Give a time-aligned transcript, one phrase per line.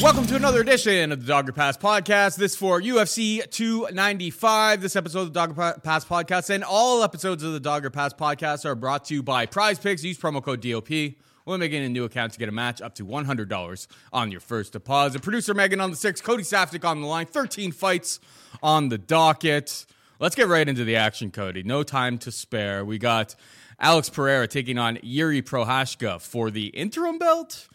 [0.00, 2.36] Welcome to another edition of the Dog Or Pass podcast.
[2.36, 4.80] This for UFC 295.
[4.80, 7.90] This episode of the Dog Or Pass podcast and all episodes of the Dog Or
[7.90, 10.04] Pass podcast are brought to you by Prize Picks.
[10.04, 13.04] Use promo code DOP when making a new account to get a match up to
[13.04, 15.22] $100 on your first deposit.
[15.22, 18.20] Producer Megan on the six, Cody Saftic on the line, 13 fights
[18.62, 19.86] on the docket.
[20.20, 21.62] Let's get right into the action, Cody.
[21.62, 22.84] No time to spare.
[22.84, 23.34] We got
[23.78, 27.66] Alex Pereira taking on Yuri Prochazka for the interim belt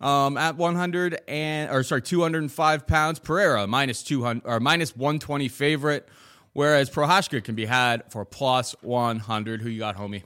[0.00, 3.20] um, at 100 and or sorry 205 pounds.
[3.20, 6.08] Pereira minus 200 or minus 120 favorite,
[6.52, 9.62] whereas Prochazka can be had for plus 100.
[9.62, 10.24] Who you got, homie?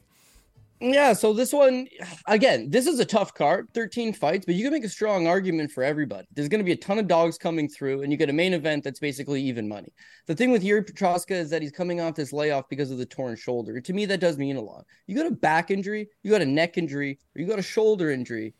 [0.80, 1.88] Yeah, so this one
[2.26, 5.72] again, this is a tough card, 13 fights, but you can make a strong argument
[5.72, 6.28] for everybody.
[6.32, 8.54] There's going to be a ton of dogs coming through, and you get a main
[8.54, 9.92] event that's basically even money.
[10.26, 13.06] The thing with Yuri Prochazka is that he's coming off this layoff because of the
[13.06, 13.80] torn shoulder.
[13.80, 14.84] To me, that does mean a lot.
[15.08, 18.12] You got a back injury, you got a neck injury, or you got a shoulder
[18.12, 18.54] injury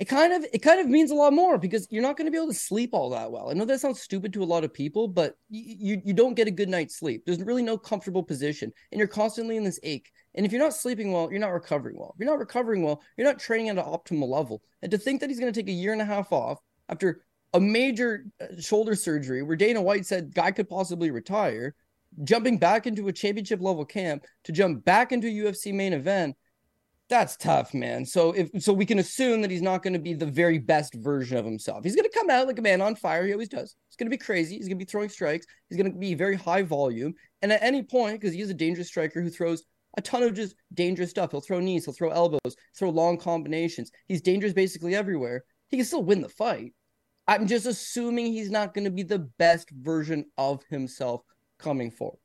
[0.00, 2.30] it kind of it kind of means a lot more because you're not going to
[2.30, 3.50] be able to sleep all that well.
[3.50, 6.48] I know that sounds stupid to a lot of people, but you, you don't get
[6.48, 7.22] a good night's sleep.
[7.26, 10.10] There's really no comfortable position, and you're constantly in this ache.
[10.34, 12.14] And if you're not sleeping well, you're not recovering well.
[12.14, 14.62] If you're not recovering well, you're not training at an optimal level.
[14.80, 17.20] And to think that he's going to take a year and a half off after
[17.52, 21.74] a major uh, shoulder surgery where Dana White said guy could possibly retire,
[22.24, 26.36] jumping back into a championship level camp to jump back into a UFC main event
[27.10, 28.06] that's tough, man.
[28.06, 30.94] So if so, we can assume that he's not going to be the very best
[30.94, 31.84] version of himself.
[31.84, 33.26] He's going to come out like a man on fire.
[33.26, 33.76] He always does.
[33.88, 34.56] He's going to be crazy.
[34.56, 35.46] He's going to be throwing strikes.
[35.68, 37.12] He's going to be very high volume.
[37.42, 39.64] And at any point, because he's a dangerous striker who throws
[39.98, 41.32] a ton of just dangerous stuff.
[41.32, 41.84] He'll throw knees.
[41.84, 42.56] He'll throw elbows.
[42.78, 43.90] Throw long combinations.
[44.06, 45.44] He's dangerous basically everywhere.
[45.68, 46.72] He can still win the fight.
[47.26, 51.22] I'm just assuming he's not going to be the best version of himself
[51.58, 52.18] coming forward.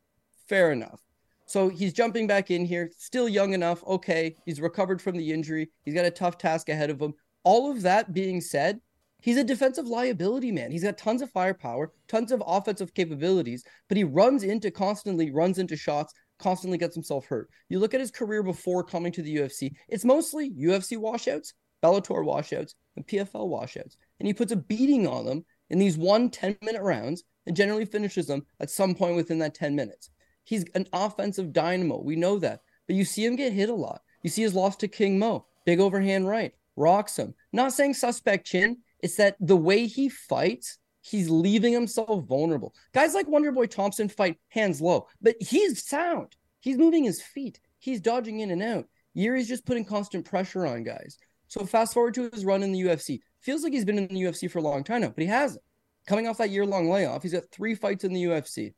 [0.47, 1.01] Fair enough.
[1.45, 3.83] So he's jumping back in here, still young enough.
[3.85, 5.69] Okay, he's recovered from the injury.
[5.83, 7.13] He's got a tough task ahead of him.
[7.43, 8.79] All of that being said,
[9.21, 10.71] he's a defensive liability, man.
[10.71, 15.59] He's got tons of firepower, tons of offensive capabilities, but he runs into constantly, runs
[15.59, 17.49] into shots, constantly gets himself hurt.
[17.69, 21.53] You look at his career before coming to the UFC, it's mostly UFC washouts,
[21.83, 23.97] Bellator washouts, and PFL washouts.
[24.19, 27.85] And he puts a beating on them in these one 10 minute rounds and generally
[27.85, 30.09] finishes them at some point within that 10 minutes.
[30.45, 31.99] He's an offensive dynamo.
[31.99, 32.61] We know that.
[32.87, 34.01] But you see him get hit a lot.
[34.23, 37.33] You see his loss to King Mo, big overhand right, rocks him.
[37.51, 38.77] Not saying suspect chin.
[39.01, 42.73] It's that the way he fights, he's leaving himself vulnerable.
[42.93, 46.35] Guys like Wonderboy Thompson fight hands low, but he's sound.
[46.59, 47.59] He's moving his feet.
[47.79, 48.87] He's dodging in and out.
[49.13, 51.17] Yuri's just putting constant pressure on guys.
[51.47, 53.19] So fast forward to his run in the UFC.
[53.41, 55.63] Feels like he's been in the UFC for a long time now, but he hasn't.
[56.07, 58.73] Coming off that year long layoff, he's got three fights in the UFC.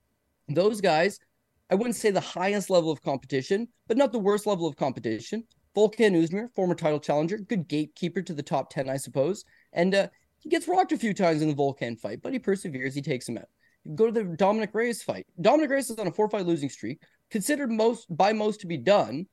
[0.49, 1.19] Those guys
[1.69, 5.44] I wouldn't say the highest level of competition, but not the worst level of competition.
[5.75, 9.44] Volkan Oezdemir, former title challenger, good gatekeeper to the top 10, I suppose.
[9.73, 10.07] And uh,
[10.39, 12.95] he gets rocked a few times in the Volkan fight, but he perseveres.
[12.95, 13.50] He takes him out.
[13.83, 15.28] You Go to the Dominic Reyes fight.
[15.39, 18.78] Dominic Reyes is on a four fight losing streak, considered most by most to be
[18.78, 19.28] done.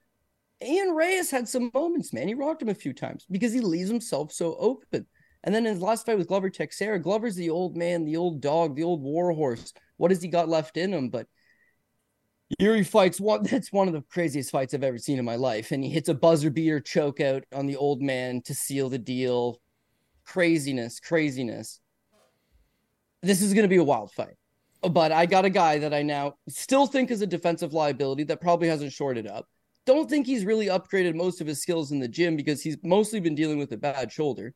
[0.63, 2.29] Ian Reyes had some moments, man.
[2.29, 5.07] He rocked him a few times because he leaves himself so open.
[5.45, 8.41] And then in his last fight with Glover Teixeira, Glover's the old man, the old
[8.41, 9.73] dog, the old war horse.
[9.99, 11.11] What has he got left in him?
[11.11, 11.27] But
[12.59, 15.73] Yuri fights one that's one of the craziest fights I've ever seen in my life.
[15.73, 18.99] And he hits a buzzer beater choke out on the old man to seal the
[18.99, 19.61] deal.
[20.25, 21.81] Craziness, craziness.
[23.23, 24.37] This is gonna be a wild fight.
[24.83, 28.41] But I got a guy that I now still think is a defensive liability that
[28.41, 29.49] probably hasn't shorted up.
[29.87, 33.21] Don't think he's really upgraded most of his skills in the gym because he's mostly
[33.21, 34.55] been dealing with a bad shoulder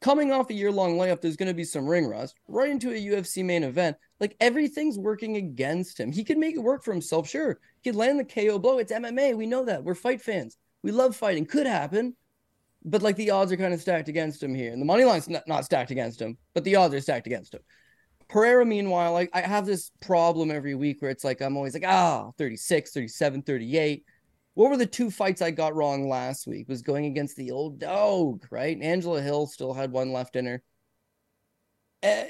[0.00, 2.90] coming off a year long layoff, there's going to be some ring rust right into
[2.90, 3.96] a UFC main event.
[4.20, 6.12] Like everything's working against him.
[6.12, 7.58] He can make it work for himself, sure.
[7.80, 8.78] He could land the KO blow.
[8.78, 9.36] It's MMA.
[9.36, 9.82] We know that.
[9.82, 10.56] We're fight fans.
[10.82, 11.46] We love fighting.
[11.46, 12.16] Could happen.
[12.84, 14.72] But like the odds are kind of stacked against him here.
[14.72, 17.54] And the money line's not, not stacked against him, but the odds are stacked against
[17.54, 17.60] him.
[18.28, 21.84] Pereira, meanwhile, like I have this problem every week where it's like I'm always like,
[21.86, 24.04] ah, 36, 37, 38
[24.58, 26.68] what were the two fights I got wrong last week?
[26.68, 28.76] Was going against the old dog, right?
[28.82, 30.62] Angela Hill still had one left in her.
[32.02, 32.24] Uh,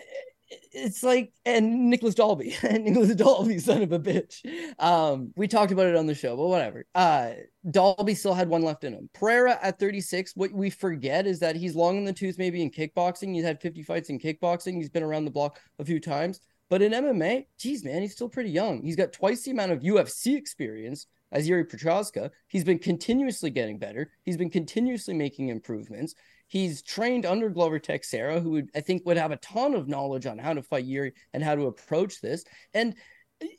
[0.71, 4.45] it's like and Nicolas Dalby Nicolas Dalby, son of a bitch.
[4.79, 6.85] Um, we talked about it on the show, but whatever.
[6.95, 7.31] Uh,
[7.71, 9.09] Dalby still had one left in him.
[9.15, 10.33] Pereira at 36.
[10.37, 13.35] What we forget is that he's long in the tooth, maybe in kickboxing.
[13.35, 14.75] He's had 50 fights in kickboxing.
[14.75, 16.41] He's been around the block a few times.
[16.69, 18.83] But in MMA, geez, man, he's still pretty young.
[18.83, 22.31] He's got twice the amount of UFC experience as Yuri Prochazka.
[22.47, 24.11] He's been continuously getting better.
[24.25, 26.15] He's been continuously making improvements.
[26.47, 30.27] He's trained under Glover Teixeira, who would, I think would have a ton of knowledge
[30.27, 32.45] on how to fight Yuri and how to approach this.
[32.73, 32.95] And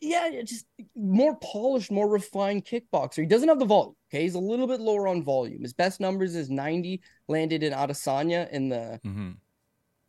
[0.01, 3.19] yeah, just more polished, more refined kickboxer.
[3.19, 3.95] He doesn't have the volume.
[4.11, 5.61] Okay, he's a little bit lower on volume.
[5.61, 9.31] His best numbers is 90 landed in Adesanya in the mm-hmm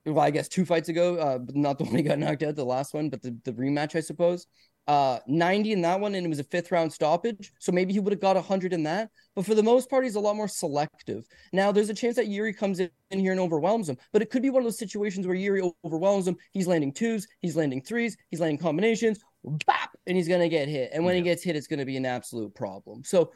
[0.07, 2.65] well, I guess two fights ago, uh, not the one he got knocked out, the
[2.65, 4.47] last one, but the, the rematch, I suppose.
[4.91, 7.53] Uh, 90 in that one, and it was a fifth round stoppage.
[7.61, 9.09] So maybe he would have got 100 in that.
[9.37, 11.29] But for the most part, he's a lot more selective.
[11.53, 14.43] Now, there's a chance that Yuri comes in here and overwhelms him, but it could
[14.43, 16.37] be one of those situations where Yuri overwhelms him.
[16.51, 19.21] He's landing twos, he's landing threes, he's landing combinations,
[19.65, 20.91] bap, and he's going to get hit.
[20.93, 21.19] And when yeah.
[21.19, 23.05] he gets hit, it's going to be an absolute problem.
[23.05, 23.31] So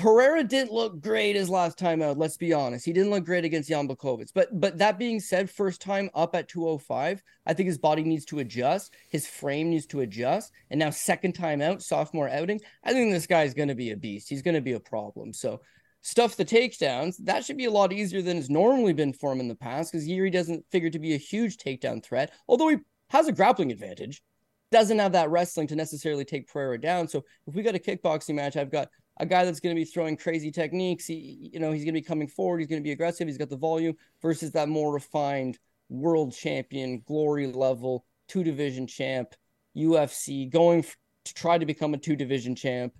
[0.00, 2.16] Pereira didn't look great his last time out.
[2.16, 2.86] Let's be honest.
[2.86, 3.86] He didn't look great against Jan.
[3.86, 8.24] But but that being said, first time up at 205, I think his body needs
[8.26, 8.94] to adjust.
[9.10, 10.52] His frame needs to adjust.
[10.70, 13.96] And now second time out, sophomore outing, I think this guy's going to be a
[13.96, 14.30] beast.
[14.30, 15.34] He's going to be a problem.
[15.34, 15.60] So
[16.00, 17.16] stuff the takedowns.
[17.18, 19.92] That should be a lot easier than it's normally been for him in the past
[19.92, 22.32] because Yuri doesn't figure to be a huge takedown threat.
[22.48, 22.76] Although he
[23.10, 24.22] has a grappling advantage,
[24.70, 27.08] doesn't have that wrestling to necessarily take Pereira down.
[27.08, 28.88] So if we got a kickboxing match, I've got
[29.20, 31.06] a guy that's going to be throwing crazy techniques.
[31.06, 32.58] He, you know, he's going to be coming forward.
[32.58, 33.28] He's going to be aggressive.
[33.28, 35.58] He's got the volume versus that more refined
[35.90, 39.34] world champion, glory level, two division champ,
[39.76, 40.84] UFC, going
[41.24, 42.94] to try to become a two division champ.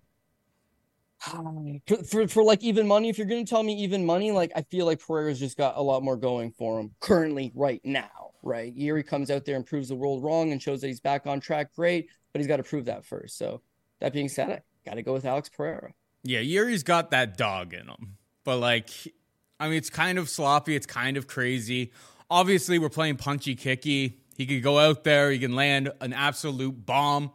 [1.87, 4.53] For, for, for like even money, if you're going to tell me even money, like
[4.57, 8.31] I feel like Pereira's just got a lot more going for him currently, right now,
[8.43, 8.75] right?
[8.75, 11.39] Yuri comes out there and proves the world wrong and shows that he's back on
[11.39, 11.75] track.
[11.75, 13.37] Great, but he's got to prove that first.
[13.37, 13.61] So
[14.01, 15.93] that being said, I got to go with Alex Pereira.
[16.23, 18.17] Yeah, Yuri's got that dog in him.
[18.45, 18.91] But like
[19.59, 21.93] I mean it's kind of sloppy, it's kind of crazy.
[22.31, 24.21] Obviously, we're playing punchy kicky.
[24.37, 27.33] He could go out there, he can land an absolute bomb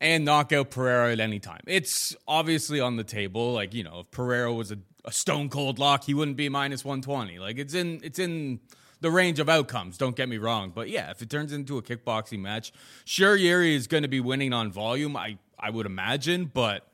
[0.00, 1.60] and knock out Pereira at any time.
[1.66, 3.52] It's obviously on the table.
[3.52, 6.84] Like, you know, if Pereira was a, a stone cold lock, he wouldn't be minus
[6.84, 7.38] 120.
[7.38, 8.60] Like it's in it's in
[9.00, 10.72] the range of outcomes, don't get me wrong.
[10.74, 12.72] But yeah, if it turns into a kickboxing match,
[13.04, 16.86] sure Yuri is going to be winning on volume, I I would imagine, but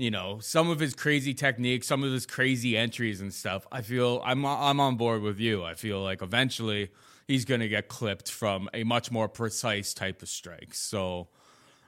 [0.00, 3.82] you know some of his crazy techniques some of his crazy entries and stuff i
[3.82, 6.88] feel i'm i'm on board with you i feel like eventually
[7.28, 11.28] he's going to get clipped from a much more precise type of strike so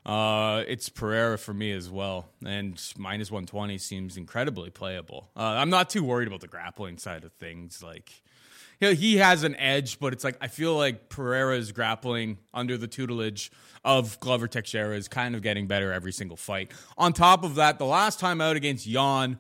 [0.05, 5.31] uh, it's Pereira for me as well, and minus 120 seems incredibly playable.
[5.37, 7.85] Uh, I'm not too worried about the grappling side of things.
[7.85, 8.11] Like,
[8.91, 13.53] he has an edge, but it's like I feel like Pereira's grappling under the tutelage
[13.85, 16.73] of Glover Teixeira is kind of getting better every single fight.
[16.99, 19.39] On top of that, the last time out against Jan,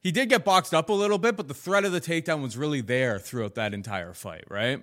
[0.00, 2.56] he did get boxed up a little bit, but the threat of the takedown was
[2.56, 4.82] really there throughout that entire fight, right?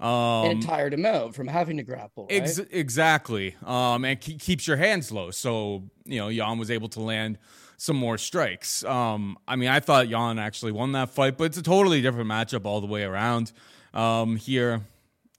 [0.00, 2.24] Um, and tired him out from having to grapple.
[2.24, 2.42] Right?
[2.42, 3.54] Ex- exactly.
[3.64, 5.30] Um, and ke- keeps your hands low.
[5.30, 7.38] So, you know, Jan was able to land
[7.76, 8.84] some more strikes.
[8.84, 12.28] Um, I mean, I thought Jan actually won that fight, but it's a totally different
[12.30, 13.52] matchup all the way around.
[13.92, 14.82] Um, here,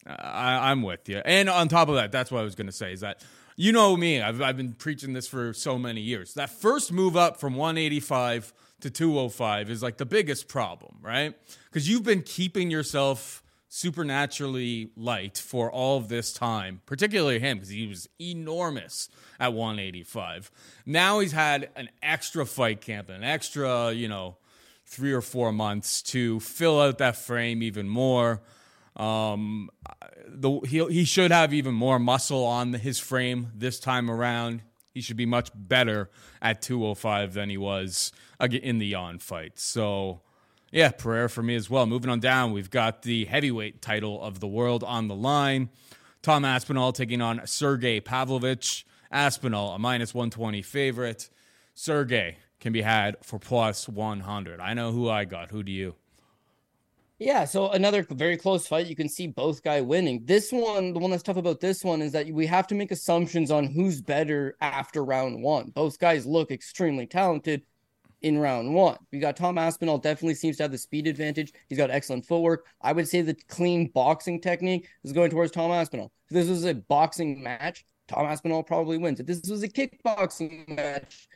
[0.05, 1.21] I, am with you.
[1.25, 3.21] And on top of that, that's what I was going to say is that
[3.57, 6.33] you know me, I've, I've been preaching this for so many years.
[6.33, 11.33] That first move up from 185 to 205 is like the biggest problem, right?
[11.65, 13.41] Because you've been keeping yourself
[13.75, 20.49] supernaturally light for all of this time, particularly him, because he was enormous at 185.
[20.85, 24.37] Now he's had an extra fight camp, an extra, you know,
[24.85, 28.41] three or four months to fill out that frame even more.
[28.95, 29.69] Um,
[30.25, 34.61] the, he he should have even more muscle on his frame this time around.
[34.93, 36.09] He should be much better
[36.41, 39.59] at 205 than he was in the Jan fight.
[39.59, 40.21] So,
[40.75, 41.85] yeah, Pereira for me as well.
[41.85, 45.69] Moving on down, we've got the heavyweight title of the world on the line.
[46.21, 48.85] Tom Aspinall taking on Sergey Pavlovich.
[49.09, 51.29] Aspinall, a minus 120 favorite.
[51.75, 54.59] Sergey can be had for plus 100.
[54.59, 55.49] I know who I got.
[55.49, 55.95] Who do you?
[57.19, 58.87] Yeah, so another very close fight.
[58.87, 60.25] You can see both guy winning.
[60.25, 62.91] This one, the one that's tough about this one is that we have to make
[62.91, 65.69] assumptions on who's better after round one.
[65.69, 67.61] Both guys look extremely talented
[68.25, 68.97] in round one.
[69.11, 71.53] We got Tom Aspinall definitely seems to have the speed advantage.
[71.69, 72.65] He's got excellent footwork.
[72.81, 76.11] I would say the clean boxing technique is going towards Tom Aspinall.
[76.29, 79.19] If this was a boxing match, Tom Aspinall probably wins.
[79.19, 81.27] If this was a kickboxing match,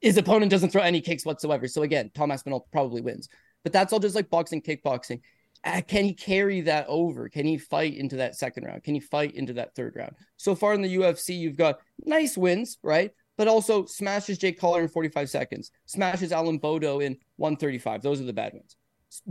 [0.00, 1.68] his opponent doesn't throw any kicks whatsoever.
[1.68, 3.28] So again, Tom Aspinall probably wins.
[3.62, 5.20] But that's all just like boxing, kickboxing.
[5.62, 7.28] Uh, can he carry that over?
[7.28, 8.82] Can he fight into that second round?
[8.82, 10.16] Can he fight into that third round?
[10.36, 13.12] So far in the UFC, you've got nice wins, right?
[13.40, 18.02] But also smashes Jake Collier in 45 seconds, smashes Alan Baudot in 135.
[18.02, 18.76] Those are the bad ones.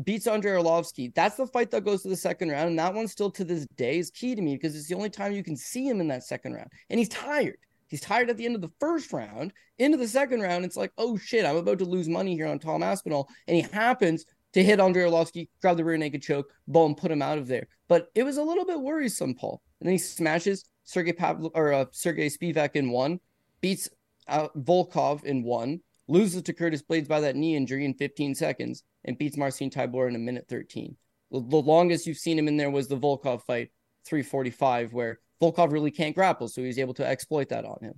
[0.03, 1.13] Beats Andrei Arlovski.
[1.13, 2.69] That's the fight that goes to the second round.
[2.69, 5.11] And that one still to this day is key to me because it's the only
[5.11, 6.69] time you can see him in that second round.
[6.89, 7.59] And he's tired.
[7.85, 9.53] He's tired at the end of the first round.
[9.77, 12.57] Into the second round, it's like, oh shit, I'm about to lose money here on
[12.57, 13.29] Tom Aspinall.
[13.47, 17.21] And he happens to hit Andrei Arlovski, grab the rear naked choke, boom, put him
[17.21, 17.67] out of there.
[17.87, 19.61] But it was a little bit worrisome, Paul.
[19.79, 23.19] And then he smashes Sergey Pavlo or uh, Sergey Spivak in one,
[23.61, 23.87] beats
[24.29, 29.17] Volkov in one, loses to Curtis Blaydes by that knee injury in 15 seconds, and
[29.17, 30.95] beats Marcin Tybura in a minute 13.
[31.31, 33.69] The, the longest you've seen him in there was the Volkov fight,
[34.05, 37.93] 345, where Volkov really can't grapple, so he's able to exploit that on him.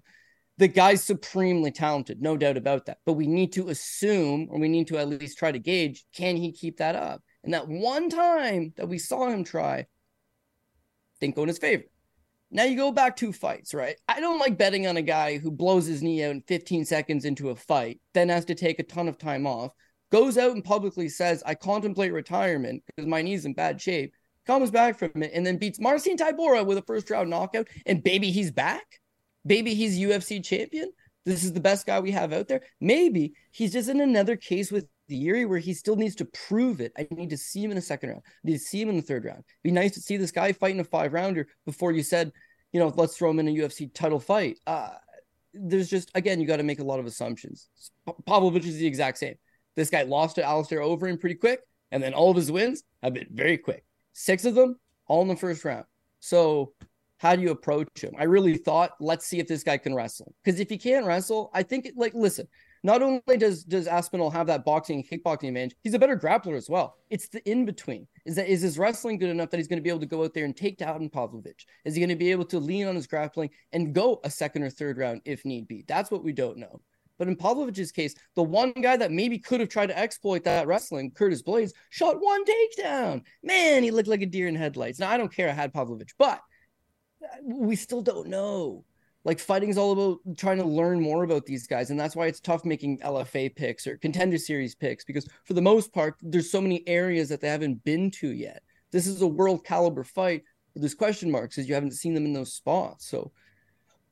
[0.58, 2.98] The guy's supremely talented, no doubt about that.
[3.06, 6.36] But we need to assume, or we need to at least try to gauge, can
[6.36, 7.22] he keep that up?
[7.44, 9.88] And that one time that we saw him try,
[11.20, 11.84] didn't go in his favor.
[12.54, 13.96] Now you go back two fights, right?
[14.10, 17.24] I don't like betting on a guy who blows his knee out in 15 seconds
[17.24, 19.72] into a fight, then has to take a ton of time off,
[20.12, 24.14] goes out and publicly says, I contemplate retirement because my knee's in bad shape,
[24.46, 28.04] comes back from it, and then beats Marcin Tybura with a first round knockout, and
[28.04, 29.00] baby, he's back.
[29.46, 30.92] Baby, he's UFC champion.
[31.26, 32.64] This is the best guy we have out there.
[32.82, 36.92] Maybe he's just in another case with Yuri where he still needs to prove it.
[36.98, 38.22] I need to see him in the second round.
[38.26, 39.44] I need to see him in the third round.
[39.64, 42.32] Be nice to see this guy fighting a five rounder before you said,
[42.72, 44.58] you know, let's throw him in a UFC title fight.
[44.66, 44.90] Uh,
[45.54, 47.70] there's just again, you got to make a lot of assumptions.
[48.26, 49.36] Pavlovich is the exact same.
[49.76, 53.14] This guy lost to Alistair Overeem pretty quick, and then all of his wins have
[53.14, 53.86] been very quick.
[54.14, 54.78] Six of them
[55.08, 55.86] all in the first round.
[56.20, 56.74] So
[57.18, 58.14] how do you approach him?
[58.18, 60.34] I really thought, let's see if this guy can wrestle.
[60.44, 62.48] Because if he can't wrestle, I think like listen,
[62.84, 66.56] not only does does Aspinall have that boxing and kickboxing advantage, he's a better grappler
[66.56, 66.98] as well.
[67.10, 68.08] It's the in between.
[68.26, 70.24] Is that is his wrestling good enough that he's going to be able to go
[70.24, 71.66] out there and take down Pavlovich?
[71.86, 74.64] Is he going to be able to lean on his grappling and go a second
[74.64, 75.84] or third round if need be?
[75.88, 76.82] That's what we don't know.
[77.22, 80.66] But in Pavlovich's case, the one guy that maybe could have tried to exploit that
[80.66, 83.22] wrestling, Curtis Blaydes, shot one takedown.
[83.44, 84.98] Man, he looked like a deer in headlights.
[84.98, 86.42] Now I don't care I had Pavlovich, but
[87.44, 88.86] we still don't know.
[89.24, 92.28] Like fighting is all about trying to learn more about these guys, and that's why
[92.28, 96.52] it's tough making LFA picks or contender series picks because for the most part, there's
[96.52, 98.64] so many areas that they haven't been to yet.
[98.92, 100.44] This is a world caliber fight.
[100.74, 103.06] But there's question marks because you haven't seen them in those spots.
[103.06, 103.32] So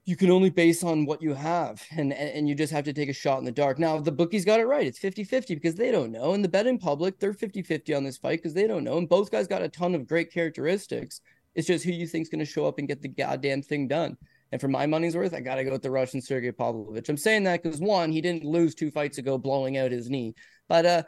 [0.03, 3.09] you can only base on what you have and and you just have to take
[3.09, 5.91] a shot in the dark now the bookies got it right it's 50-50 because they
[5.91, 8.97] don't know and the betting public they're 50-50 on this fight because they don't know
[8.97, 11.21] and both guys got a ton of great characteristics
[11.55, 14.17] it's just who you think's going to show up and get the goddamn thing done.
[14.51, 17.09] And for my money's worth, I got to go with the Russian Sergey Pavlovich.
[17.09, 20.33] I'm saying that because one, he didn't lose two fights ago blowing out his knee,
[20.67, 21.03] but uh,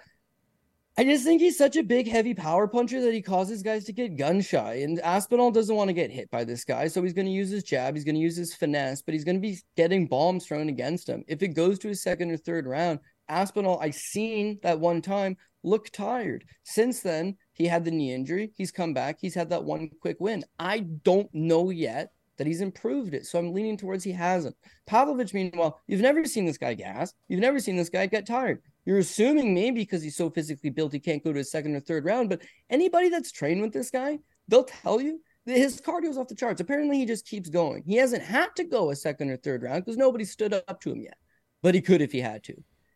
[0.97, 3.93] I just think he's such a big, heavy power puncher that he causes guys to
[3.93, 4.81] get gun shy.
[4.83, 7.49] And Aspinall doesn't want to get hit by this guy, so he's going to use
[7.49, 10.45] his jab, he's going to use his finesse, but he's going to be getting bombs
[10.45, 11.23] thrown against him.
[11.27, 15.37] If it goes to his second or third round, Aspinall, I seen that one time
[15.63, 16.43] look tired.
[16.63, 18.51] Since then, he had the knee injury.
[18.55, 19.17] He's come back.
[19.19, 20.43] He's had that one quick win.
[20.59, 23.25] I don't know yet that he's improved it.
[23.25, 24.55] So I'm leaning towards he hasn't.
[24.87, 27.13] Pavlovich, meanwhile, you've never seen this guy gas.
[27.27, 28.61] You've never seen this guy get tired.
[28.85, 31.79] You're assuming maybe because he's so physically built, he can't go to his second or
[31.79, 32.29] third round.
[32.29, 36.35] But anybody that's trained with this guy, they'll tell you that his cardio's off the
[36.35, 36.61] charts.
[36.61, 37.83] Apparently, he just keeps going.
[37.85, 40.91] He hasn't had to go a second or third round because nobody stood up to
[40.91, 41.17] him yet.
[41.61, 42.55] But he could if he had to.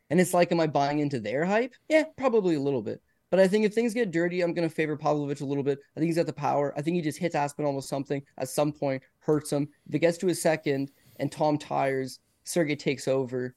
[0.10, 1.74] And it's like, am I buying into their hype?
[1.90, 3.02] Yeah, probably a little bit.
[3.36, 5.80] But I think if things get dirty, I'm going to favor Pavlovich a little bit.
[5.94, 6.74] I think he's got the power.
[6.78, 9.68] I think he just hits Aspinall with something at some point, hurts him.
[9.90, 13.54] If it gets to a second and Tom tires, Sergey takes over.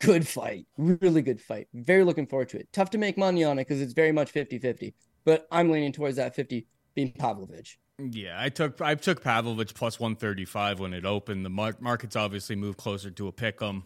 [0.00, 0.66] Good fight.
[0.76, 1.68] Really good fight.
[1.72, 2.68] Very looking forward to it.
[2.72, 4.92] Tough to make money on it because it's very much 50 50.
[5.24, 7.78] But I'm leaning towards that 50 being Pavlovich.
[8.00, 11.44] Yeah, I took I took Pavlovich plus 135 when it opened.
[11.44, 13.84] The mar- market's obviously moved closer to a pick 'em.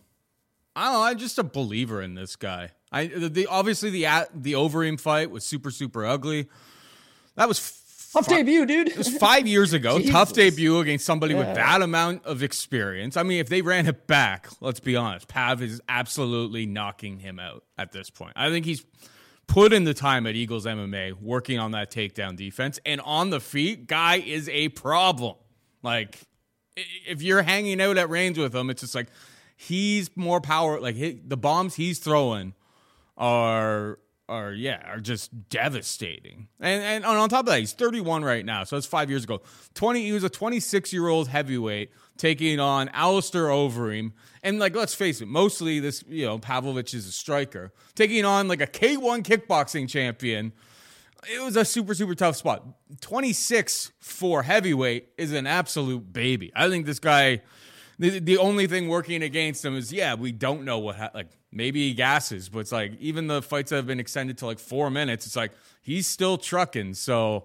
[0.77, 1.03] I don't know.
[1.03, 2.71] I'm just a believer in this guy.
[2.93, 6.49] I the obviously the the Overeem fight was super super ugly.
[7.35, 8.89] That was tough debut, dude.
[8.89, 9.99] It was five years ago.
[10.11, 11.41] tough debut against somebody yeah.
[11.41, 13.17] with that amount of experience.
[13.17, 17.39] I mean, if they ran it back, let's be honest, Pav is absolutely knocking him
[17.39, 18.35] out at this point.
[18.37, 18.85] I think he's
[19.47, 23.41] put in the time at Eagles MMA working on that takedown defense and on the
[23.41, 23.87] feet.
[23.87, 25.37] Guy is a problem.
[25.83, 26.21] Like
[27.07, 29.09] if you're hanging out at range with him, it's just like
[29.57, 30.79] he's more power.
[30.81, 30.97] Like
[31.29, 32.55] the bombs he's throwing
[33.17, 33.99] are
[34.29, 36.49] are yeah are just devastating.
[36.61, 39.41] And and on top of that, he's 31 right now, so it's five years ago.
[39.75, 44.95] 20, he was a 26 year old heavyweight taking on Alistair Overeem, and like let's
[44.95, 49.23] face it, mostly this you know Pavlovich is a striker taking on like a K1
[49.23, 50.53] kickboxing champion.
[51.33, 52.65] It was a super super tough spot.
[53.01, 56.53] 26 for heavyweight is an absolute baby.
[56.55, 57.43] I think this guy
[57.99, 61.31] the, the only thing working against him is yeah, we don't know what ha- like
[61.51, 64.59] maybe he gasses, but it's like even the fights that have been extended to like
[64.59, 66.95] four minutes, it's like he's still trucking.
[66.95, 67.45] So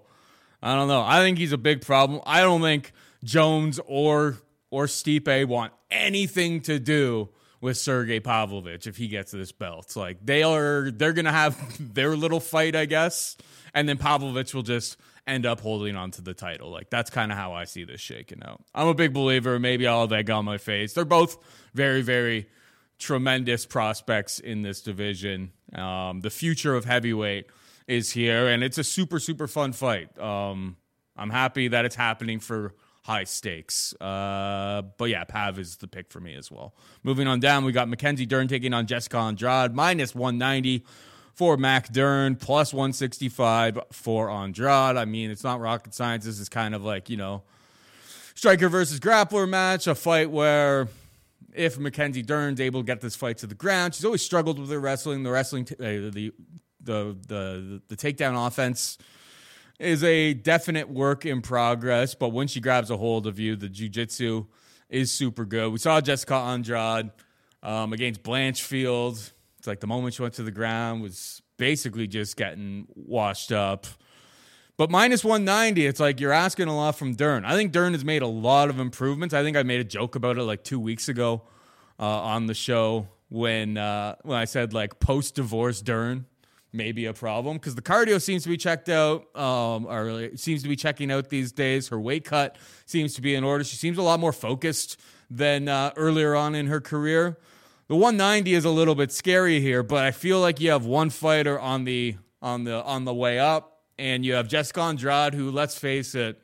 [0.62, 1.02] I don't know.
[1.02, 2.20] I think he's a big problem.
[2.26, 2.92] I don't think
[3.24, 4.38] Jones or
[4.70, 7.28] or Stipe want anything to do
[7.60, 9.96] with Sergey Pavlovich if he gets this belt.
[9.96, 11.56] Like they are they're gonna have
[11.94, 13.36] their little fight, I guess,
[13.72, 16.70] and then Pavlovich will just end up holding on to the title.
[16.70, 18.62] Like that's kind of how I see this shaking out.
[18.74, 19.58] I'm a big believer.
[19.58, 20.92] Maybe I'll have egg on my face.
[20.92, 21.36] They're both
[21.74, 22.48] very, very
[22.98, 25.52] tremendous prospects in this division.
[25.74, 27.46] Um, the future of heavyweight
[27.86, 30.16] is here, and it's a super, super fun fight.
[30.18, 30.76] Um,
[31.16, 33.94] I'm happy that it's happening for high stakes.
[34.00, 36.74] Uh, but yeah, Pav is the pick for me as well.
[37.02, 40.84] Moving on down, we got Mackenzie Dern taking on Jessica Andrade, minus 190
[41.34, 44.96] for Mac Dern, plus 165 for Andrade.
[44.96, 46.24] I mean, it's not rocket science.
[46.24, 47.42] This is kind of like, you know,
[48.34, 50.88] striker versus grappler match, a fight where
[51.54, 54.70] if Mackenzie Dern's able to get this fight to the ground, she's always struggled with
[54.70, 55.22] her wrestling.
[55.22, 56.32] The wrestling, t- uh, the,
[56.80, 58.98] the the the takedown offense
[59.78, 62.14] is a definite work in progress.
[62.14, 64.46] But when she grabs a hold of you, the jujitsu
[64.88, 65.72] is super good.
[65.72, 67.10] We saw Jessica Andrade
[67.62, 69.32] um, against Blanchfield.
[69.62, 73.86] It's like the moment she went to the ground was basically just getting washed up.
[74.76, 77.44] But minus 190, it's like you're asking a lot from Dern.
[77.44, 79.32] I think Dern has made a lot of improvements.
[79.32, 81.42] I think I made a joke about it like two weeks ago
[82.00, 86.26] uh, on the show when uh, when I said like post divorce Dern
[86.72, 90.64] may be a problem because the cardio seems to be checked out, um, or seems
[90.64, 91.86] to be checking out these days.
[91.86, 93.62] Her weight cut seems to be in order.
[93.62, 94.98] She seems a lot more focused
[95.30, 97.38] than uh, earlier on in her career.
[97.92, 101.10] The 190 is a little bit scary here, but I feel like you have one
[101.10, 105.50] fighter on the on the on the way up and you have Jessica Andrade, who,
[105.50, 106.40] let's face it,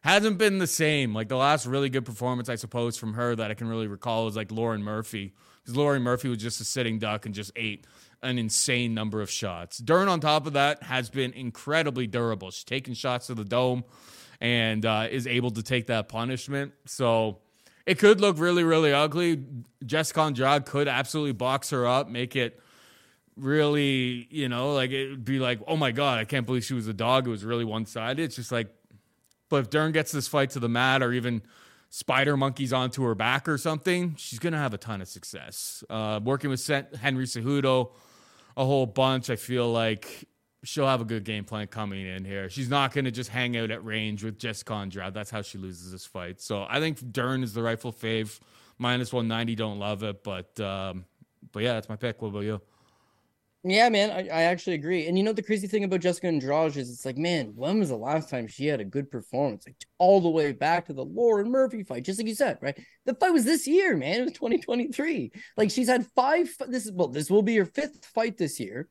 [0.00, 1.14] hasn't been the same.
[1.14, 4.26] Like the last really good performance, I suppose, from her that I can really recall
[4.26, 7.86] is like Lauren Murphy, because Lauren Murphy was just a sitting duck and just ate
[8.22, 9.76] an insane number of shots.
[9.76, 12.50] Dern, on top of that, has been incredibly durable.
[12.50, 13.84] She's taken shots to the dome
[14.40, 16.72] and uh, is able to take that punishment.
[16.86, 17.40] So
[17.86, 19.42] it could look really, really ugly.
[19.84, 22.60] Jessica Andrade could absolutely box her up, make it
[23.36, 26.88] really, you know, like it'd be like, oh my God, I can't believe she was
[26.88, 27.26] a dog.
[27.26, 28.22] It was really one sided.
[28.22, 28.68] It's just like,
[29.48, 31.42] but if Dern gets this fight to the mat or even
[31.88, 35.84] spider monkeys onto her back or something, she's going to have a ton of success.
[35.88, 37.92] Uh, working with Henry Cejudo
[38.56, 40.26] a whole bunch, I feel like
[40.66, 42.50] she'll have a good game plan coming in here.
[42.50, 45.14] She's not going to just hang out at range with Jessica Andrade.
[45.14, 46.40] That's how she loses this fight.
[46.40, 48.40] So I think Dern is the rightful fave.
[48.78, 50.22] Minus 190, don't love it.
[50.22, 51.04] But, um,
[51.52, 52.20] but yeah, that's my pick.
[52.20, 52.60] What about you?
[53.68, 55.08] Yeah, man, I, I actually agree.
[55.08, 57.88] And you know the crazy thing about Jessica Andrade is it's like, man, when was
[57.88, 59.66] the last time she had a good performance?
[59.66, 62.78] Like all the way back to the Lauren Murphy fight, just like you said, right?
[63.06, 64.20] The fight was this year, man.
[64.20, 65.32] It was 2023.
[65.56, 66.48] Like she's had five.
[66.68, 68.88] This is well, this will be her fifth fight this year,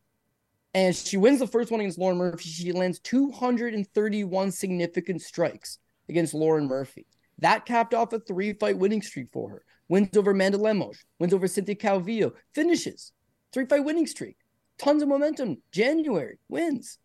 [0.75, 2.49] and she wins the first one against Lauren Murphy.
[2.49, 7.07] She lands 231 significant strikes against Lauren Murphy.
[7.39, 9.63] That capped off a three-fight winning streak for her.
[9.87, 13.13] Wins over Amanda Lemos, wins over Cynthia Calvillo, finishes
[13.53, 14.35] three-fight winning streak
[14.77, 15.61] tons of momentum.
[15.71, 16.97] January wins.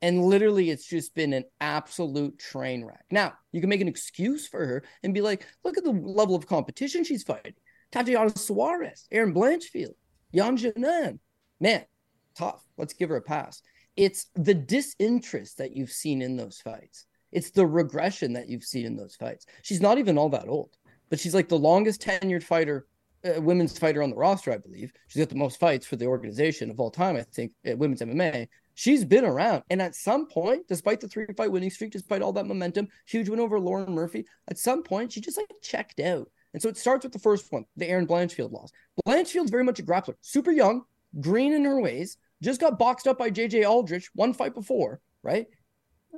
[0.00, 3.04] And literally, it's just been an absolute train wreck.
[3.10, 6.34] Now, you can make an excuse for her and be like, look at the level
[6.34, 7.54] of competition she's fighting.
[7.90, 9.94] Tatiana Suarez, Erin Blanchfield,
[10.32, 11.18] Yan Xiaonan.
[11.60, 11.84] Man,
[12.38, 12.64] tough.
[12.76, 13.62] Let's give her a pass.
[13.96, 17.06] It's the disinterest that you've seen in those fights.
[17.32, 19.46] It's the regression that you've seen in those fights.
[19.62, 20.76] She's not even all that old,
[21.10, 22.86] but she's like the longest tenured fighter
[23.24, 24.92] uh, women's fighter on the roster, I believe.
[25.08, 28.00] She's got the most fights for the organization of all time, I think, at women's
[28.00, 28.46] MMA.
[28.74, 29.64] She's been around.
[29.70, 33.28] And at some point, despite the three fight winning streak, despite all that momentum, huge
[33.28, 36.30] win over Lauren Murphy, at some point, she just like checked out.
[36.54, 38.70] And so it starts with the first one, the Erin Blanchfield loss.
[39.04, 40.82] Blanchfield's very much a grappler, super young,
[41.20, 45.46] green in her ways, just got boxed up by JJ Aldrich one fight before, right?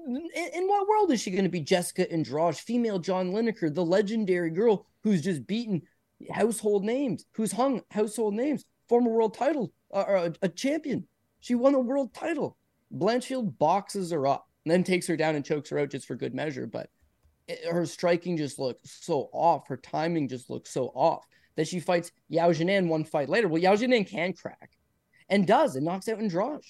[0.07, 3.85] In, in what world is she going to be Jessica Andrade, female John Lineker, the
[3.85, 5.83] legendary girl who's just beaten
[6.31, 11.07] household names, who's hung household names, former world title, uh, a, a champion.
[11.41, 12.57] She won a world title.
[12.95, 16.17] Blanchfield boxes her up and then takes her down and chokes her out just for
[16.17, 16.67] good measure.
[16.67, 16.91] But
[17.49, 19.69] it, her striking just looks so off.
[19.69, 23.49] Her timing just looks so off that she fights Yan Xiaonan one fight later.
[23.49, 24.71] Well, Yan Xiaonan can crack
[25.31, 26.61] and does and knocks out Andrade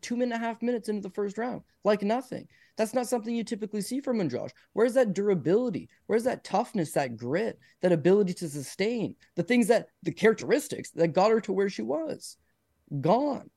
[0.00, 2.46] two and a half minutes into the first round, like nothing.
[2.76, 4.52] That's not something you typically see from Andrade.
[4.72, 5.88] Where's that durability?
[6.06, 11.08] Where's that toughness, that grit, that ability to sustain the things that the characteristics that
[11.08, 12.36] got her to where she was?
[13.00, 13.50] Gone.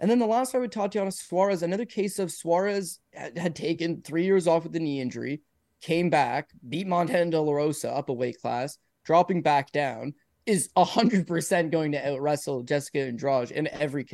[0.00, 4.02] And then the last fight with Tatiana Suarez, another case of Suarez had, had taken
[4.02, 5.40] three years off with a knee injury,
[5.80, 10.14] came back, beat Montana De La Rosa up a weight class, dropping back down,
[10.46, 14.06] is 100% going to out wrestle Jessica Andrade in every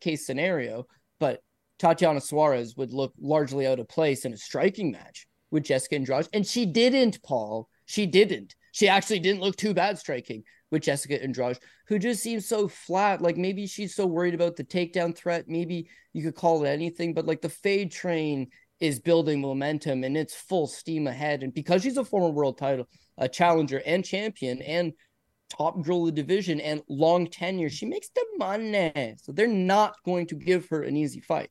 [0.00, 0.86] case scenario.
[1.20, 1.40] But
[1.78, 6.28] Tatiana Suarez would look largely out of place in a striking match with Jessica Andrade.
[6.32, 7.68] And she didn't, Paul.
[7.86, 8.54] She didn't.
[8.72, 13.22] She actually didn't look too bad striking with Jessica Andrade, who just seems so flat.
[13.22, 15.48] Like maybe she's so worried about the takedown threat.
[15.48, 18.48] Maybe you could call it anything, but like the fade train
[18.80, 21.42] is building momentum and it's full steam ahead.
[21.42, 22.86] And because she's a former world title
[23.18, 24.92] a challenger and champion and
[25.50, 29.14] top girl of the division and long tenure, she makes the money.
[29.22, 31.50] So they're not going to give her an easy fight.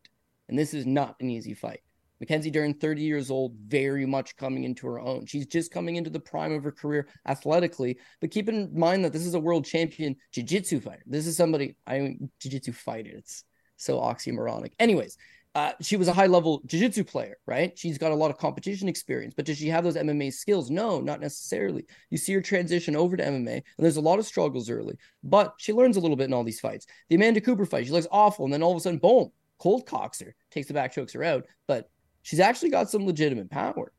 [0.49, 1.81] And this is not an easy fight.
[2.19, 5.25] Mackenzie Dern, 30 years old, very much coming into her own.
[5.27, 7.99] She's just coming into the prime of her career athletically.
[8.21, 11.03] But keep in mind that this is a world champion jiu-jitsu fighter.
[11.05, 13.12] This is somebody, I jiu-jitsu fighter.
[13.13, 13.43] It's
[13.75, 14.71] so oxymoronic.
[14.79, 15.17] Anyways,
[15.58, 17.76] uh, she was a high level jiu-jitsu player, right?
[17.76, 20.70] She's got a lot of competition experience, but does she have those MMA skills?
[20.70, 21.88] No, not necessarily.
[22.12, 25.56] You see her transition over to MMA, and there's a lot of struggles early, but
[25.58, 26.86] she learns a little bit in all these fights.
[27.10, 29.88] The Amanda Cooper fight, she looks awful, and then all of a sudden, boom, cold
[29.88, 31.48] cocks her, takes the back, chokes her out.
[31.65, 31.89] But
[32.22, 33.91] she's actually got some legitimate power.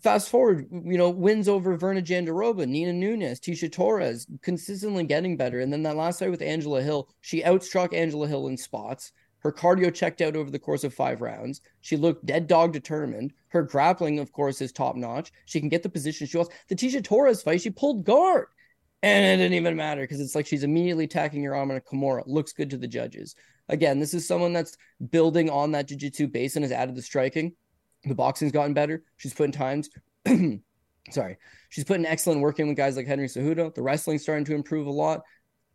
[0.00, 5.60] Fast forward, you know, wins over Virna Jandiroba, Nina Nunes, Tecia Torres, consistently getting better.
[5.60, 9.12] And then that last fight with Angela Hill, she outstruck Angela Hill in spots.
[9.42, 11.60] Her cardio checked out over the course of five rounds.
[11.80, 13.32] She looked dead dog determined.
[13.48, 15.32] Her grappling, of course, is top notch.
[15.46, 16.54] She can get the position she wants.
[16.68, 18.46] The Tecia Torres fight, she pulled guard.
[19.02, 21.80] And it didn't even matter because it's like she's immediately attacking your arm on a
[21.80, 22.22] Kimura.
[22.26, 23.34] Looks good to the judges.
[23.68, 24.76] Again, this is someone that's
[25.10, 27.52] building on that jiu-jitsu base and has added the striking.
[28.04, 29.02] The boxing's gotten better.
[29.16, 29.90] She's putting times.
[31.10, 31.36] sorry.
[31.68, 33.74] She's putting excellent work in with guys like Henry Cejudo.
[33.74, 35.22] The wrestling's starting to improve a lot.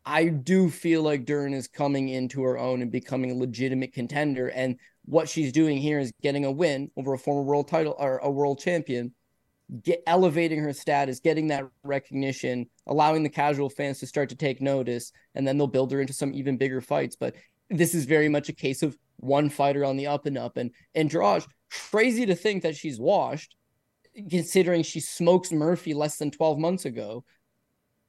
[0.08, 4.48] I do feel like Dern is coming into her own and becoming a legitimate contender.
[4.48, 8.16] And what she's doing here is getting a win over a former world title or
[8.16, 9.12] a world champion,
[9.82, 14.62] get elevating her status, getting that recognition, allowing the casual fans to start to take
[14.62, 17.14] notice, and then they'll build her into some even bigger fights.
[17.14, 17.34] But
[17.68, 20.56] this is very much a case of one fighter on the up and up.
[20.56, 23.56] And Andrade, crazy to think that she's washed,
[24.30, 27.24] considering she smokes Murphy less than 12 months ago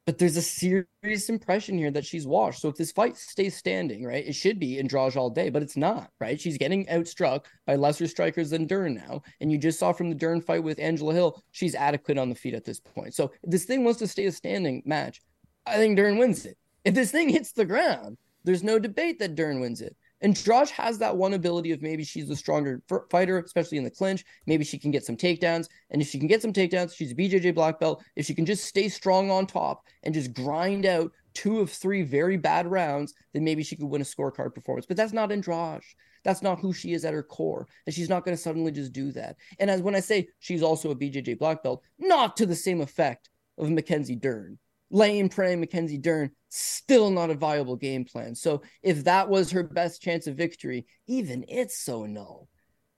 [0.09, 2.61] but there's a serious impression here that she's washed.
[2.61, 5.77] So if this fight stays standing, right, it should be Andrade all day, but it's
[5.77, 6.41] not, right?
[6.41, 9.21] She's getting outstruck by lesser strikers than Dern now.
[9.39, 12.33] And you just saw from the Dern fight with Angela Hill, she's adequate on the
[12.33, 13.13] feet at this point.
[13.13, 15.21] So if this thing wants to stay a standing match,
[15.67, 16.57] I think Dern wins it.
[16.83, 19.95] If this thing hits the ground, there's no debate that Dern wins it.
[20.21, 23.89] And Josh has that one ability of maybe she's the stronger fighter, especially in the
[23.89, 24.25] clinch.
[24.47, 25.67] Maybe she can get some takedowns.
[25.91, 28.03] And if she can get some takedowns, she's a BJJ black belt.
[28.15, 32.03] If she can just stay strong on top and just grind out two of three
[32.03, 34.85] very bad rounds, then maybe she could win a scorecard performance.
[34.85, 35.81] But that's not Andrade.
[36.23, 37.67] That's not who she is at her core.
[37.85, 39.37] And she's not going to suddenly just do that.
[39.59, 42.81] And as when I say she's also a BJJ black belt, not to the same
[42.81, 44.57] effect of Mackenzie Dern
[44.91, 48.35] laying prey Mackenzie Dern, still not a viable game plan.
[48.35, 52.47] So if that was her best chance of victory, even it's so null.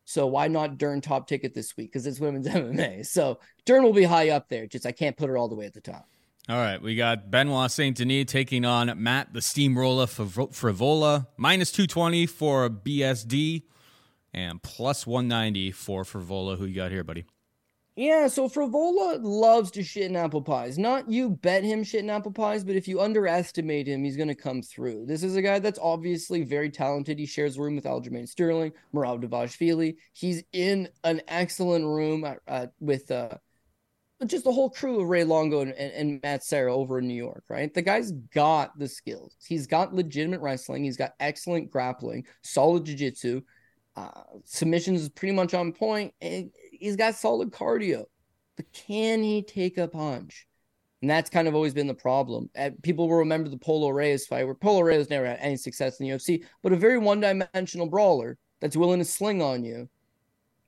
[0.05, 1.91] So why not Dern top ticket this week?
[1.91, 3.05] Because it's women's MMA.
[3.05, 4.67] So Dern will be high up there.
[4.67, 6.07] Just I can't put her all the way at the top.
[6.49, 12.25] All right, we got Benoit Saint Denis taking on Matt the Steamroller Frevola, minus 220
[12.25, 13.63] for BSD,
[14.33, 16.57] and plus 190 for Frevola.
[16.57, 17.25] Who you got here, buddy?
[17.97, 20.77] Yeah, so Frevola loves to shit in apple pies.
[20.77, 24.29] Not you bet him shit in apple pies, but if you underestimate him, he's going
[24.29, 25.05] to come through.
[25.07, 27.19] This is a guy that's obviously very talented.
[27.19, 29.97] He shares a room with Aljamain Sterling, Merab Dvalishvili.
[30.13, 32.25] He's in an excellent room
[32.79, 33.37] with uh,
[34.25, 37.13] just the whole crew of Ray Longo and, and, and Matt Serra over in New
[37.13, 37.73] York, right?
[37.73, 39.35] The guy's got the skills.
[39.45, 40.85] He's got legitimate wrestling.
[40.85, 43.41] He's got excellent grappling, solid jiu-jitsu.
[43.97, 46.13] Uh, submissions is pretty much on point.
[46.21, 46.51] And
[46.81, 48.05] he's got solid cardio,
[48.57, 50.47] but can he take a punch?
[51.01, 52.49] And that's kind of always been the problem.
[52.55, 55.99] Uh, people will remember the Polo Reyes fight, where Polo Reyes never had any success
[55.99, 59.89] in the UFC, but a very one-dimensional brawler that's willing to sling on you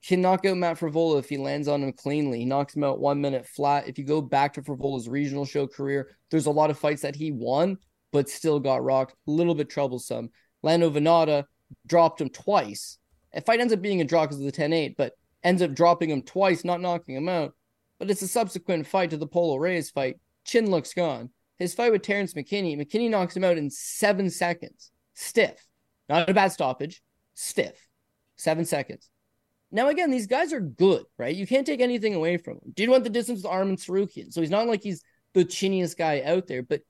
[0.06, 2.39] can knock out Matt Frevola if he lands on him cleanly.
[2.39, 3.88] He knocks him out one minute flat.
[3.88, 7.15] If you go back to Frevola's regional show career, there's a lot of fights that
[7.15, 7.78] he won,
[8.12, 9.15] but still got rocked.
[9.28, 10.30] A little bit troublesome.
[10.62, 11.45] Lando Vannata
[11.88, 12.97] dropped him twice.
[13.34, 16.10] The fight ends up being a draw because of the 10-8, but ends up dropping
[16.10, 17.53] him twice, not knocking him out.
[17.99, 20.17] But it's a subsequent fight to the Polo Reyes fight.
[20.45, 21.29] Chin looks gone.
[21.60, 24.91] His fight with Terrence McKinney, McKinney knocks him out in seven seconds.
[25.13, 25.65] Stiff.
[26.10, 27.01] Not a bad stoppage.
[27.36, 27.88] Stiff.
[28.36, 29.10] Seven seconds.
[29.71, 31.36] Now, again, these guys are good, right?
[31.36, 32.73] You can't take anything away from them.
[32.75, 34.32] Did want the distance with Arman Tsarukyan.
[34.32, 35.03] So he's not like he's
[35.34, 36.82] the chinniest guy out there, but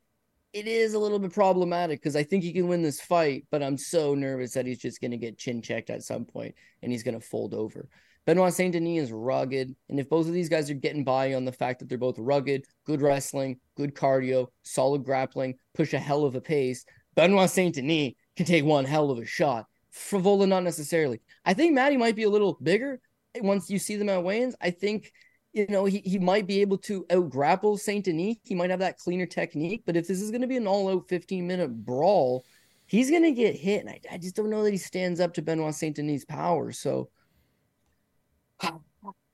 [0.52, 3.64] it is a little bit problematic because I think he can win this fight, but
[3.64, 6.92] I'm so nervous that he's just going to get chin checked at some point and
[6.92, 7.88] he's going to fold over.
[8.26, 9.76] Benoit Saint Denis is rugged.
[9.90, 12.18] And if both of these guys are getting by on the fact that they're both
[12.18, 17.76] rugged, good wrestling, good cardio, solid grappling, push a hell of a pace, Benoit Saint
[17.76, 19.66] Denis can take one hell of a shot.
[19.94, 21.22] Frevola, not necessarily.
[21.46, 23.00] I think Maddie might be a little bigger
[23.42, 24.56] once you see them at weigh-ins.
[24.62, 25.12] I think
[25.54, 28.38] you know, he, he might be able to out grapple Saint Denis.
[28.44, 29.84] He might have that cleaner technique.
[29.86, 32.44] But if this is going to be an all out 15 minute brawl,
[32.88, 33.82] he's going to get hit.
[33.82, 36.72] And I, I just don't know that he stands up to Benoit Saint Denis' power.
[36.72, 37.10] So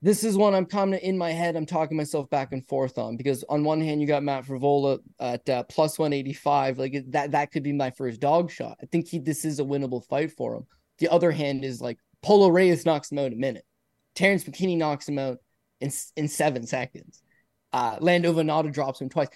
[0.02, 1.56] this is one I'm kind of in my head.
[1.56, 4.98] I'm talking myself back and forth on because on one hand you got Matt Frevola
[5.18, 8.78] at uh, plus 185, like that that could be my first dog shot.
[8.82, 10.66] I think he this is a winnable fight for him.
[10.98, 13.64] The other hand is like Polo Reyes knocks him out in a minute.
[14.14, 15.38] Terrence McKinney knocks him out
[15.80, 17.22] in in seven seconds.
[17.72, 19.28] Uh, Lando Vannata drops him twice.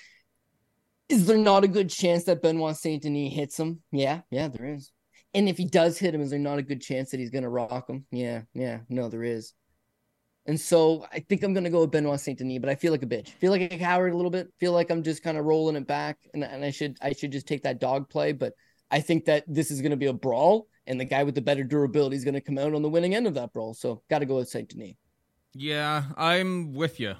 [1.09, 3.83] Is there not a good chance that Benoit Saint Denis hits him?
[3.92, 4.90] Yeah, yeah, there is.
[5.35, 7.42] And if he does hit him, is there not a good chance that he's going
[7.42, 8.07] to rock him?
[8.11, 9.52] Yeah, yeah, no, there is.
[10.46, 13.02] And so I think I'm gonna go with Benoit Saint Denis, but I feel like
[13.02, 13.30] a bitch.
[13.30, 14.52] Feel like a coward a little bit.
[14.59, 17.33] Feel like I'm just kind of rolling it back, and, and I should I should
[17.33, 18.33] just take that dog play.
[18.33, 18.52] But
[18.90, 21.64] I think that this is gonna be a brawl, and the guy with the better
[21.64, 23.72] durability is gonna come out on the winning end of that brawl.
[23.72, 24.96] So got to go with Saint Denis.
[25.54, 27.14] Yeah, I'm with you.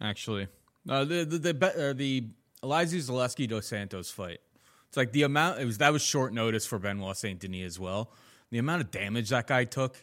[0.00, 0.46] Actually,
[0.88, 2.28] uh, the the the, uh, the
[2.62, 4.38] Elizeu Zaleski dos Santos fight.
[4.86, 7.80] It's like the amount it was that was short notice for Benoit Saint Denis as
[7.80, 8.12] well.
[8.50, 9.96] The amount of damage that guy took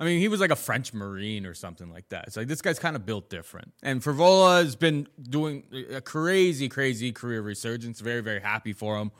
[0.00, 2.28] I mean, he was like a French Marine or something like that.
[2.28, 3.72] It's like this guy's kind of built different.
[3.82, 8.00] And Frevola has been doing a crazy, crazy career resurgence.
[8.00, 9.10] Very, very happy for him.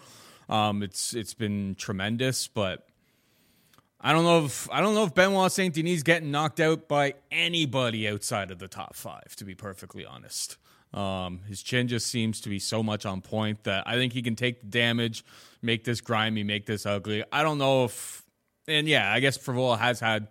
[0.49, 2.87] Um, it's it's been tremendous, but
[4.01, 7.14] I don't know if I don't know if Benoit Saint Denis getting knocked out by
[7.31, 9.35] anybody outside of the top five.
[9.37, 10.57] To be perfectly honest,
[10.95, 14.23] um, his chin just seems to be so much on point that I think he
[14.23, 15.25] can take the damage,
[15.61, 17.25] make this grimy, make this ugly.
[17.33, 18.23] I don't know if,
[18.69, 20.29] and yeah, I guess Frevola has had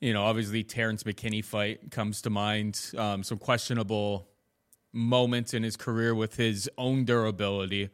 [0.00, 2.80] you know, obviously Terrence McKinney fight comes to mind.
[2.96, 4.28] Um, some questionable
[4.92, 7.90] moments in his career with his own durability.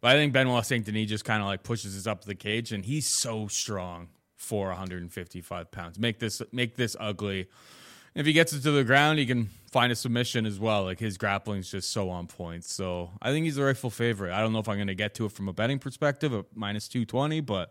[0.00, 2.72] But I think Benoit Saint Denis just kind of like pushes us up the cage,
[2.72, 5.98] and he's so strong for 155 pounds.
[5.98, 7.48] Make this make this ugly.
[8.14, 10.84] If he gets it to the ground, he can find a submission as well.
[10.84, 12.64] Like his grappling is just so on point.
[12.64, 14.32] So I think he's the rightful favorite.
[14.32, 16.44] I don't know if I'm going to get to it from a betting perspective at
[16.54, 17.70] minus 220, but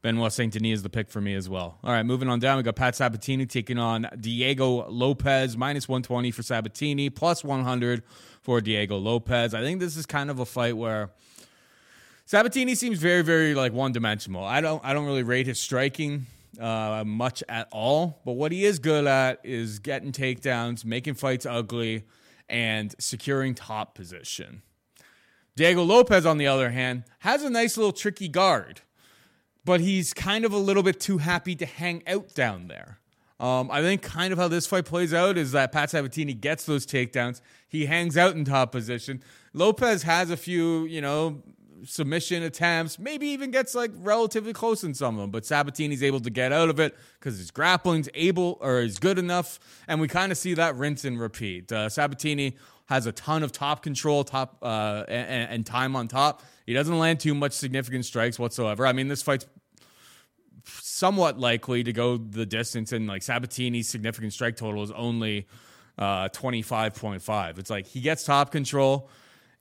[0.00, 1.78] Benoit Saint Denis is the pick for me as well.
[1.82, 6.30] All right, moving on down, we got Pat Sabatini taking on Diego Lopes, minus 120
[6.30, 8.04] for Sabatini, plus 100
[8.40, 9.54] for Diego Lopes.
[9.54, 11.10] I think this is kind of a fight where
[12.26, 14.44] Sabatini seems very, very like one dimensional.
[14.44, 16.26] I don't, I don't really rate his striking
[16.60, 21.44] uh, much at all, but what he is good at is getting takedowns, making fights
[21.44, 22.04] ugly,
[22.48, 24.62] and securing top position.
[25.56, 28.82] Diego Lopes, on the other hand, has a nice little tricky guard
[29.64, 32.98] but he's kind of a little bit too happy to hang out down there.
[33.40, 36.64] Um, I think kind of how this fight plays out is that Pat Sabatini gets
[36.64, 37.40] those takedowns.
[37.68, 39.22] He hangs out in top position.
[39.52, 41.42] Lopes has a few, you know,
[41.84, 46.20] submission attempts, maybe even gets like relatively close in some of them, but Sabatini's able
[46.20, 50.08] to get out of it because his grappling's able or is good enough, and we
[50.08, 51.70] kind of see that rinse and repeat.
[51.70, 56.42] Uh, Sabatini has a ton of top control, top uh, and, and time on top.
[56.66, 58.86] He doesn't land too much significant strikes whatsoever.
[58.86, 59.46] I mean, this fight's
[60.64, 65.46] somewhat likely to go the distance, and like Sabatini's significant strike total is only
[65.98, 67.58] uh, 25.5.
[67.58, 69.10] It's like he gets top control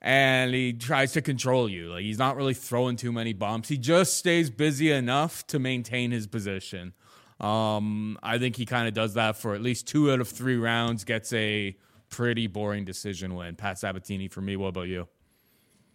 [0.01, 1.89] and he tries to control you.
[1.89, 3.69] Like he's not really throwing too many bumps.
[3.69, 6.93] He just stays busy enough to maintain his position.
[7.39, 10.57] Um, I think he kind of does that for at least two out of three
[10.57, 11.75] rounds, gets a
[12.09, 13.55] pretty boring decision win.
[13.55, 14.55] Pat Sabatini for me.
[14.55, 15.07] What about you?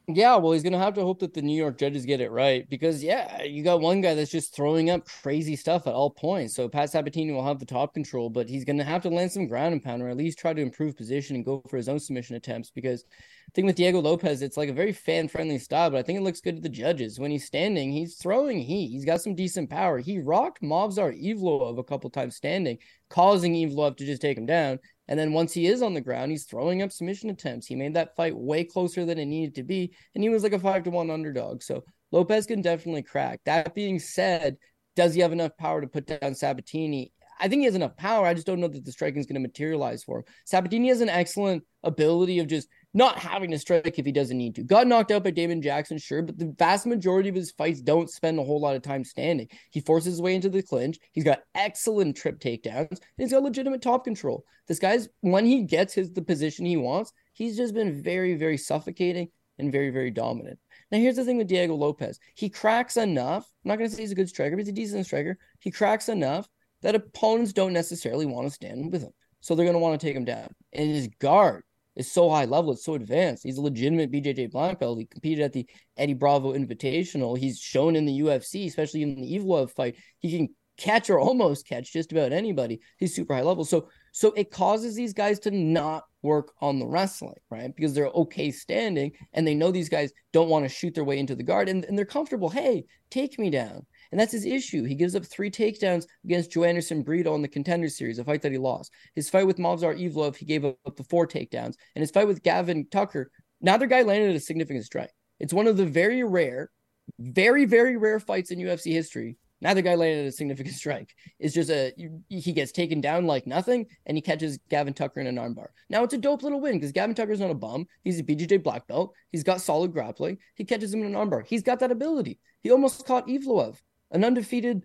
[0.08, 2.68] Yeah, well, he's gonna have to hope that the New York judges get it right
[2.68, 6.54] because yeah, you got one guy that's just throwing up crazy stuff at all points.
[6.56, 9.46] So Pat Sabatini will have the top control, but he's gonna have to land some
[9.46, 12.00] ground and pound or at least try to improve position and go for his own
[12.00, 12.68] submission attempts.
[12.70, 16.02] Because the thing with Diego Lopes, it's like a very fan friendly style, but I
[16.02, 17.20] think it looks good to the judges.
[17.20, 18.88] When he's standing, he's throwing heat.
[18.88, 20.00] He's got some decent power.
[20.00, 24.80] He rocked Movsar Evloev a couple times standing, causing Evloev to just take him down.
[25.08, 27.66] And then once he is on the ground, he's throwing up submission attempts.
[27.66, 30.52] He made that fight way closer than it needed to be, and he was like
[30.52, 31.62] a five to one underdog.
[31.62, 33.40] So Lopes can definitely crack.
[33.44, 34.56] That being said,
[34.94, 37.12] does he have enough power to put down Sabatini?
[37.40, 38.26] I think he has enough power.
[38.26, 40.24] I just don't know that the striking is going to materialize for him.
[40.44, 44.55] Sabatini has an excellent ability of just not having to strike if he doesn't need
[44.57, 44.62] to.
[44.62, 48.11] Got knocked out by Damon Jackson, sure, but the vast majority of his fights don't
[48.11, 49.48] spend a whole lot of time standing.
[49.70, 50.98] He forces his way into the clinch.
[51.12, 54.44] He's got excellent trip takedowns, and he's got legitimate top control.
[54.68, 58.57] This guy's when he gets his the position he wants, he's just been very, very
[58.57, 59.28] suffocating
[59.59, 60.59] and very, very dominant.
[60.90, 62.18] Now, here's the thing with Diego Lopes.
[62.35, 63.50] He cracks enough.
[63.64, 65.38] I'm not going to say he's a good striker, but he's a decent striker.
[65.61, 66.48] He cracks enough
[66.83, 69.12] that opponents don't necessarily want to stand with him.
[69.40, 70.48] So they're going to want to take him down.
[70.72, 71.64] And his guard
[71.96, 73.42] is so high level, it's so advanced.
[73.42, 74.98] He's a legitimate BJJ black belt.
[74.98, 77.37] He competed at the Eddie Bravo Invitational.
[77.37, 81.66] He's shown in the UFC, especially in the Evloev fight, he can catch or almost
[81.66, 82.81] catch just about anybody.
[82.98, 83.64] He's super high level.
[83.64, 87.74] So So it causes these guys to not work on the wrestling, right?
[87.74, 91.18] Because they're okay standing and they know these guys don't want to shoot their way
[91.18, 92.48] into the guard and, and they're comfortable.
[92.48, 93.87] Hey, take me down.
[94.12, 94.85] And that's his issue.
[94.85, 98.53] He gives up three takedowns against Joanderson Brito in the contender series, a fight that
[98.53, 98.92] he lost.
[99.14, 101.75] His fight with Movsar Evloev, he gave up the four takedowns.
[101.96, 105.11] And his fight with Gavin Tucker, neither guy landed a significant strike.
[105.40, 106.70] It's one of the very rare,
[107.18, 111.14] very, very rare fights in UFC history Neither guy landed a significant strike.
[111.38, 111.94] It's just a
[112.29, 115.68] he gets taken down like nothing, and he catches Gavin Tucker in an armbar.
[115.88, 117.87] Now it's a dope little win because Gavin Tucker's not a bum.
[118.03, 119.14] He's a BJJ black belt.
[119.31, 120.38] He's got solid grappling.
[120.57, 121.46] He catches him in an armbar.
[121.46, 122.40] He's got that ability.
[122.61, 123.77] He almost caught Evloev,
[124.12, 124.85] an undefeated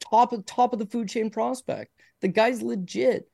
[0.00, 1.90] top of top of the food chain prospect.
[2.20, 3.28] The guy's legit.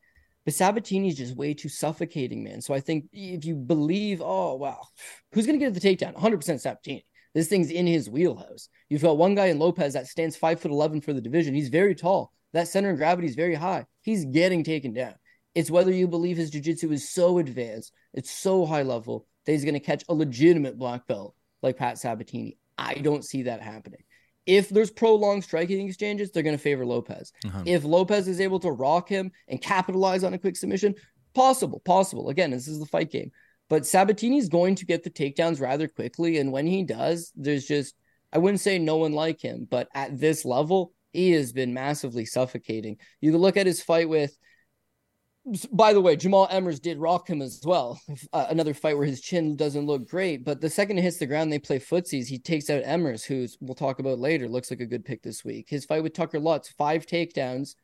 [0.44, 2.62] But Sabatini's just way too suffocating, man.
[2.62, 4.86] So I think if you believe, oh wow,
[5.32, 6.14] who's gonna get the takedown?
[6.14, 7.04] 100% Sabatini.
[7.34, 8.68] This thing's in his wheelhouse.
[8.88, 11.54] You've got one guy in Lopes that stands five foot eleven for the division.
[11.54, 12.32] He's very tall.
[12.52, 13.86] That center of gravity is very high.
[14.02, 15.14] He's getting taken down.
[15.54, 19.64] It's whether you believe his jiu-jitsu is so advanced, it's so high level that he's
[19.64, 22.56] going to catch a legitimate black belt like Pat Sabatini.
[22.78, 24.02] I don't see that happening.
[24.46, 27.32] If there's prolonged striking exchanges, they're going to favor Lopes.
[27.44, 27.62] Uh-huh.
[27.66, 30.94] If Lopes is able to rock him and capitalize on a quick submission,
[31.34, 32.30] possible, possible.
[32.30, 33.30] Again, this is the fight game.
[33.68, 36.38] But Sabatini's going to get the takedowns rather quickly.
[36.38, 37.94] And when he does, there's just,
[38.32, 42.24] I wouldn't say no one like him, but at this level, he has been massively
[42.24, 42.96] suffocating.
[43.20, 44.36] You look at his fight with,
[45.72, 48.00] by the way, Jamall Emmers did rock him as well.
[48.32, 51.26] Uh, another fight where his chin doesn't look great, but the second it hits the
[51.26, 52.28] ground, they play footsies.
[52.28, 54.48] He takes out Emmers, who we'll talk about later.
[54.48, 55.66] Looks like a good pick this week.
[55.68, 57.74] His fight with Tucker Lutz, five takedowns,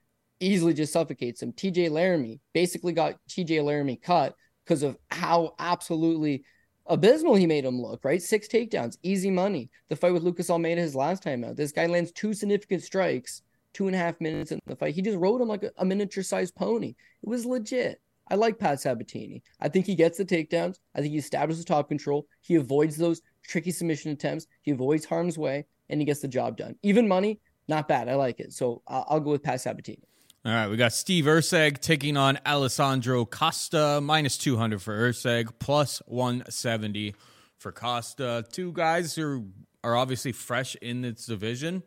[0.41, 1.53] easily just suffocates him.
[1.53, 6.45] TJ Laramie basically got TJ Laramie cut because of how absolutely
[6.87, 8.23] abysmal he made him look, right?
[8.23, 9.71] Six takedowns, easy money.
[9.89, 11.57] The fight with Lucas Almeida his last time out.
[11.57, 13.43] This guy lands two significant strikes,
[13.77, 14.95] two and a half minutes in the fight.
[14.95, 16.95] He just rode him like a, a miniature sized pony.
[17.23, 18.01] It was legit.
[18.29, 19.43] I like Pat Sabatini.
[19.61, 20.79] I think he gets the takedowns.
[20.95, 22.27] I think he establishes top control.
[22.41, 24.47] He avoids those tricky submission attempts.
[24.63, 26.77] He avoids harm's way, and he gets the job done.
[26.83, 28.09] Even money, not bad.
[28.09, 28.55] I like it.
[28.55, 30.03] So I'll, I'll go with Pat Sabatini.
[30.47, 36.01] All right, we got Steve Erceg taking on Alessandro Costa, minus 200 for Erceg, plus
[36.07, 37.15] 170
[37.59, 38.43] for Costa.
[38.51, 39.49] Two guys who
[39.85, 41.83] are obviously fresh in this division,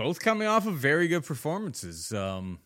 [0.00, 2.10] both coming off of very good performances.
[2.10, 2.58] Um,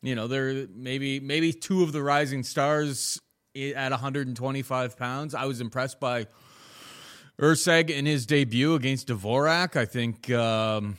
[0.00, 3.20] you know, they're maybe maybe two of the rising stars
[3.54, 5.34] at 125 pounds.
[5.34, 6.26] I was impressed by
[7.38, 9.76] Erceg in his debut against Dvorak.
[9.76, 10.30] I think.
[10.30, 10.96] Um,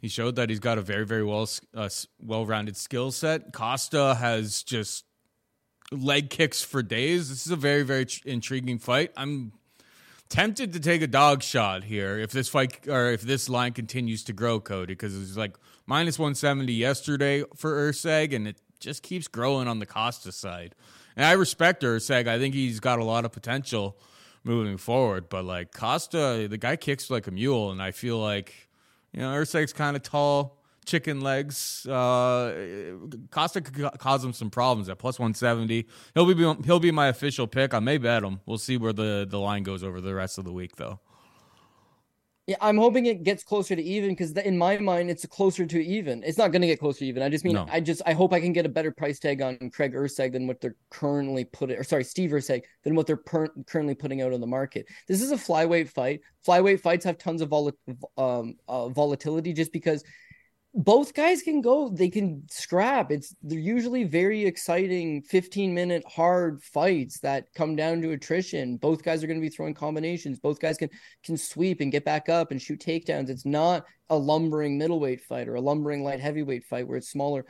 [0.00, 1.88] he showed that he's got a very, very well uh,
[2.20, 3.52] well-rounded skill set.
[3.52, 5.04] Costa has just
[5.90, 7.30] leg kicks for days.
[7.30, 9.10] This is a very, very tr- intriguing fight.
[9.16, 9.54] I'm
[10.28, 14.24] tempted to take a dog shot here if this fight or if this line continues
[14.24, 19.02] to grow, Cody, because it was like minus 170 yesterday for Erceg, and it just
[19.02, 20.74] keeps growing on the Costa side.
[21.16, 22.28] And I respect Erceg.
[22.28, 23.98] I think he's got a lot of potential
[24.44, 28.68] moving forward, but like Costa, the guy kicks like a mule, and I feel like
[29.12, 30.57] you know, Erceg's kind of tall,
[30.88, 31.86] chicken legs.
[31.86, 32.96] Uh,
[33.30, 35.86] Costa could cause him some problems at plus 170.
[36.14, 37.74] He'll be he'll be my official pick.
[37.74, 38.40] I may bet him.
[38.46, 41.00] We'll see where the, the line goes over the rest of the week, though.
[42.48, 45.84] Yeah, I'm hoping it gets closer to even because in my mind it's closer to
[45.84, 46.22] even.
[46.24, 47.22] It's not going to get closer to even.
[47.22, 47.66] I just mean no.
[47.70, 50.46] I just I hope I can get a better price tag on Craig Erceg than
[50.46, 54.32] what they're currently putting, or sorry, Steve Erceg than what they're per- currently putting out
[54.32, 54.86] on the market.
[55.06, 56.22] This is a flyweight fight.
[56.46, 57.70] Flyweight fights have tons of vol-
[58.16, 60.02] um, uh, volatility just because
[60.74, 63.10] both guys can go they can scrap.
[63.10, 68.76] It's they're usually very exciting 15 minute hard fights that come down to attrition.
[68.76, 70.38] Both guys are going to be throwing combinations.
[70.38, 70.90] Both guys can
[71.24, 73.30] can sweep and get back up and shoot takedowns.
[73.30, 77.46] It's not a lumbering middleweight fight or a lumbering light heavyweight fight where it's smaller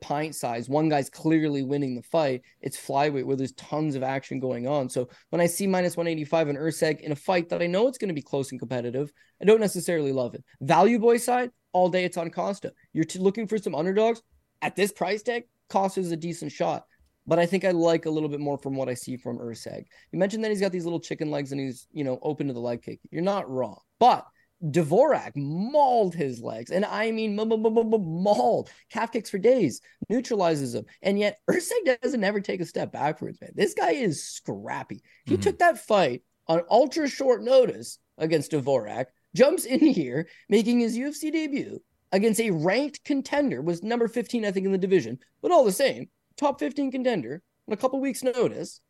[0.00, 4.40] pint size one guy's clearly winning the fight it's flyweight where there's tons of action
[4.40, 7.66] going on so when i see minus 185 and Erceg in a fight that i
[7.66, 11.16] know it's going to be close and competitive i don't necessarily love it value boy
[11.16, 12.72] side all day it's on Costa.
[12.92, 14.22] You're t- looking for some underdogs
[14.62, 15.44] at this price tag.
[15.68, 16.84] Costa is a decent shot,
[17.26, 19.84] but I think I like a little bit more from what I see from Erceg.
[20.12, 22.52] You mentioned that he's got these little chicken legs and he's you know open to
[22.52, 23.00] the leg kick.
[23.10, 24.26] You're not wrong, but
[24.64, 28.70] Dvorak mauled his legs, and I mean mauled.
[28.90, 33.40] Calf kicks for days, neutralizes him, and yet Erceg doesn't ever take a step backwards.
[33.40, 35.02] Man, this guy is scrappy.
[35.26, 35.42] He mm-hmm.
[35.42, 41.30] took that fight on ultra short notice against Dvorak jumps in here, making his UFC
[41.32, 41.80] debut
[42.12, 45.72] against a ranked contender, was number 15, I think, in the division, but all the
[45.72, 48.80] same, top 15 contender on a couple weeks' notice.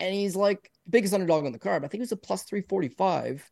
[0.00, 1.84] And he's like biggest underdog on the card.
[1.84, 3.48] I think he was a plus 345.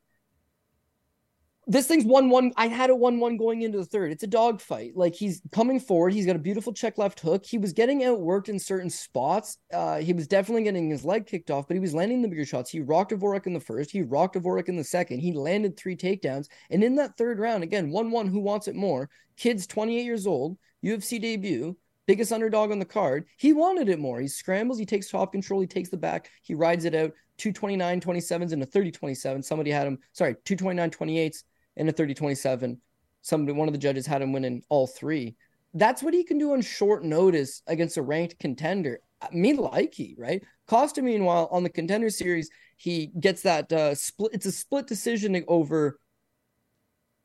[1.66, 2.52] This thing's one one.
[2.56, 4.10] I had a one one going into the third.
[4.10, 4.96] It's a dog fight.
[4.96, 6.12] Like he's coming forward.
[6.12, 7.46] He's got a beautiful check left hook.
[7.46, 9.58] He was getting outworked in certain spots.
[9.72, 12.44] Uh, he was definitely getting his leg kicked off, but he was landing the bigger
[12.44, 12.70] shots.
[12.70, 13.92] He rocked Dvorak in the first.
[13.92, 15.20] He rocked Dvorak in the second.
[15.20, 16.48] He landed three takedowns.
[16.70, 18.26] And in that third round, again, one one.
[18.26, 19.08] Who wants it more?
[19.36, 20.58] Kid's twenty eight years old.
[20.84, 21.76] UFC debut
[22.08, 23.26] biggest underdog on the card.
[23.36, 24.20] He wanted it more.
[24.20, 27.12] He scrambles, he takes top control, he takes the back, he rides it out.
[27.38, 29.42] 229 27s and a 30 27.
[29.42, 31.44] Somebody had him, sorry, 229 28s
[31.76, 32.80] and a 30 27.
[33.22, 35.36] Somebody, one of the judges had him winning all three.
[35.74, 38.98] That's what he can do on short notice against a ranked contender.
[39.32, 40.42] Me like he, right?
[40.66, 44.32] Costa, meanwhile, on the contender series, he gets that uh, split.
[44.34, 45.98] It's a split decision over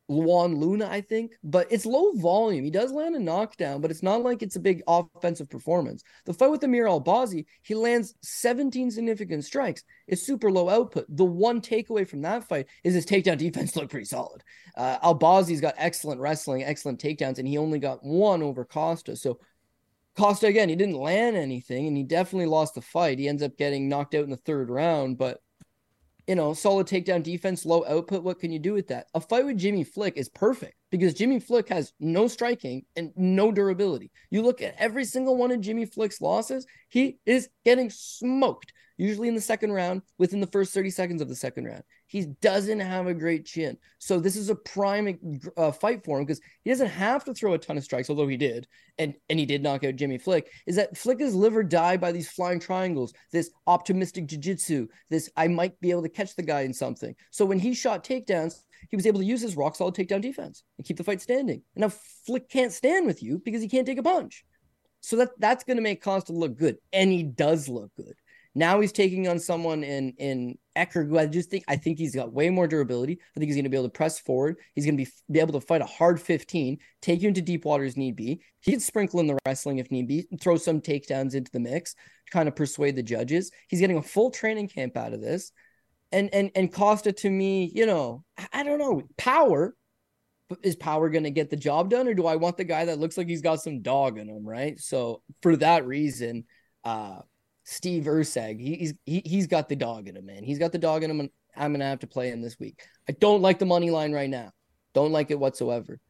[0.08, 2.64] Juan Luna, I think, but it's low volume.
[2.64, 6.02] He does land a knockdown, but it's not like it's a big offensive performance.
[6.24, 9.84] The fight with Amir Albazi, he lands 17 significant strikes.
[10.06, 11.04] It's super low output.
[11.10, 14.42] The one takeaway from that fight is his takedown defense looked pretty solid.
[14.74, 19.14] Uh, Albazi's got excellent wrestling, excellent takedowns, and he only got one over Costa.
[19.14, 19.38] So
[20.16, 23.18] Costa, again, he didn't land anything, and he definitely lost the fight.
[23.18, 25.40] He ends up getting knocked out in the third round, but
[26.28, 28.22] you know, solid takedown defense, low output.
[28.22, 29.06] What can you do with that?
[29.14, 33.50] A fight with Jimmy Flick is perfect because Jimmy Flick has no striking and no
[33.50, 34.12] durability.
[34.30, 39.28] You look at every single one of Jimmy Flick's losses, he is getting smoked usually
[39.28, 41.82] in the second round, within the first 30 seconds of the second round.
[42.06, 43.78] He doesn't have a great chin.
[43.98, 47.54] So this is a prime uh, fight for him because he doesn't have to throw
[47.54, 48.66] a ton of strikes, although he did.
[48.98, 50.50] And, and he did knock out Jimmy Flick.
[50.66, 55.30] Is that Flick is live or die by these flying triangles, this optimistic jiu-jitsu, this
[55.36, 57.14] I might be able to catch the guy in something.
[57.30, 60.64] So when he shot takedowns, he was able to use his rock solid takedown defense
[60.76, 61.62] and keep the fight standing.
[61.74, 61.92] And now
[62.26, 64.44] Flick can't stand with you because he can't take a punch.
[65.00, 68.14] So that that's going to make Costa look good, and he does look good.
[68.58, 72.14] Now he's taking on someone in in Ecker, who I just think I think he's
[72.14, 73.20] got way more durability.
[73.36, 74.56] I think he's going to be able to press forward.
[74.74, 77.64] He's going to be be able to fight a hard 15, take you into deep
[77.64, 78.40] waters need be.
[78.60, 81.94] He can sprinkle in the wrestling if need be, throw some takedowns into the mix,
[82.32, 83.52] kind of persuade the judges.
[83.68, 85.52] He's getting a full training camp out of this.
[86.10, 89.76] And and and Costa to me, you know, I don't know, power.
[90.64, 92.98] Is power going to get the job done, or do I want the guy that
[92.98, 94.80] looks like he's got some dog in him, right?
[94.80, 96.44] So for that reason,
[96.84, 97.18] uh,
[97.70, 98.58] Steve Erceg.
[98.58, 100.42] he's he, he's got the dog in him, man.
[100.42, 102.80] He's got the dog in him, and I'm gonna have to play him this week.
[103.06, 104.52] I don't like the money line right now.
[104.94, 106.00] Don't like it whatsoever.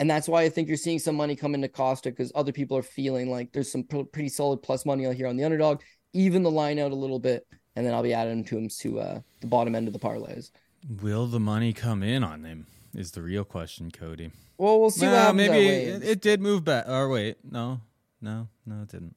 [0.00, 2.76] And that's why I think you're seeing some money come into Costa because other people
[2.78, 5.82] are feeling like there's some pretty solid plus money out here on the underdog,
[6.14, 7.46] even the line out a little bit,
[7.76, 10.50] and then I'll be adding to him to uh, the bottom end of the parlays.
[11.02, 12.66] Will the money come in on him?
[12.94, 14.30] Is the real question, Cody.
[14.56, 15.06] Well, we'll see.
[15.06, 16.88] Maybe it, it, did move back.
[16.88, 17.80] Or wait, no,
[18.22, 19.16] no, no, it didn't.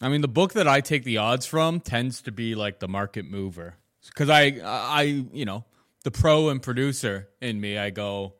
[0.00, 2.88] I mean, the book that I take the odds from tends to be like the
[2.88, 3.74] market mover
[4.06, 5.64] because I, I, you know,
[6.04, 8.34] the pro and producer in me, I go,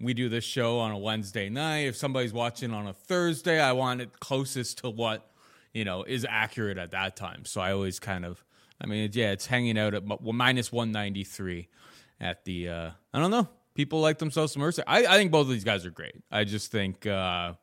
[0.00, 1.86] we do this show on a Wednesday night.
[1.86, 5.30] If somebody's watching on a Thursday, I want it closest to what,
[5.72, 7.44] you know, is accurate at that time.
[7.44, 8.42] So I always kind of,
[8.80, 11.68] I mean, yeah, it's hanging out at minus 193
[12.20, 13.48] at the, uh, I don't know.
[13.74, 14.84] People like themselves some Mercer.
[14.86, 16.14] I, I think both of these guys are great.
[16.30, 17.54] I just think, uh,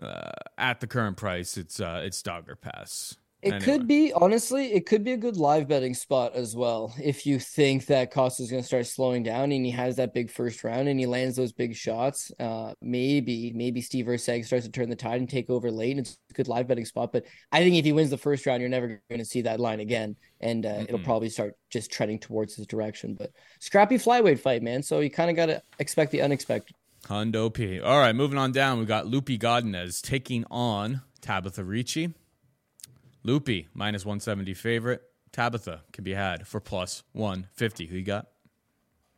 [0.00, 3.16] uh, at the current price, it's uh, it's Dog Or Pass.
[3.40, 3.64] It anyway.
[3.64, 6.92] could be honestly, it could be a good live betting spot as well.
[7.00, 10.12] If you think that Costa is going to start slowing down and he has that
[10.12, 14.64] big first round and he lands those big shots, uh, maybe maybe Steve Erceg starts
[14.64, 15.92] to turn the tide and take over late.
[15.92, 17.12] And it's a good live betting spot.
[17.12, 19.60] But I think if he wins the first round, you're never going to see that
[19.60, 20.82] line again, and uh, mm-hmm.
[20.82, 23.14] it'll probably start just treading towards his direction.
[23.14, 23.30] But
[23.60, 24.82] scrappy flyweight fight, man.
[24.82, 26.74] So you kind of got to expect the unexpected.
[27.08, 27.80] Hondo P.
[27.80, 28.78] All right, moving on down.
[28.78, 32.12] We got Loopy Godinez taking on Tabatha Ricci.
[33.22, 35.00] Loopy, minus 170 favorite.
[35.32, 37.86] Tabatha can be had for plus 150.
[37.86, 38.26] Who you got?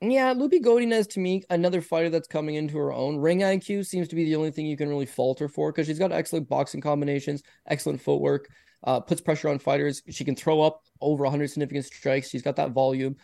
[0.00, 3.16] Yeah, Loopy Godinez to me, another fighter that's coming into her own.
[3.16, 5.98] Ring IQ seems to be the only thing you can really falter for because she's
[5.98, 8.50] got excellent boxing combinations, excellent footwork,
[8.84, 10.00] uh, puts pressure on fighters.
[10.08, 12.28] She can throw up over 100 significant strikes.
[12.28, 13.16] She's got that volume.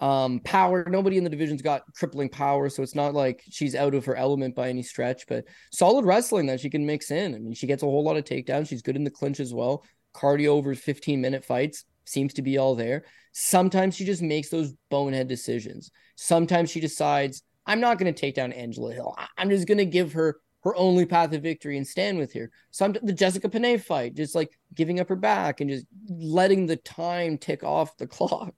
[0.00, 3.94] Um, power, nobody in the division's got crippling power, so it's not like she's out
[3.94, 7.34] of her element by any stretch, but solid wrestling that she can mix in.
[7.34, 8.68] I mean, she gets a whole lot of takedowns.
[8.68, 9.84] She's good in the clinch as well.
[10.14, 13.04] Cardio over 15 minute fights seems to be all there.
[13.32, 15.90] Sometimes she just makes those bonehead decisions.
[16.16, 19.16] Sometimes she decides, I'm not going to take down Angela Hill.
[19.36, 22.50] I'm just going to give her her only path of victory and stand with her.
[22.70, 26.76] Some the Jessica Penne fight, just like giving up her back and just letting the
[26.76, 28.54] time tick off the clock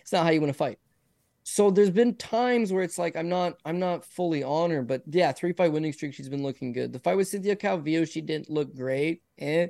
[0.00, 0.78] it's not how you want to fight.
[1.48, 5.02] So there's been times where it's like I'm not I'm not fully on her, but
[5.06, 6.92] yeah, three fight winning streak, she's been looking good.
[6.92, 9.22] The fight with Cynthia Calvillo, she didn't look great.
[9.38, 9.68] Eh.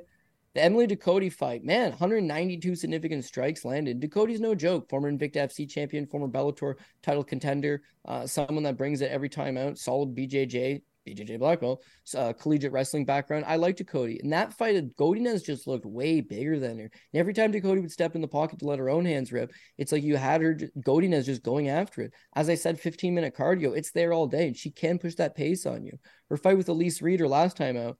[0.55, 4.01] The Emily Ducote fight, man, 192 significant strikes landed.
[4.01, 4.89] Ducote's no joke.
[4.89, 9.55] Former Invicta FC champion, former Bellator title contender, uh, someone that brings it every time
[9.55, 9.77] out.
[9.77, 11.83] Solid BJJ, BJJ black belt,
[12.15, 13.45] uh, collegiate wrestling background.
[13.47, 14.19] I like Cody.
[14.21, 16.89] In that fight, Godinez just looked way bigger than her.
[17.13, 19.51] And every time Ducote would step in the pocket to let her own hands rip,
[19.77, 20.55] it's like you had her
[20.85, 22.13] Godinez just going after it.
[22.35, 24.47] As I said, 15 minute cardio, it's there all day.
[24.47, 25.97] And she can push that pace on you.
[26.29, 27.97] Her fight with Elise Reed her last time out,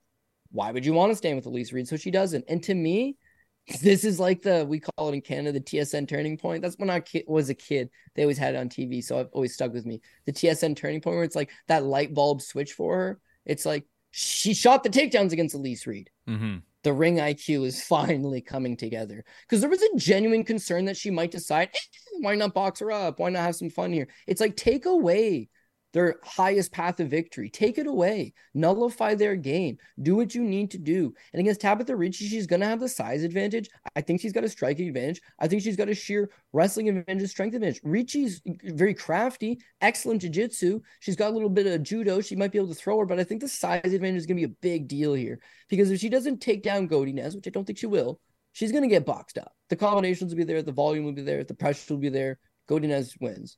[0.50, 1.88] why would you want to stand with Elise Reed?
[1.88, 2.44] So she doesn't.
[2.48, 3.16] And to me,
[3.80, 6.62] this is like the we call it in Canada the TSN turning point.
[6.62, 7.90] That's when I was a kid.
[8.14, 10.00] They always had it on TV, so I've always stuck with me.
[10.26, 13.20] The TSN turning point where it's like that light bulb switch for her.
[13.44, 16.10] It's like she shot the takedowns against Elise Reed.
[16.28, 16.56] Mm-hmm.
[16.84, 21.10] The ring IQ is finally coming together because there was a genuine concern that she
[21.10, 23.18] might decide, eh, why not box her up?
[23.18, 24.08] Why not have some fun here?
[24.26, 25.48] It's like take away
[25.92, 27.48] their highest path of victory.
[27.48, 28.34] Take it away.
[28.54, 29.78] Nullify their game.
[30.02, 31.14] Do what you need to do.
[31.32, 33.70] And against Tabatha Ricci, she's going to have the size advantage.
[33.96, 35.20] I think she's got a striking advantage.
[35.38, 37.80] I think she's got a sheer wrestling advantage, strength advantage.
[37.82, 40.80] Ricci's very crafty, excellent jiu-jitsu.
[41.00, 42.20] She's got a little bit of judo.
[42.20, 44.36] She might be able to throw her, but I think the size advantage is going
[44.36, 47.50] to be a big deal here because if she doesn't take down Godinez, which I
[47.50, 48.20] don't think she will,
[48.52, 49.52] she's going to get boxed up.
[49.70, 50.62] The combinations will be there.
[50.62, 51.44] The volume will be there.
[51.44, 52.38] The pressure will be there.
[52.68, 53.56] Godinez wins.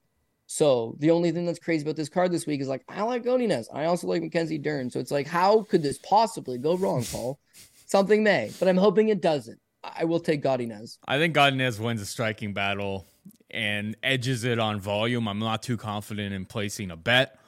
[0.52, 3.22] So the only thing that's crazy about this card this week is like I like
[3.22, 3.66] Godinez.
[3.72, 4.90] I also like Mackenzie Dern.
[4.90, 7.38] So it's like, how could this possibly go wrong, Paul?
[7.86, 9.60] Something may, but I'm hoping it doesn't.
[9.84, 10.98] I will take Godinez.
[11.06, 13.06] I think Godinez wins a striking battle
[13.48, 15.28] and edges it on volume.
[15.28, 17.38] I'm not too confident in placing a bet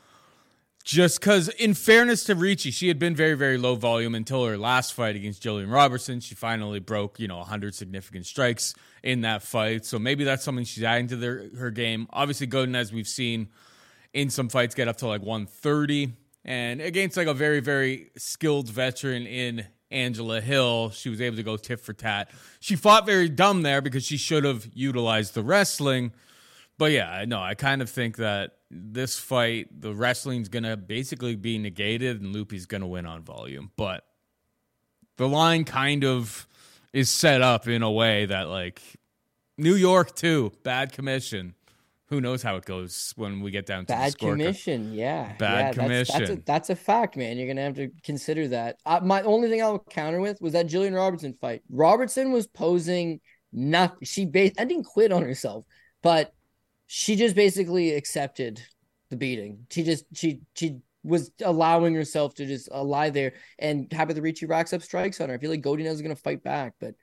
[0.85, 4.59] just because, in fairness to Ricci, she had been very, very low volume until her
[4.59, 6.21] last fight against Jillian Robertson.
[6.21, 9.85] She finally broke, you know, 100 significant strikes in that fight.
[9.85, 12.09] So maybe that's something she's adding to their, her game.
[12.11, 13.49] Obviously, Godin, as we've seen
[14.13, 16.15] in some fights, get up to like 130.
[16.45, 21.45] And against like a very, very skilled veteran in Angela Hill, she was able to
[21.45, 22.31] go tit for tat.
[22.59, 26.13] She fought very dumb there because she should have utilized the wrestling.
[26.79, 31.59] But yeah, no, I kind of think that this fight, the wrestling's gonna basically be
[31.59, 33.71] negated, and Loopy's gonna win on volume.
[33.77, 34.05] But
[35.17, 36.49] the line kind of
[36.93, 38.81] is set up in a way that like
[39.59, 41.55] New York too, bad commission.
[42.07, 44.93] Who knows how it goes when we get down to the bad commission?
[44.93, 46.19] Yeah, bad yeah, commission.
[46.19, 47.39] That's, that's, a, that's, a, fact, man.
[47.39, 48.77] You're gonna have to consider that.
[48.85, 51.63] Uh, my only thing I'll counter with was that Jillian Robertson fight.
[51.71, 53.21] Robertson was posing
[53.53, 53.99] nothing.
[54.03, 54.61] She based.
[54.61, 55.65] I didn't quit on herself,
[56.03, 56.35] but
[56.95, 58.61] she just basically accepted
[59.09, 59.67] the beating.
[59.71, 64.45] She just she she was allowing herself to just uh, lie there and Tabatha Ricci
[64.45, 65.35] racks up strikes on her.
[65.35, 66.95] I feel like Godinez is gonna fight back, but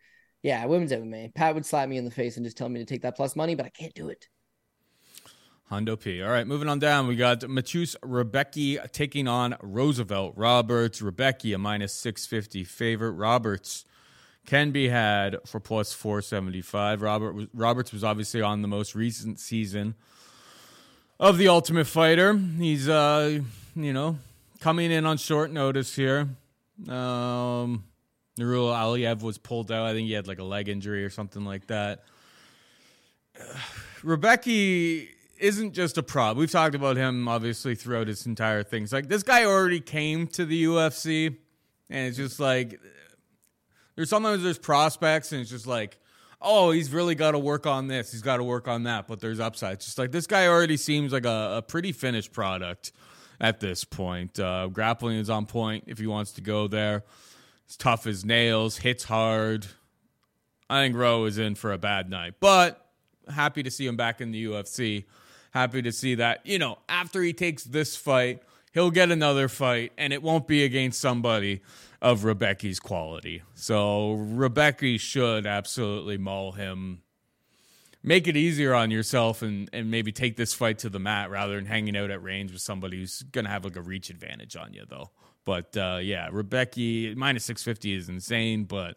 [0.44, 1.34] yeah, women's MMA.
[1.34, 3.36] Pat would slap me in the face and just tell me to take that plus
[3.36, 4.28] money, but I can't do it.
[5.66, 6.22] Hondo P.
[6.22, 7.08] All right, moving on down.
[7.08, 11.02] We got Mateusz Rebecki taking on Roosevelt Roberts.
[11.02, 13.14] Rebecki, a minus 650 favorite.
[13.14, 13.86] Roberts
[14.50, 17.04] can be had for plus 475.
[17.04, 19.94] Robert Roberts was obviously on the most recent season
[21.20, 22.36] of the Ultimate Fighter.
[22.36, 23.42] He's uh,
[23.76, 24.18] you know,
[24.60, 26.30] coming in on short notice here.
[26.88, 27.84] Um
[28.40, 29.86] Nurullo Aliev was pulled out.
[29.86, 32.06] I think he had like a leg injury or something like that.
[34.02, 36.38] Rebecki isn't just a prop.
[36.38, 38.84] We've talked about him obviously throughout his entire thing.
[38.84, 41.36] It's like this guy already came to the UFC,
[41.90, 42.80] and it's just like
[44.00, 46.00] there's sometimes there's prospects and it's just like,
[46.42, 49.20] oh, he's really got to work on this, he's got to work on that, but
[49.20, 49.84] there's upsides.
[49.84, 52.94] Just like this guy already seems like a, a pretty finished product
[53.42, 54.40] at this point.
[54.40, 57.04] Uh, grappling is on point if he wants to go there.
[57.68, 59.68] He's tough as nails, hits hard.
[60.70, 62.90] I think Rowe is in for a bad night, but
[63.30, 65.04] happy to see him back in the UFC.
[65.52, 69.92] Happy to see that, you know, after he takes this fight, he'll get another fight,
[69.98, 71.60] and it won't be against somebody
[72.02, 73.44] of Rebecki's quality.
[73.56, 77.02] So Rebecca should absolutely maul him.
[78.02, 81.56] Make it easier on yourself and, and maybe take this fight to the mat rather
[81.56, 84.56] than hanging out at range with somebody who's going to have like a reach advantage
[84.56, 85.10] on you, though.
[85.44, 88.96] But uh, yeah, Rebecki minus 650 is insane, but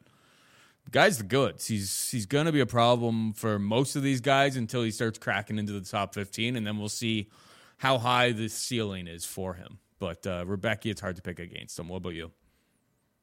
[0.91, 1.67] guy's the goods.
[1.67, 5.19] He's he's going to be a problem for most of these guys until he starts
[5.19, 7.31] cracking into the top 15, and then we'll see
[7.79, 9.79] how high the ceiling is for him.
[9.99, 11.89] But uh, Rebecki, it's hard to pick against him.
[11.89, 12.33] What about you?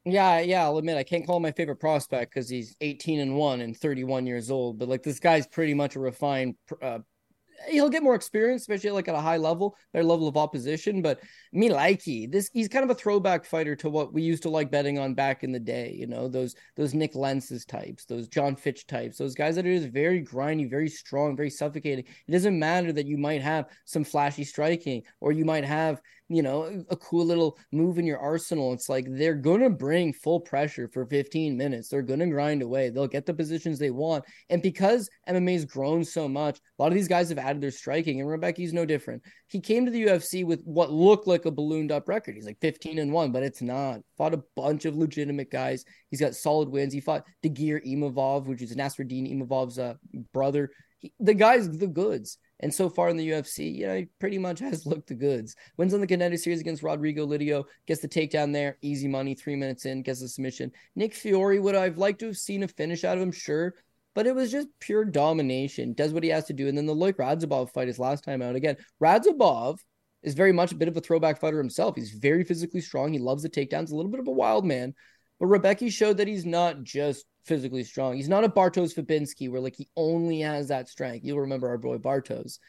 [0.05, 3.35] Yeah, yeah, I'll admit I can't call him my favorite prospect because he's 18 and
[3.35, 4.79] one and 31 years old.
[4.79, 6.55] But like this guy's pretty much a refined.
[6.81, 6.99] Uh,
[7.67, 11.01] he'll get more experience, especially like at a high level, their level of opposition.
[11.01, 11.19] But
[11.51, 14.71] me likey, this he's kind of a throwback fighter to what we used to like
[14.71, 15.93] betting on back in the day.
[15.97, 19.77] You know those those Nik Lentz's types, those Jon Fitch types, those guys that are
[19.77, 22.05] just very grindy, very strong, very suffocating.
[22.27, 26.43] It doesn't matter that you might have some flashy striking or you might have you
[26.43, 28.71] know, a cool little move in your arsenal.
[28.71, 31.89] It's like they're going to bring full pressure for 15 minutes.
[31.89, 32.89] They're going to grind away.
[32.89, 34.23] They'll get the positions they want.
[34.49, 38.21] And because MMA's grown so much, a lot of these guys have added their striking,
[38.21, 39.23] and Rebecki's no different.
[39.47, 42.35] He came to the UFC with what looked like a ballooned up record.
[42.35, 44.01] He's like 15 and 1, but it's not.
[44.15, 45.83] Fought a bunch of legitimate guys.
[46.11, 46.93] He's got solid wins.
[46.93, 49.95] He fought Dagir Imavov, which is Nassourdine Imavov's uh,
[50.31, 50.69] brother.
[50.99, 52.37] He, the guy's the goods.
[52.61, 55.55] And so far in the UFC, you know, he pretty much has looked the goods.
[55.77, 59.55] Wins on the contender series against Rodrigo Lidio, gets the takedown there, easy money, three
[59.55, 60.71] minutes in, gets the submission.
[60.95, 63.75] Nick Fiore, would I've liked to have seen a finish out of him, sure,
[64.13, 65.93] but it was just pure domination.
[65.93, 66.67] Does what he has to do.
[66.67, 68.55] And then the Loik Radzhabov fight his last time out.
[68.55, 69.77] Again, Radzhabov
[70.23, 71.95] is very much a bit of a throwback fighter himself.
[71.95, 73.13] He's very physically strong.
[73.13, 74.93] He loves the takedowns, a little bit of a wild man.
[75.39, 78.15] But Rebecki showed that he's not just physically strong.
[78.15, 81.25] He's not a Bartosz Fabinski where like he only has that strength.
[81.25, 82.59] You'll remember our boy Bartosz.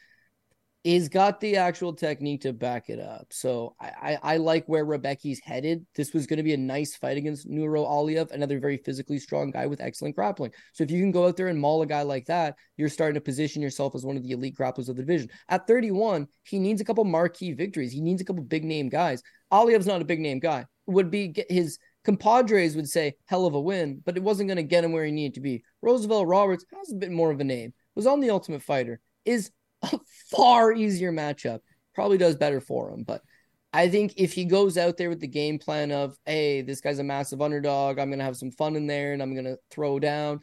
[0.83, 3.27] He's got the actual technique to back it up.
[3.29, 5.85] So I, I, I like where Rebecki's headed.
[5.93, 9.51] This was going to be a nice fight against Nurullo Aliev, another very physically strong
[9.51, 10.53] guy with excellent grappling.
[10.73, 13.13] So if you can go out there and maul a guy like that, you're starting
[13.13, 15.29] to position yourself as one of the elite grapplers of the division.
[15.49, 17.91] At 31, he needs a couple marquee victories.
[17.91, 19.21] He needs a couple big name guys.
[19.53, 20.65] Aliev's not a big name guy.
[20.87, 24.63] Would be his compadres would say hell of a win, but it wasn't going to
[24.63, 25.63] get him where he needed to be.
[25.81, 27.73] Roosevelt Roberts has a bit more of a name.
[27.95, 28.99] Was on the Ultimate Fighter.
[29.25, 29.99] Is a
[30.31, 31.59] far easier matchup.
[31.93, 33.21] Probably does better for him, but
[33.73, 36.99] I think if he goes out there with the game plan of, hey, this guy's
[36.99, 40.41] a massive underdog, I'm gonna have some fun in there and I'm gonna throw down,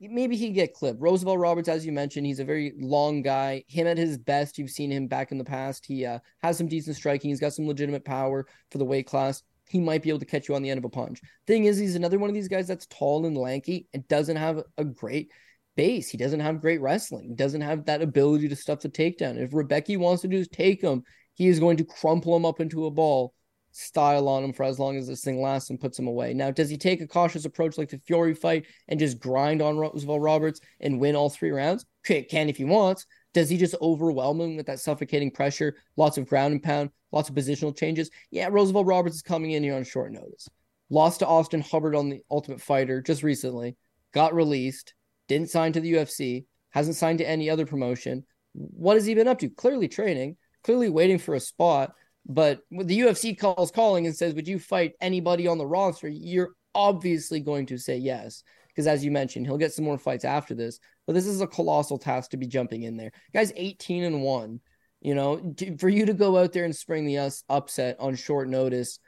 [0.00, 1.00] maybe he get clipped.
[1.00, 3.64] Roosevelt Roberts, as you mentioned, he's a very long guy.
[3.66, 5.86] Him at his best, you've seen him back in the past.
[5.86, 7.30] He uh, has some decent striking.
[7.30, 10.48] He's got some legitimate power for the weight class he might be able to catch
[10.48, 11.20] you on the end of a punch.
[11.46, 14.62] Thing is, he's another one of these guys that's tall and lanky and doesn't have
[14.76, 15.30] a great
[15.76, 16.10] base.
[16.10, 17.28] He doesn't have great wrestling.
[17.28, 19.38] He doesn't have that ability to stuff the takedown.
[19.38, 21.04] If Rebecki wants to do is take him,
[21.34, 23.32] he is going to crumple him up into a ball,
[23.70, 26.34] style on him for as long as this thing lasts and puts him away.
[26.34, 29.78] Now, does he take a cautious approach like the Fury fight and just grind on
[29.78, 31.86] Roosevelt Roberts and win all three rounds?
[32.04, 33.06] Okay, can if he wants.
[33.38, 37.28] Does he just overwhelm him with that suffocating pressure, lots of ground and pound, lots
[37.28, 38.10] of positional changes?
[38.32, 40.48] Yeah, Roosevelt Roberts is coming in here on short notice.
[40.90, 43.76] Lost to Austin Hubbard on the Ultimate Fighter just recently,
[44.12, 44.92] got released,
[45.28, 48.24] didn't sign to the UFC, hasn't signed to any other promotion.
[48.54, 49.50] What has he been up to?
[49.50, 51.92] Clearly training, clearly waiting for a spot.
[52.26, 56.08] But the UFC calls calling and says, Would you fight anybody on the roster?
[56.08, 58.42] You're obviously going to say yes.
[58.78, 60.78] Because as you mentioned, he'll get some more fights after this.
[61.04, 63.10] But this is a colossal task to be jumping in there.
[63.34, 64.60] Guys, 18 and 1.
[65.00, 68.48] You know, for you to go out there and spring the us upset on short
[68.48, 69.00] notice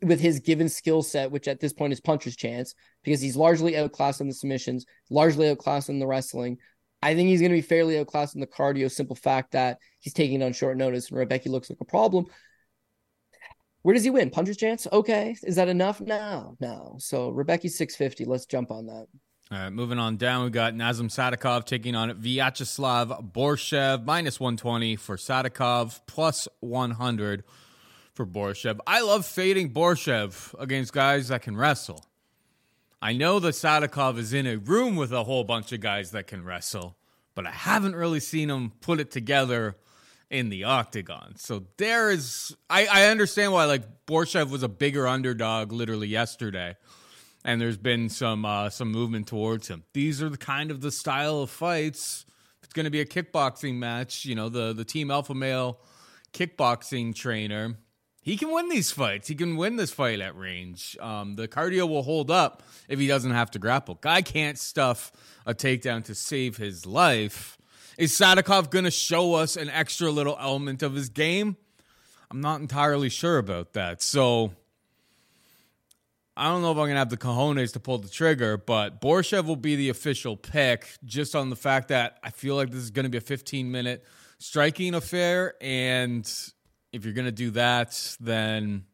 [0.00, 3.76] with his given skill set, which at this point is puncher's chance, because he's largely
[3.76, 6.56] outclassed in the submissions, largely outclassed in the wrestling.
[7.02, 8.90] I think he's going to be fairly outclassed in the cardio.
[8.90, 12.24] Simple fact that he's taking it on short notice, and Rebecki looks like a problem.
[13.82, 14.30] Where does he win?
[14.30, 14.86] Puncher's chance?
[14.92, 15.36] Okay.
[15.42, 16.00] Is that enough?
[16.00, 16.96] No, no.
[16.98, 18.24] So Rebecki's 650.
[18.26, 19.06] Let's jump on that.
[19.52, 24.94] All right, moving on down, We've got Nazim Sadykhov taking on Viacheslav Borshchev, minus 120
[24.94, 27.42] for Sadykhov, plus 100
[28.14, 28.78] for Borshchev.
[28.86, 32.04] I love fading Borshchev against guys that can wrestle.
[33.02, 36.28] I know that Sadykhov is in a room with a whole bunch of guys that
[36.28, 36.96] can wrestle,
[37.34, 39.74] but I haven't really seen him put it together
[40.30, 41.34] in the octagon.
[41.36, 46.76] So there is, I, I understand why like Borshchev was a bigger underdog literally yesterday,
[47.44, 49.84] and there's been some uh, some movement towards him.
[49.92, 52.24] These are the kind of the style of fights.
[52.58, 54.24] If It's going to be a kickboxing match.
[54.24, 55.80] You know, the the team alpha male
[56.32, 57.76] kickboxing trainer.
[58.22, 59.28] He can win these fights.
[59.28, 60.96] He can win this fight at range.
[61.00, 63.94] Um, the cardio will hold up if he doesn't have to grapple.
[63.94, 65.10] Guy can't stuff
[65.46, 67.56] a takedown to save his life.
[67.98, 71.56] Is Sadykhov going to show us an extra little element of his game?
[72.30, 74.02] I'm not entirely sure about that.
[74.02, 74.52] So
[76.36, 79.00] I don't know if I'm going to have the cojones to pull the trigger, but
[79.00, 82.80] Borshchev will be the official pick just on the fact that I feel like this
[82.80, 84.04] is going to be a 15 minute
[84.38, 85.54] striking affair.
[85.60, 86.30] And
[86.92, 88.84] if you're going to do that, then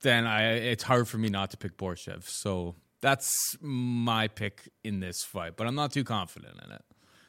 [0.00, 2.24] then I it's hard for me not to pick Borshchev.
[2.24, 6.82] So that's my pick in this fight, but I'm not too confident in it.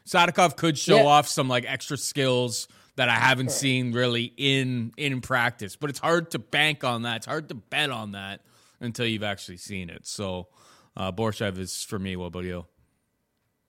[0.08, 1.06] Sadykhov could show yeah.
[1.06, 6.00] off some like extra skills that I haven't seen really in in practice, but it's
[6.00, 7.18] hard to bank on that.
[7.18, 8.42] It's hard to bet on that
[8.80, 10.06] until you've actually seen it.
[10.08, 10.48] So
[10.96, 12.16] uh, Borshchev is for me.
[12.16, 12.66] What about you?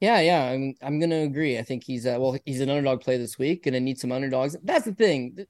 [0.00, 1.58] Yeah, yeah, I'm I'm gonna agree.
[1.58, 4.56] I think he's uh, well, he's an underdog play this week, gonna need some underdogs.
[4.62, 5.46] That's the thing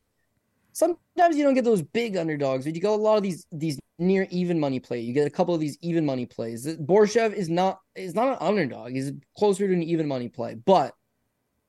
[0.77, 3.81] sometimes you don't get those big underdogs, but you get a lot of these these
[3.99, 5.01] near even money play.
[5.01, 6.66] You get a couple of these even money plays.
[6.77, 8.93] Borshchev is not is not an underdog.
[8.93, 10.93] He's closer to an even money play, but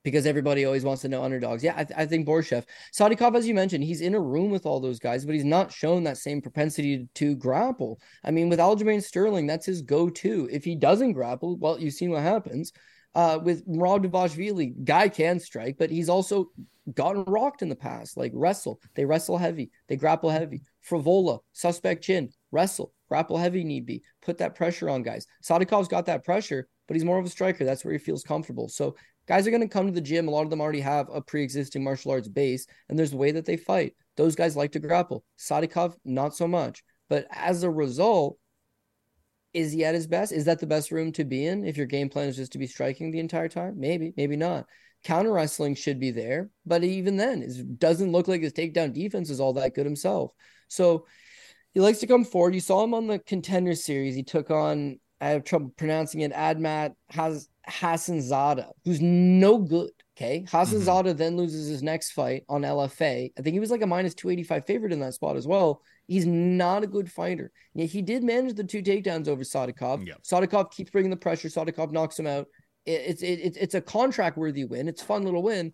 [0.04, 1.64] because everybody always wants to know underdogs.
[1.64, 4.66] Yeah, I, th- I think Borshchev, Sadykhov, as you mentioned, he's in a room with
[4.66, 8.00] all those guys, but he's not shown that same propensity to, grapple.
[8.24, 10.48] I mean, with Aljamain Sterling, that's his go-to.
[10.50, 12.72] If he doesn't grapple, well, you've seen what happens.
[13.16, 16.52] Uh, with Rob Dvalishvili, guy can strike, but he's also
[16.94, 18.18] gotten rocked in the past.
[18.18, 20.62] Like wrestle, they wrestle heavy, they grapple heavy.
[20.88, 25.26] Frevola, suspect chin, wrestle, grapple heavy need be, put that pressure on guys.
[25.44, 27.66] Sadykhov's got that pressure, but he's more of a striker.
[27.66, 28.70] That's where he feels comfortable.
[28.70, 28.96] So
[29.28, 30.28] guys are going to come to the gym.
[30.28, 33.32] A lot of them already have a pre-existing martial arts base, and there's a way
[33.32, 33.96] that they fight.
[34.16, 35.24] Those guys like to grapple.
[35.38, 36.84] Sadykhov, not so much.
[37.10, 38.38] But as a result,
[39.54, 40.32] is he at his best?
[40.32, 42.58] Is that the best room to be in if your game plan is just to
[42.58, 43.80] be striking the entire time?
[43.80, 44.66] Maybe, maybe not.
[45.04, 49.30] Counter wrestling should be there, but even then, it doesn't look like his takedown defense
[49.30, 50.32] is all that good himself.
[50.68, 51.06] So
[51.74, 52.56] he likes to come forward.
[52.56, 54.16] You saw him on the contender series.
[54.16, 56.34] He took on I have trouble pronouncing it.
[56.34, 59.92] Admat has Hassanzada, who's no good.
[60.16, 60.46] Okay.
[60.48, 61.18] Hassanzada mm-hmm.
[61.18, 63.32] then loses his next fight on LFA.
[63.38, 65.82] I think he was like a minus 285 favorite in that spot as well.
[66.08, 67.52] He's not a good fighter.
[67.74, 70.08] Yet he did manage the two takedowns over Sadykhov.
[70.08, 70.24] Yep.
[70.24, 71.50] Sadykhov keeps bringing the pressure.
[71.50, 72.48] Sadykhov knocks him out.
[72.88, 74.88] It, it's it, it's a contract worthy win.
[74.88, 75.74] It's fun little win.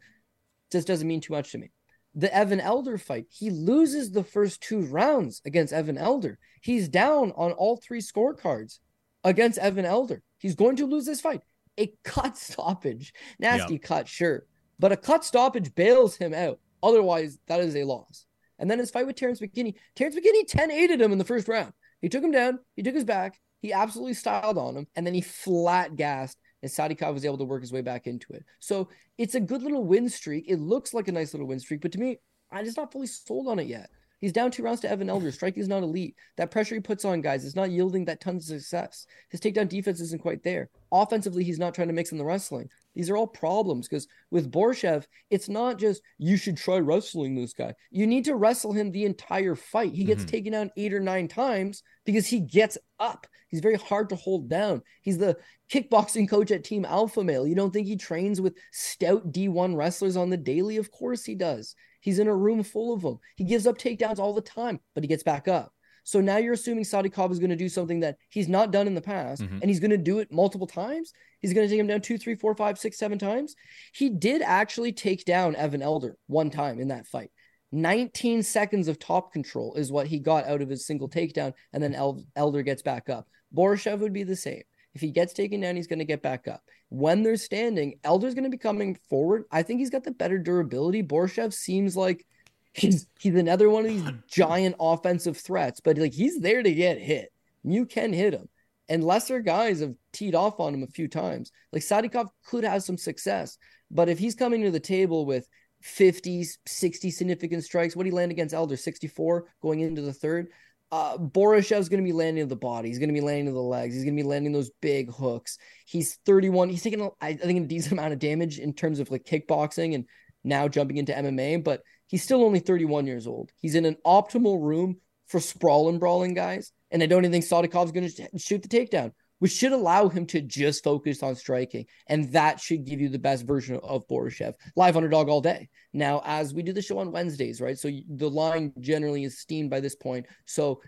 [0.72, 1.72] Just doesn't mean too much to me.
[2.16, 6.38] The Evan Elder fight, he loses the first two rounds against Evan Elder.
[6.62, 8.80] He's down on all three scorecards
[9.24, 10.22] against Evan Elder.
[10.38, 11.42] He's going to lose this fight.
[11.80, 13.82] A cut stoppage, nasty yep.
[13.84, 14.46] cut, sure,
[14.78, 16.60] but a cut stoppage bails him out.
[16.84, 18.26] Otherwise, that is a loss.
[18.60, 19.76] And then his fight with Terrence McKinney.
[19.96, 21.74] Terrence McKinney 10 8 him in the first round.
[22.02, 25.14] He took him down, he took his back, he absolutely styled on him, and then
[25.14, 26.38] he flat gassed.
[26.64, 28.44] And Sadykhov was able to work his way back into it.
[28.60, 28.88] So
[29.18, 30.46] it's a good little win streak.
[30.48, 32.18] It looks like a nice little win streak, but to me,
[32.52, 33.90] I'm just not fully sold on it yet.
[34.24, 35.34] He's down two rounds to Evan Elder.
[35.34, 36.16] Striking is not elite.
[36.38, 39.06] That pressure he puts on guys is not yielding that tons of success.
[39.30, 40.70] His takedown defense isn't quite there.
[40.94, 42.70] Offensively, he's not trying to mix in the wrestling.
[42.96, 47.52] These are all problems because with Borshchev, it's not just you should try wrestling this
[47.52, 47.74] guy.
[47.92, 49.94] You need to wrestle him the entire fight.
[49.94, 50.30] He gets mm-hmm.
[50.30, 53.28] taken down eight or nine times because he gets up.
[53.50, 54.84] He's very hard to hold down.
[55.02, 55.36] He's the
[55.70, 57.46] kickboxing coach at Team Alpha Male.
[57.46, 60.78] You don't think he trains with stout D1 wrestlers on the daily?
[60.78, 61.76] Of course he does.
[62.04, 63.18] He's in a room full of them.
[63.38, 65.74] He gives up takedowns all the time, but he gets back up.
[66.04, 68.94] So now you're assuming Sadykhov is going to do something that he's not done in
[68.94, 69.60] the past, mm-hmm.
[69.62, 71.14] and he's going to do it multiple times.
[71.40, 73.56] He's going to take him down two, three, four, five, six, seven times.
[73.94, 77.32] He did actually take down Evan Elder one time in that fight.
[77.72, 81.82] 19 seconds of top control is what he got out of his single takedown, and
[81.82, 83.28] then El- Elder gets back up.
[83.56, 84.64] Borshchev would be the same.
[84.94, 86.64] If he gets taken down, he's going to get back up.
[86.90, 89.46] When they're standing, Elder's going to be coming forward.
[89.52, 91.02] I think he's got the better durability.
[91.02, 92.26] Borshchev seems like
[92.74, 97.00] he's he's another one of these giant offensive threats, but like he's there to get
[97.00, 97.32] hit.
[97.64, 98.50] You can hit him.
[98.90, 101.52] And lesser guys have teed off on him a few times.
[101.72, 103.58] Like Sadykhov could have some success,
[103.90, 105.48] but if he's coming to the table with
[105.82, 108.78] 50, 60 significant strikes, what he land against Elder?
[108.78, 110.50] 64 going into the third
[110.94, 112.90] uh, Borshchev's going to be landing the body.
[112.90, 113.96] He's going to be landing the legs.
[113.96, 115.58] He's going to be landing those big hooks.
[115.88, 116.70] He's 31.
[116.70, 120.06] He's taking, I think, a decent amount of damage in terms of like kickboxing and
[120.44, 123.52] now jumping into MMA, but he's still only 31 years old.
[123.56, 126.72] He's in an optimal room for sprawling, brawling guys.
[126.92, 129.14] And I don't even think Sadykhov's going to shoot the takedown,
[129.44, 131.86] which should allow him to just focus on striking.
[132.08, 134.54] And that should give you the best version of Borshchev.
[134.78, 135.68] Live underdog all day.
[135.92, 137.78] Now, as we do the show on Wednesdays, right?
[137.78, 140.28] So the line generally is steamed by this point.
[140.46, 140.80] So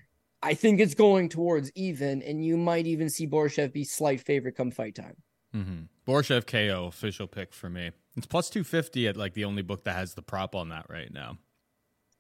[0.42, 4.56] I think it's going towards even, and you might even see Borshchev be slight favorite
[4.56, 5.18] come fight time.
[5.54, 6.10] Mm-hmm.
[6.10, 7.92] Borshchev KO official pick for me.
[8.16, 10.86] It's plus two fifty at like the only book that has the prop on that
[10.88, 11.40] right now.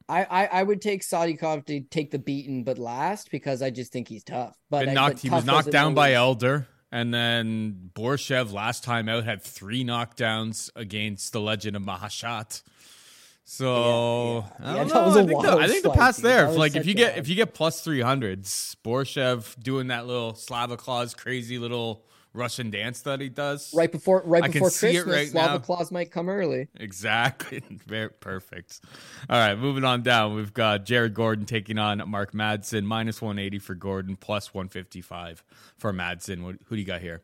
[0.07, 3.91] I, I, I would take Sadykhov to take the beaten, but last because I just
[3.91, 4.55] think he's tough.
[4.69, 9.23] But, knocked, but he was knocked down by Elder, and then Borshchev last time out
[9.23, 12.61] had three knockdowns against the legend of Mahashat.
[13.47, 14.69] So yeah, yeah.
[14.69, 16.49] I, yeah, I, think the, I think the pass there.
[16.49, 20.77] Like if you get if you get plus three hundreds, Borshchev doing that little Slava
[20.77, 25.05] Claus crazy little Russian dance that he does right before right I before Christmas.
[25.05, 25.59] Right Slava now.
[25.59, 26.67] Claus might come early.
[26.79, 28.81] Exactly, very perfect.
[29.29, 30.35] All right, moving on down.
[30.35, 34.67] We've got Jared Gordon taking on Mark Madsen, minus one eighty for Gordon, plus one
[34.67, 35.43] fifty five
[35.77, 36.43] for Madsen.
[36.43, 37.23] What, who do you got here?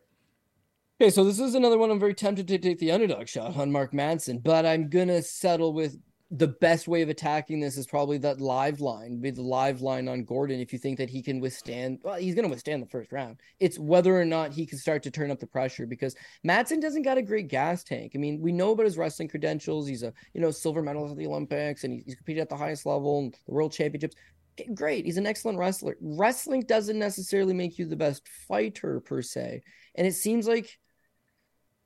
[1.01, 3.71] Okay, so this is another one I'm very tempted to take the underdog shot on
[3.71, 5.97] Mark Madsen, but I'm gonna settle with
[6.33, 10.07] the best way of attacking this is probably that live line, be the live line
[10.07, 10.61] on Gordon.
[10.61, 13.41] If you think that he can withstand, well, he's going to withstand the first round.
[13.59, 16.15] It's whether or not he can start to turn up the pressure because
[16.47, 18.13] Madsen doesn't got a great gas tank.
[18.15, 19.89] I mean, we know about his wrestling credentials.
[19.89, 22.85] He's a you know silver medalist at the Olympics and he's competed at the highest
[22.85, 24.15] level and the World Championships.
[24.73, 25.97] Great, he's an excellent wrestler.
[25.99, 29.61] Wrestling doesn't necessarily make you the best fighter per se,
[29.95, 30.77] and it seems like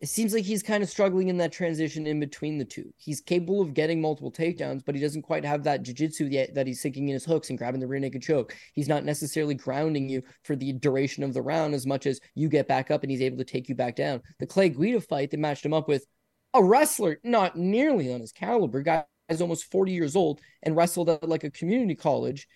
[0.01, 2.93] it seems like he's kind of struggling in that transition in between the two.
[2.97, 6.67] He's capable of getting multiple takedowns, but he doesn't quite have that jiu-jitsu yet that
[6.67, 8.55] he's sinking in his hooks and grabbing the rear naked choke.
[8.73, 12.49] He's not necessarily grounding you for the duration of the round as much as you
[12.49, 14.21] get back up and he's able to take you back down.
[14.39, 16.05] The Clay Guida fight that matched him up with
[16.53, 21.09] a wrestler not nearly on his caliber, guy is almost 40 years old and wrestled
[21.09, 22.47] at like a community college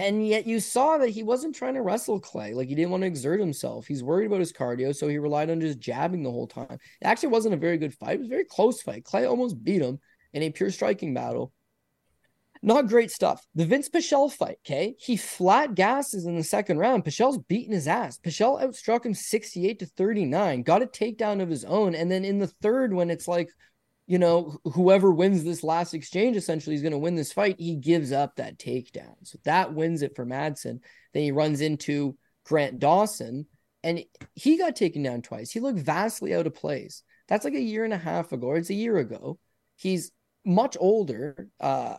[0.00, 2.54] and yet you saw that he wasn't trying to wrestle Clay.
[2.54, 3.86] Like he didn't want to exert himself.
[3.86, 6.66] He's worried about his cardio, so he relied on just jabbing the whole time.
[6.70, 8.14] It actually wasn't a very good fight.
[8.14, 9.04] It was a very close fight.
[9.04, 10.00] Clay almost beat him
[10.32, 11.52] in a pure striking battle.
[12.62, 13.46] Not great stuff.
[13.54, 14.94] The Vince Pichel fight, okay?
[14.98, 17.04] He flat gasses in the second round.
[17.04, 18.18] Pichel's beating his ass.
[18.18, 21.94] Pichel outstruck him 68 to 39, got a takedown of his own.
[21.94, 23.50] And then in the third, when it's like,
[24.10, 27.54] you know, whoever wins this last exchange essentially is going to win this fight.
[27.60, 29.14] He gives up that takedown.
[29.22, 30.80] So that wins it for Madsen.
[31.14, 33.46] Then he runs into Grant Dawson
[33.84, 34.02] and
[34.34, 35.52] he got taken down twice.
[35.52, 37.04] He looked vastly out of place.
[37.28, 39.38] That's like a year and a half ago, or it's a year ago.
[39.76, 40.10] He's
[40.44, 41.46] much older.
[41.60, 41.98] Uh,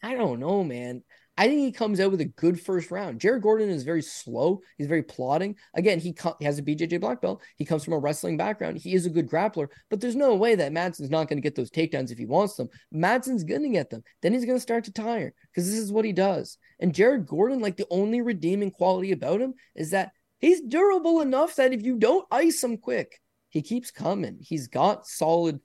[0.00, 1.02] I don't know, man.
[1.36, 3.20] I think he comes out with a good first round.
[3.20, 4.60] Jared Gordon is very slow.
[4.78, 5.56] He's very plodding.
[5.74, 7.42] Again, he, co- he has a BJJ black belt.
[7.56, 8.78] He comes from a wrestling background.
[8.78, 11.56] He is a good grappler, but there's no way that Madsen's not going to get
[11.56, 12.68] those takedowns if he wants them.
[12.92, 14.04] Madsen's going to get them.
[14.22, 16.56] Then he's going to start to tire because this is what he does.
[16.78, 21.56] And Jared Gordon, like the only redeeming quality about him is that he's durable enough
[21.56, 24.38] that if you don't ice him quick, he keeps coming.
[24.40, 25.58] He's got solid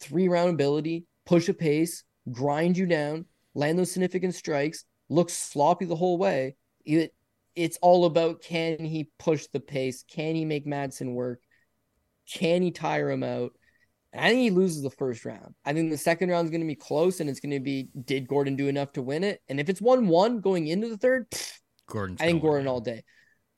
[0.00, 5.84] three round ability, push a pace, grind you down, land those significant strikes looks sloppy
[5.84, 6.56] the whole way.
[6.84, 7.14] It,
[7.54, 10.04] it's all about can he push the pace?
[10.08, 11.40] Can he make Madsen work?
[12.32, 13.52] Can he tire him out?
[14.14, 15.54] I think he loses the first round.
[15.64, 17.88] I think the second round is going to be close, and it's going to be
[18.04, 19.40] did Gordon do enough to win it?
[19.48, 21.26] And if it's one one going into the third,
[21.86, 23.04] Gordon, I think Gordon all day.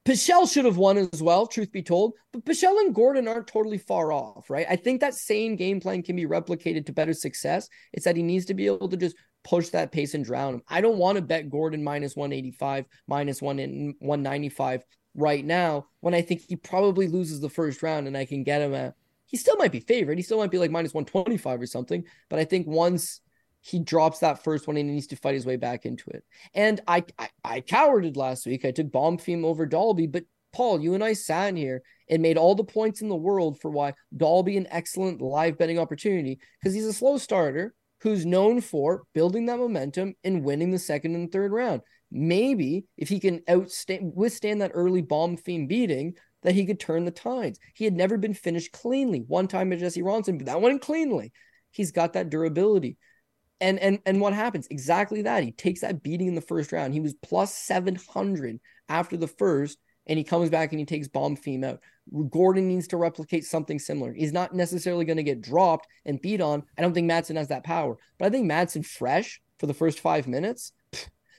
[0.04, 2.12] Pichel should have won as well, truth be told.
[2.32, 4.66] But Pichel and Gordon aren't totally far off, right?
[4.68, 7.68] I think that same game plan can be replicated to better success.
[7.92, 10.62] It's that he needs to be able to just push that pace and drown him.
[10.68, 14.84] I don't want to bet Gordon minus 185, minus 195
[15.14, 18.62] right now when I think he probably loses the first round and I can get
[18.62, 18.94] him at
[19.26, 20.18] he still might be favored.
[20.18, 22.04] He still might be like minus 125 or something.
[22.28, 23.20] But I think once
[23.62, 26.24] he drops that first one and he needs to fight his way back into it.
[26.54, 28.64] And I I, I cowarded last week.
[28.64, 32.36] I took Bonfim over Dalby, but Paul, you and I sat in here and made
[32.36, 36.74] all the points in the world for why Dalby an excellent live betting opportunity because
[36.74, 37.74] he's a slow starter
[38.04, 41.80] who's known for building that momentum and winning the second and third round.
[42.10, 47.10] Maybe if he can outstand withstand that early Bonfim beating, that he could turn the
[47.10, 47.58] tides.
[47.74, 49.20] He had never been finished cleanly.
[49.20, 51.32] One time at Jesse Ronson, but that went cleanly.
[51.70, 52.98] He's got that durability.
[53.58, 54.68] And and and what happens?
[54.70, 55.42] Exactly that.
[55.42, 56.92] He takes that beating in the first round.
[56.92, 61.64] He was plus 700 after the first, and he comes back and he takes Bonfim
[61.64, 61.80] out.
[62.30, 64.12] Gordon needs to replicate something similar.
[64.12, 66.62] He's not necessarily going to get dropped and beat on.
[66.76, 70.00] I don't think Madsen has that power, but I think Madsen fresh for the first
[70.00, 70.72] five minutes.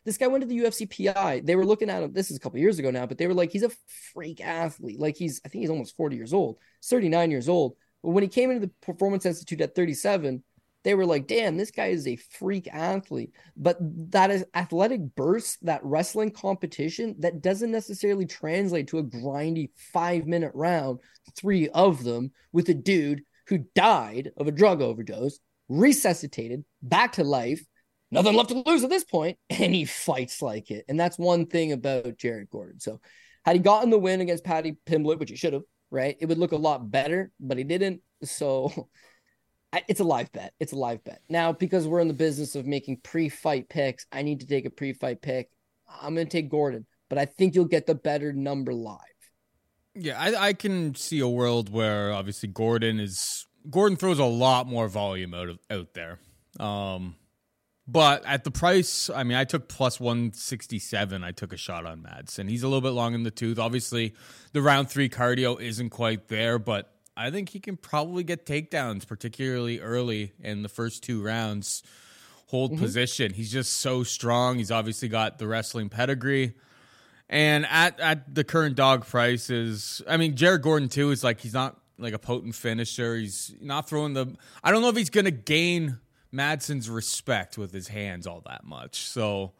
[0.05, 1.41] this guy went to the UFC PI.
[1.43, 2.13] They were looking at him.
[2.13, 3.71] This is a couple years ago now, but they were like, he's a
[4.13, 4.99] freak athlete.
[4.99, 7.75] Like he's, I think he's almost 40 years old, 39 years old.
[8.03, 10.43] But when he came into the Performance Institute at 37,
[10.85, 13.31] they were like, damn, this guy is a freak athlete.
[13.57, 13.77] But
[14.11, 20.27] that is athletic burst, that wrestling competition, that doesn't necessarily translate to a grindy five
[20.27, 20.99] minute round,
[21.35, 27.23] three of them with a dude who died of a drug overdose, resuscitated back to
[27.23, 27.65] life,
[28.11, 30.85] nothing left to lose at this point, and he fights like it.
[30.87, 32.79] And that's one thing about Jared Gordon.
[32.79, 33.01] So
[33.43, 36.15] had he gotten the win against Paddy Pimblett, which he should have, right?
[36.19, 38.01] It would look a lot better, but he didn't.
[38.23, 38.87] So
[39.87, 40.53] it's a live bet.
[40.59, 41.21] It's a live bet.
[41.29, 44.69] Now, because we're in the business of making pre-fight picks, I need to take a
[44.69, 45.49] pre-fight pick.
[46.01, 48.99] I'm going to take Gordon, but I think you'll get the better number live.
[49.93, 54.67] Yeah, I, I can see a world where obviously Gordon is Gordon throws a lot
[54.67, 56.19] more volume out of, out there.
[56.59, 57.15] Um,
[57.87, 61.23] but at the price, I mean, I took plus 167.
[61.23, 62.49] I took a shot on Madsen.
[62.49, 63.59] He's a little bit long in the tooth.
[63.59, 64.15] Obviously,
[64.53, 69.07] the round three cardio isn't quite there, but I think he can probably get takedowns,
[69.07, 71.83] particularly early in the first two rounds.
[72.47, 72.81] Hold mm-hmm.
[72.81, 73.33] position.
[73.33, 74.57] He's just so strong.
[74.57, 76.53] He's obviously got the wrestling pedigree.
[77.27, 81.53] And at, at the current dog prices, I mean, Jared Gordon, too, is like, he's
[81.53, 83.15] not like a potent finisher.
[83.15, 84.35] He's not throwing the.
[84.63, 85.99] I don't know if he's going to gain
[86.33, 89.07] Madsen's respect with his hands all that much.
[89.07, 89.53] So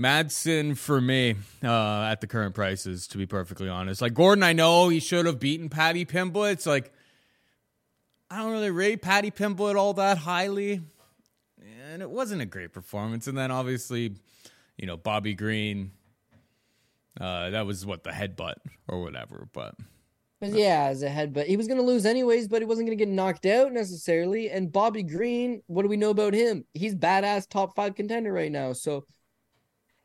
[0.00, 4.00] Madsen for me uh, at the current prices, to be perfectly honest.
[4.00, 6.66] Like Gordon, I know he should have beaten Paddy Pimblett.
[6.66, 6.92] Like
[8.30, 10.80] I don't really rate Paddy Pimblett all that highly,
[11.92, 13.26] and it wasn't a great performance.
[13.26, 14.14] And then obviously,
[14.76, 15.92] you know, Bobby Green.
[17.20, 18.54] Uh, that was what the headbutt
[18.88, 19.74] or whatever, but
[20.40, 22.96] But yeah, as a headbutt, he was going to lose anyways, but he wasn't going
[22.96, 24.48] to get knocked out necessarily.
[24.48, 26.64] And Bobby Green, what do we know about him?
[26.72, 28.72] He's badass top five contender right now.
[28.72, 29.04] So,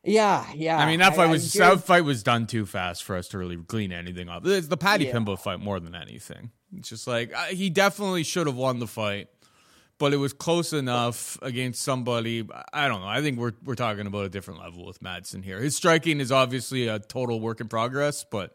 [0.05, 0.77] yeah, yeah.
[0.77, 3.37] I mean, that fight I, was that fight was done too fast for us to
[3.37, 4.45] really glean anything up.
[4.45, 5.13] It's the Paddy yeah.
[5.13, 6.51] Pimblett fight more than anything.
[6.77, 9.27] It's just like uh, he definitely should have won the fight,
[9.97, 12.47] but it was close enough against somebody.
[12.73, 13.07] I don't know.
[13.07, 15.59] I think we're we're talking about a different level with Madsen here.
[15.59, 18.53] His striking is obviously a total work in progress, but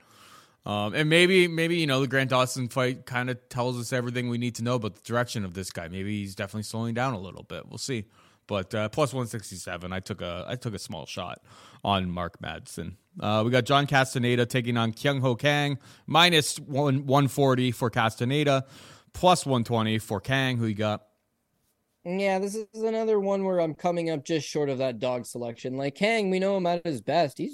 [0.67, 4.29] um, and maybe, maybe you know, the Grant Dawson fight kind of tells us everything
[4.29, 5.89] we need to know about the direction of this guy.
[5.89, 7.67] Maybe he's definitely slowing down a little bit.
[7.69, 8.05] We'll see.
[8.51, 11.41] But uh, plus one sixty seven, I took a I took a small shot
[11.85, 12.95] on Mark Madsen.
[13.21, 15.79] Uh, we got John Castaneda taking on Kyung Ho Kang
[16.09, 18.67] minus one one forty for Castaneda,
[19.13, 20.57] plus one twenty for Kang.
[20.57, 21.05] Who you got?
[22.03, 25.77] Yeah, this is another one where I'm coming up just short of that dog selection.
[25.77, 27.37] Like Kang, we know him at his best.
[27.37, 27.53] He's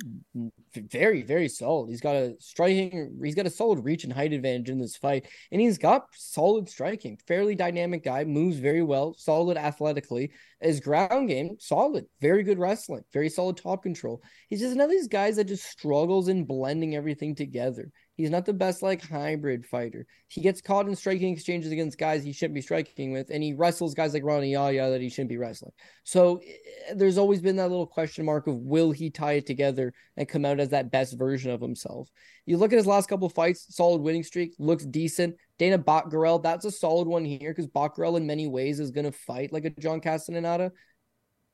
[0.73, 1.91] very, very solid.
[1.91, 5.27] He's got a striking, he's got a solid reach and height advantage in this fight,
[5.51, 7.19] and he's got solid striking.
[7.27, 10.31] Fairly dynamic guy, moves very well, solid athletically.
[10.61, 14.23] His ground game, solid, very good wrestling, very solid top control.
[14.49, 17.91] He's just another of these guys that just struggles in blending everything together.
[18.17, 20.07] He's not the best like hybrid fighter.
[20.29, 23.53] He gets caught in striking exchanges against guys he shouldn't be striking with, and he
[23.53, 25.73] wrestles guys like Rani Yahya that he shouldn't be wrestling.
[26.05, 29.93] So eh, there's always been that little question mark of will he tie it together
[30.17, 32.09] and come out as that best version of himself.
[32.47, 35.37] You look at his last couple fights, solid winning streak, looks decent.
[35.59, 39.13] Danaa Batgerel, that's a solid one here because Batgerel in many ways is going to
[39.13, 40.73] fight like a John Castaneda.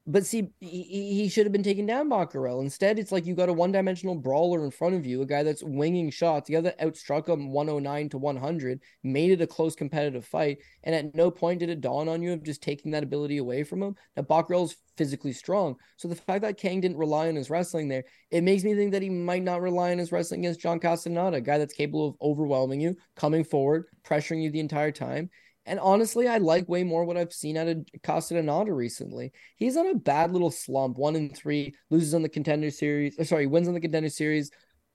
[0.04, 0.82] But see, he,
[1.14, 2.60] he should have been taken down Batgerel.
[2.60, 5.44] Instead, it's like you got a one dimensional brawler in front of you, a guy
[5.44, 6.48] that's winging shots.
[6.48, 10.58] The other outstruck him 109 to 100, made it a close competitive fight.
[10.82, 13.62] And at no point did it dawn on you of just taking that ability away
[13.62, 13.94] from him.
[14.16, 15.76] Now, Batgerel's physically strong.
[15.96, 18.90] So the fact that Kang didn't rely on his wrestling there, it makes me think
[18.92, 22.08] that he might not rely on his wrestling against John Castaneda, a guy that's capable
[22.08, 25.30] of overwhelming you, coming forward, pressuring you the entire time.
[25.64, 29.32] And honestly, I like way more what I've seen out of Castaneda recently.
[29.56, 33.18] He's on a bad little slump, one and three, loses on the contender series.
[33.18, 34.50] Or sorry, wins on the contender series,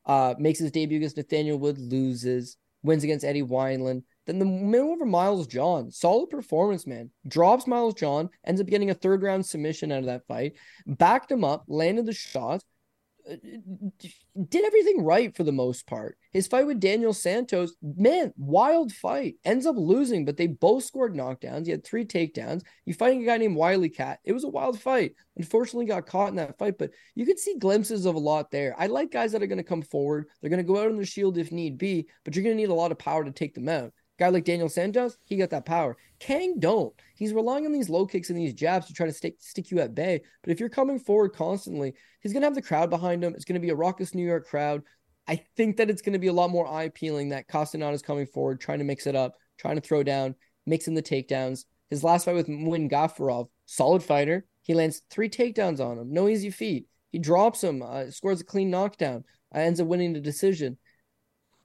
[0.06, 4.04] uh, makes his debut against Nathaniel Wood, loses, wins against Eddie Wineland.
[4.26, 7.12] Then the middle over Miles John, solid performance, man.
[7.28, 10.54] Drops Miles John, ends up getting a third round submission out of that fight,
[10.86, 12.62] backed him up, landed the shot,
[13.28, 16.18] did everything right for the most part.
[16.32, 19.36] His fight with Daniel Santos, man, wild fight.
[19.44, 21.66] Ends up losing, but they both scored knockdowns.
[21.66, 22.64] He had three takedowns.
[22.86, 24.20] You fighting a guy named Wiley Cat.
[24.24, 25.14] It was a wild fight.
[25.36, 28.76] Unfortunately, got caught in that fight, but you could see glimpses of a lot there.
[28.78, 30.28] I like guys that are going to come forward.
[30.42, 32.62] They're going to go out on the shield if need be, but you're going to
[32.62, 33.94] need a lot of power to take them out.
[34.18, 35.96] Guy like Daniel Santos, he got that power.
[36.20, 36.94] Kang don't.
[37.16, 39.80] He's relying on these low kicks and these jabs to try to stick stick you
[39.80, 40.22] at bay.
[40.42, 43.36] But if you're coming forward constantly, he's gonna have the crowd behind him.
[43.36, 44.84] It's gonna be a raucous New York crowd.
[45.28, 48.26] I think that it's gonna be a lot more eye appealing that Castaneda is coming
[48.26, 51.66] forward, trying to mix it up, trying to throw down, mixing the takedowns.
[51.90, 54.46] His last fight with Muin Gafurov, solid fighter.
[54.64, 56.88] He lands three takedowns on him, no easy feat.
[57.12, 59.24] He drops him, uh, scores a clean knockdown,
[59.56, 60.78] uh, ends up winning the decision.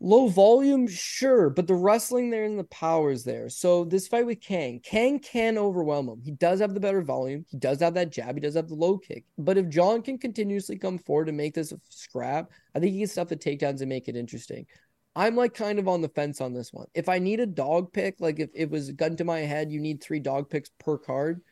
[0.05, 3.49] Low volume, sure, but the wrestling there and the power is there.
[3.49, 6.21] So this fight with Kang, Kang can overwhelm him.
[6.25, 7.47] He does have the better volume.
[7.49, 8.35] He does have that jab.
[8.35, 9.25] He does have the low kick.
[9.39, 12.99] But if John can continuously come forward and make this a scrap, I think he
[12.99, 14.67] can stuff the takedowns and make it interesting.
[15.15, 16.89] I'm like kind of on the fence on this one.
[16.95, 19.71] If I need a dog pick, like if it was a gun to my head,
[19.71, 21.43] you need three dog picks per card.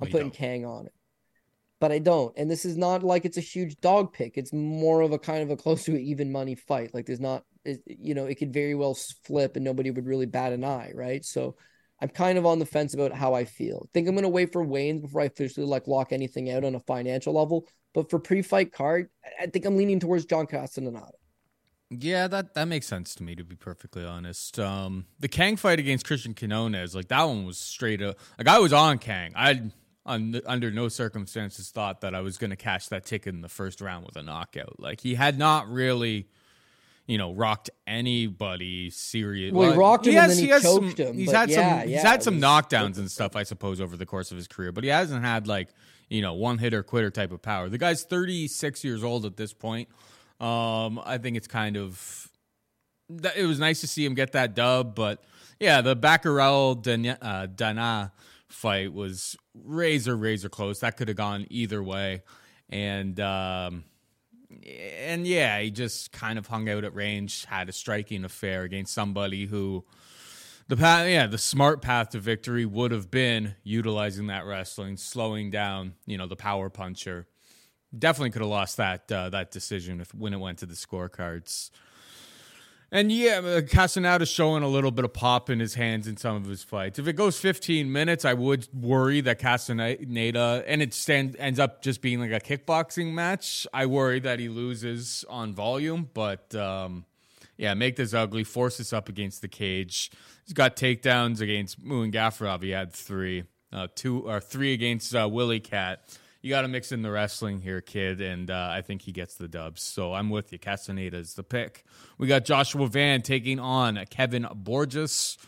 [0.00, 0.34] I'm putting don't.
[0.34, 0.94] Kang on it
[1.82, 2.32] but I don't.
[2.36, 4.38] And this is not like it's a huge dog pick.
[4.38, 6.94] It's more of a kind of a close to an even money fight.
[6.94, 7.42] Like there's not,
[7.86, 8.94] you know, it could very well
[9.24, 11.24] flip and nobody would really bat an eye, right?
[11.24, 11.56] So
[12.00, 13.82] I'm kind of on the fence about how I feel.
[13.84, 16.64] I think I'm going to wait for Wayne before I officially like lock anything out
[16.64, 17.68] on a financial level.
[17.94, 19.08] But for pre-fight card,
[19.40, 21.10] I think I'm leaning towards John Castaneda.
[21.90, 24.58] Yeah, that that makes sense to me to be perfectly honest.
[24.58, 28.16] Um, the Kang fight against Christian Quinones, like that one was straight up.
[28.38, 29.32] Like I was on Kang.
[29.36, 29.70] I
[30.04, 33.80] under no circumstances thought that I was going to catch that ticket in the first
[33.80, 34.80] round with a knockout.
[34.80, 36.28] Like he had not really,
[37.12, 39.52] you know, rocked anybody serious.
[39.52, 41.14] Well, he rocked him he has, and then he, he choked some, him.
[41.14, 41.90] He's had yeah, some.
[41.90, 44.72] Yeah, he's had some knockdowns and stuff, I suppose, over the course of his career,
[44.72, 45.68] but he hasn't had like
[46.08, 47.68] you know one hitter quitter type of power.
[47.68, 49.90] The guy's thirty six years old at this point.
[50.40, 52.30] Um, I think it's kind of.
[53.36, 55.22] It was nice to see him get that dub, but
[55.60, 58.10] yeah, the Batgerel Dana, uh, Dana
[58.48, 60.78] fight was razor razor close.
[60.78, 62.22] That could have gone either way,
[62.70, 63.84] and um,
[64.64, 68.94] and yeah, he just kind of hung out at range, had a striking affair against
[68.94, 69.84] somebody who
[70.68, 75.50] the path, yeah, the smart path to victory would have been utilizing that wrestling, slowing
[75.50, 77.26] down, you know, the power puncher.
[77.96, 81.70] Definitely could have lost that uh, that decision if when it went to the scorecards.
[82.94, 86.36] And yeah, uh, Castaneda showing a little bit of pop in his hands in some
[86.36, 86.98] of his fights.
[86.98, 91.82] If it goes 15 minutes, I would worry that Castaneda, and it stand, ends up
[91.82, 93.66] just being like a kickboxing match.
[93.72, 97.06] I worry that he loses on volume, but um,
[97.56, 100.10] yeah, make this ugly, force this up against the cage.
[100.44, 102.62] He's got takedowns against Muin Gafurov.
[102.62, 106.04] He had three, uh, two or three against uh, Willie Cat
[106.42, 109.36] you got to mix in the wrestling here, kid, and uh, I think he gets
[109.36, 109.80] the dubs.
[109.80, 110.58] So I'm with you.
[110.58, 111.84] Castaneda is the pick.
[112.18, 115.38] We got Joshua Van taking on Kevin Borjas.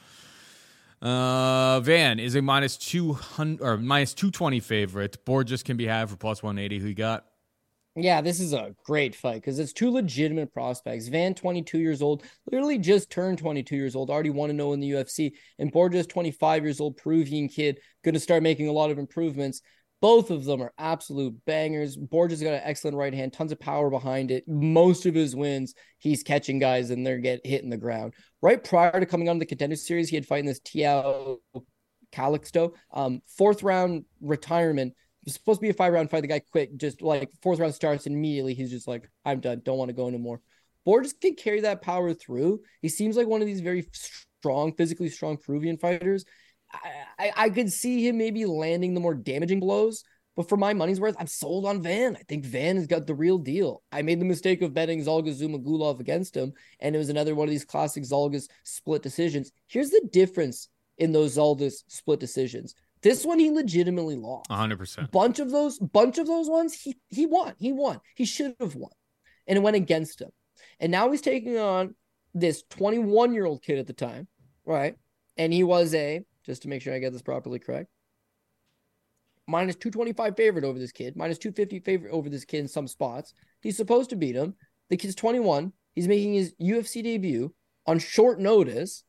[1.03, 5.24] Uh, Van is a minus two hundred or minus two twenty favorite.
[5.26, 6.78] Borjas can be had for plus one eighty.
[6.78, 7.26] Who you got?
[7.97, 11.07] Yeah, this is a great fight because it's two legitimate prospects.
[11.07, 14.80] Van, 22 years old, literally just turned 22 years old, already want to know in
[14.80, 15.34] the UFC.
[15.61, 19.62] And Borjas, 25 years old, Peruvian kid, going to start making a lot of improvements.
[20.05, 21.96] Both of them are absolute bangers.
[21.96, 24.46] Borjas got an excellent right hand, tons of power behind it.
[24.46, 28.12] Most of his wins, he's catching guys and they're get hit in the ground.
[28.42, 31.38] Right prior to coming on the contender series, he had fighting this Tiao
[32.12, 32.74] Calixto.
[32.92, 34.92] Um, fourth round retirement.
[34.92, 36.20] It was supposed to be a five round fight.
[36.20, 39.62] The guy quit just like fourth round starts immediately he's just like, I'm done.
[39.64, 40.42] Don't want to go anymore.
[40.86, 42.61] Borjas can carry that power through.
[42.82, 43.88] He seems like one of these very
[44.42, 46.26] strong, physically strong Peruvian fighters.
[47.18, 50.04] I, I could see him maybe landing the more damaging blows.
[50.36, 52.16] But for my money's worth, I'm sold on Van.
[52.16, 53.82] I think Van has got the real deal.
[53.92, 57.46] I made the mistake of betting Zhalgas Zhumagulov against him, and it was another one
[57.46, 59.52] of these classic Zhalgas split decisions.
[59.68, 60.68] Here's the difference
[60.98, 62.74] in those Zhalgas split decisions.
[63.00, 64.50] This one he legitimately lost.
[64.50, 65.10] 100%.
[65.12, 67.54] Bunch of those bunch of those ones he he won.
[67.58, 68.00] He won.
[68.16, 68.90] He should have won.
[69.46, 70.30] And it went against him.
[70.80, 71.94] And now he's taking on
[72.32, 74.26] this 21-year-old kid at the time,
[74.64, 74.96] right?
[75.36, 77.88] And he was a just to make sure I get this properly correct.
[79.47, 83.34] Minus 225 favorite over this kid, minus 250 favorite over this kid in some spots.
[83.61, 84.55] He's supposed to beat him.
[84.88, 85.72] The kid's 21.
[85.95, 87.55] He's making his UFC debut
[87.86, 89.05] on short notice.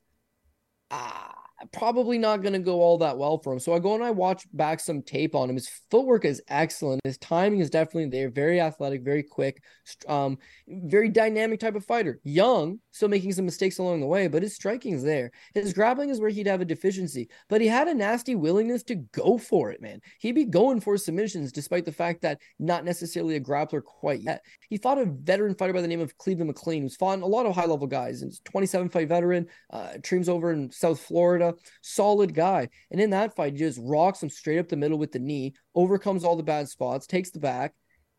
[0.91, 1.34] Ah,
[1.71, 3.59] probably not going to go all that well for him.
[3.59, 5.55] So I go and I watch back some tape on him.
[5.55, 7.01] His footwork is excellent.
[7.03, 8.29] His timing is definitely there.
[8.29, 9.63] Very athletic, very quick,
[10.07, 10.37] um,
[10.67, 12.19] very dynamic type of fighter.
[12.23, 15.31] Young, still making some mistakes along the way, but his striking is there.
[15.53, 18.95] His grappling is where he'd have a deficiency, but he had a nasty willingness to
[18.95, 20.01] go for it, man.
[20.19, 24.43] He'd be going for submissions despite the fact that not necessarily a grappler quite yet.
[24.69, 27.45] He fought a veteran fighter by the name of Cleveland McLean, who's fought a lot
[27.45, 29.93] of high level guys and 27 fight veteran, uh,
[30.27, 31.44] over in South Florida
[31.81, 32.69] solid guy.
[32.91, 35.53] And in that fight, he just rocks him straight up the middle with the knee,
[35.73, 37.73] overcomes all the bad spots, takes the back.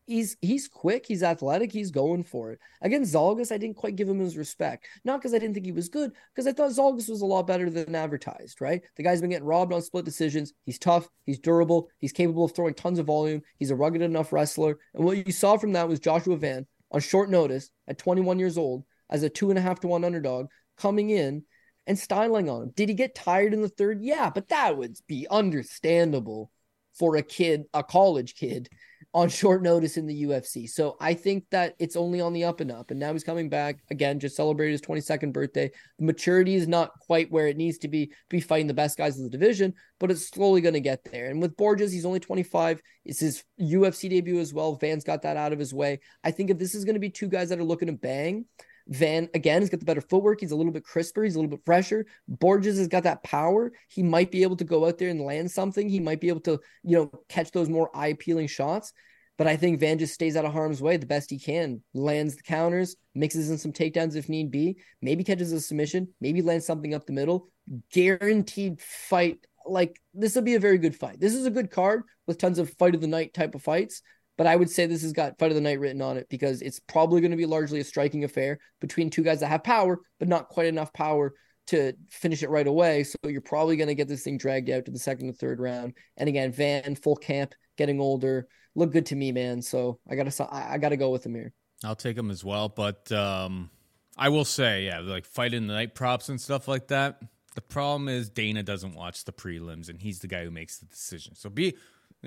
[0.07, 2.61] He's he's quick, he's athletic, he's going for it.
[2.81, 4.87] Against Zhalgas, I didn't quite give him his respect.
[5.05, 7.49] Not because I didn't think he was good, because I thought Zhalgas was a lot
[7.49, 8.83] better than advertised, right?
[8.97, 10.53] The guy's been getting robbed on split decisions.
[10.65, 14.33] He's tough, he's durable, he's capable of throwing tons of volume, he's a rugged enough
[14.33, 14.79] wrestler.
[14.95, 18.57] And what you saw from that was Joshua Van on short notice at 21 years
[18.57, 20.47] old as a two and a half to one underdog
[20.77, 21.43] coming in
[21.87, 22.73] and styling on him.
[22.75, 24.03] Did he get tired in the third?
[24.03, 26.51] Yeah, but that would be understandable
[26.99, 28.69] for a kid, a college kid,
[29.17, 30.69] on short notice in the UFC.
[30.69, 32.91] So I think that it's only on the up and up.
[32.91, 35.71] And now he's coming back again, just celebrated his 22nd birthday.
[35.99, 39.17] The maturity is not quite where it needs to be be fighting the best guys
[39.17, 41.31] in the division, but it's slowly going to get there.
[41.31, 42.83] And with Borjas, he's only 25.
[43.07, 44.75] It's his UFC debut as well.
[44.75, 46.01] Van's got that out of his way.
[46.23, 48.45] I think if this is going to be two guys that are looking to bang,
[48.89, 50.41] Van again has got the better footwork.
[50.41, 51.25] He's a little bit crisper.
[51.25, 52.07] He's a little bit fresher.
[52.31, 53.73] Borjas has got that power.
[53.89, 55.89] He might be able to go out there and land something.
[55.89, 58.93] He might be able to, you know, catch those more eye appealing shots.
[59.39, 62.37] But I think Van just stays out of harm's way the best he can, lands
[62.37, 66.65] the counters, mixes in some takedowns if need be, maybe catches a submission, maybe lands
[66.65, 67.51] something up the middle.
[67.93, 69.39] Guaranteed fight.
[69.67, 71.21] Like this will be a very good fight.
[71.21, 74.01] This is a good card with tons of fight of the night type of fights.
[74.37, 76.61] But I would say this has got fight of the night written on it because
[76.63, 79.99] it's probably going to be largely a striking affair between two guys that have power,
[80.19, 81.33] but not quite enough power
[81.69, 83.03] to finish it right away.
[83.05, 85.59] So you're probably going to get this thing dragged out to the second and third
[85.59, 85.95] round.
[86.17, 89.63] And again, Van full camp, getting older, look good to me, man.
[89.63, 91.53] So I gotta I gotta go with him here.
[91.85, 93.71] I'll take him as well, but um,
[94.17, 97.21] I will say, yeah, like fighting the night props and stuff like that.
[97.55, 100.87] The problem is Dana doesn't watch the prelims, and he's the guy who makes the
[100.87, 101.35] decision.
[101.35, 101.75] So be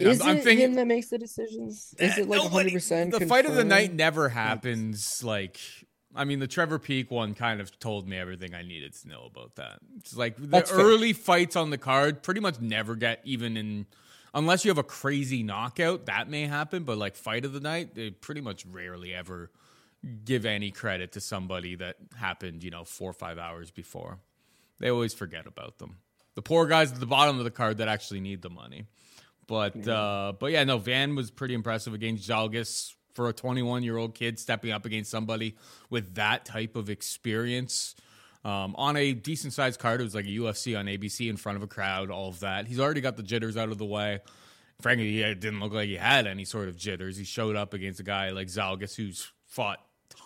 [0.01, 1.93] is I'm, it I'm thinking, him that makes the decisions?
[1.99, 3.11] Eh, is it like 100 percent?
[3.11, 5.23] The fight of the night never happens.
[5.23, 5.59] Like,
[6.15, 9.23] I mean, the Trevor Peak one kind of told me everything I needed to know
[9.25, 9.79] about that.
[9.97, 11.23] It's like the That's early fair.
[11.23, 13.85] fights on the card pretty much never get even in,
[14.33, 16.07] unless you have a crazy knockout.
[16.07, 19.51] That may happen, but like fight of the night, they pretty much rarely ever
[20.23, 24.19] give any credit to somebody that happened, you know, four or five hours before.
[24.79, 25.97] They always forget about them.
[26.35, 28.85] The poor guys at the bottom of the card that actually need the money.
[29.49, 29.93] But yeah.
[29.93, 32.93] uh, but yeah, no, Van was pretty impressive against Zhalgas.
[33.15, 35.57] for a 21 year old kid stepping up against somebody
[35.89, 37.95] with that type of experience.
[38.45, 41.57] Um, on a decent sized card, it was like a UFC on ABC in front
[41.57, 42.67] of a crowd, all of that.
[42.67, 44.19] He's already got the jitters out of the way.
[44.81, 47.17] Frankly, he didn't look like he had any sort of jitters.
[47.17, 49.79] He showed up against a guy like Zhalgas, who's fought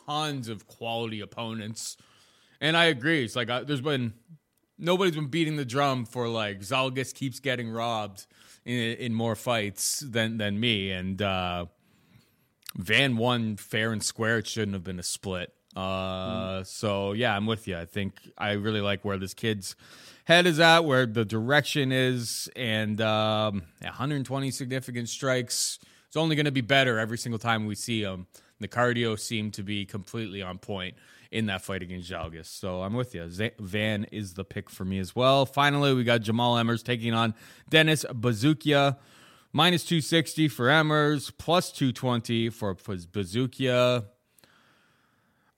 [0.06, 1.98] tons of quality opponents.
[2.62, 3.24] And I agree.
[3.24, 4.14] It's like uh, there's been
[4.78, 8.28] nobody's been beating the drum for like Zhalgas keeps getting robbed
[8.66, 10.92] in, in more fights than than me.
[10.92, 11.66] And uh,
[12.76, 14.40] Van won fair and square.
[14.40, 15.54] It shouldn't have been a split.
[15.76, 16.68] Uh, mm.
[16.68, 17.78] So yeah, I'm with you.
[17.78, 19.76] I think I really like where this kid's
[20.26, 25.80] head is at, where the direction is, and um, 120 significant strikes.
[26.08, 28.28] It's only going to be better every single time we see him.
[28.60, 30.96] The cardio seemed to be completely on point
[31.34, 32.46] in that fight against Zhalgas.
[32.46, 33.28] So I'm with you.
[33.60, 35.48] Van is the pick for me as well.
[35.48, 37.34] Finally, we got Jamall Emmers taking on
[37.70, 38.98] Dennis Buzukja.
[39.56, 44.06] Minus 260 for Emmers, plus 220 for Buzukja.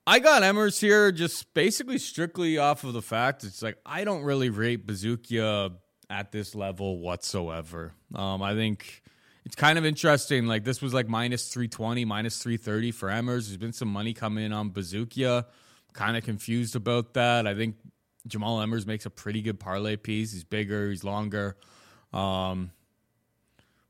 [0.07, 4.23] I got Emmers here just basically strictly off of the fact it's like I don't
[4.23, 5.73] really rate Buzukja
[6.09, 7.93] at this level whatsoever.
[8.13, 9.01] Um, I think
[9.45, 10.45] it's kind of interesting.
[10.45, 13.47] Like this was like minus 320, minus 330 for Emmers.
[13.47, 15.45] There's been some money coming in on Buzukja
[15.95, 17.47] kind of confused about that.
[17.47, 17.75] I think
[18.27, 20.33] Jamall Emmers makes a pretty good parlay piece.
[20.33, 21.57] He's bigger, he's longer.
[22.13, 22.71] Um,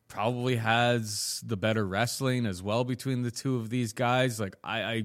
[0.07, 4.40] probably has the better wrestling as well between the two of these guys.
[4.40, 5.03] Like I, I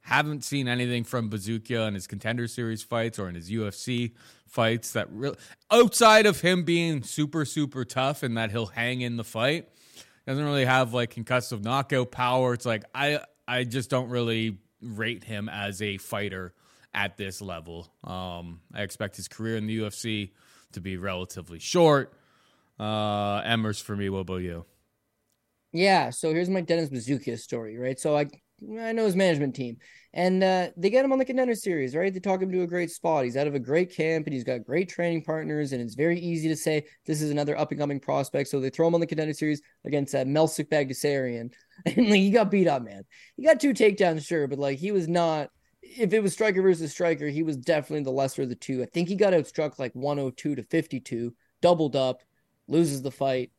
[0.00, 4.14] haven't seen anything from Buzukja in his contender series fights or in his UFC
[4.46, 5.36] fights that really
[5.70, 9.68] outside of him being super super tough and that he'll hang in the fight
[10.26, 12.52] doesn't really have like concussive knockout power.
[12.54, 16.54] It's like I I just don't really rate him as a fighter
[16.94, 17.88] at this level.
[18.04, 20.32] Um, I expect his career in the UFC
[20.72, 22.12] to be relatively short.
[22.78, 24.08] Uh, Emmers for me.
[24.08, 24.64] What about you?
[25.72, 26.10] Yeah.
[26.10, 27.98] So here's my Dennis Buzukja story, right?
[27.98, 28.26] So I
[28.80, 29.78] I know his management team,
[30.12, 32.12] and uh, they get him on the contender series, right?
[32.12, 33.24] They talk him to a great spot.
[33.24, 36.18] He's out of a great camp, and he's got great training partners, and it's very
[36.18, 38.48] easy to say this is another up and coming prospect.
[38.50, 41.52] So they throw him on the contender series against uh, Melsik Baghdasaryan,
[41.86, 43.02] and like he got beat up, man.
[43.36, 45.50] He got two takedowns, sure, but like he was not.
[45.82, 48.82] If it was striker versus striker, he was definitely the lesser of the two.
[48.82, 52.22] I think he got outstruck like 102 to 52, doubled up,
[52.68, 53.50] loses the fight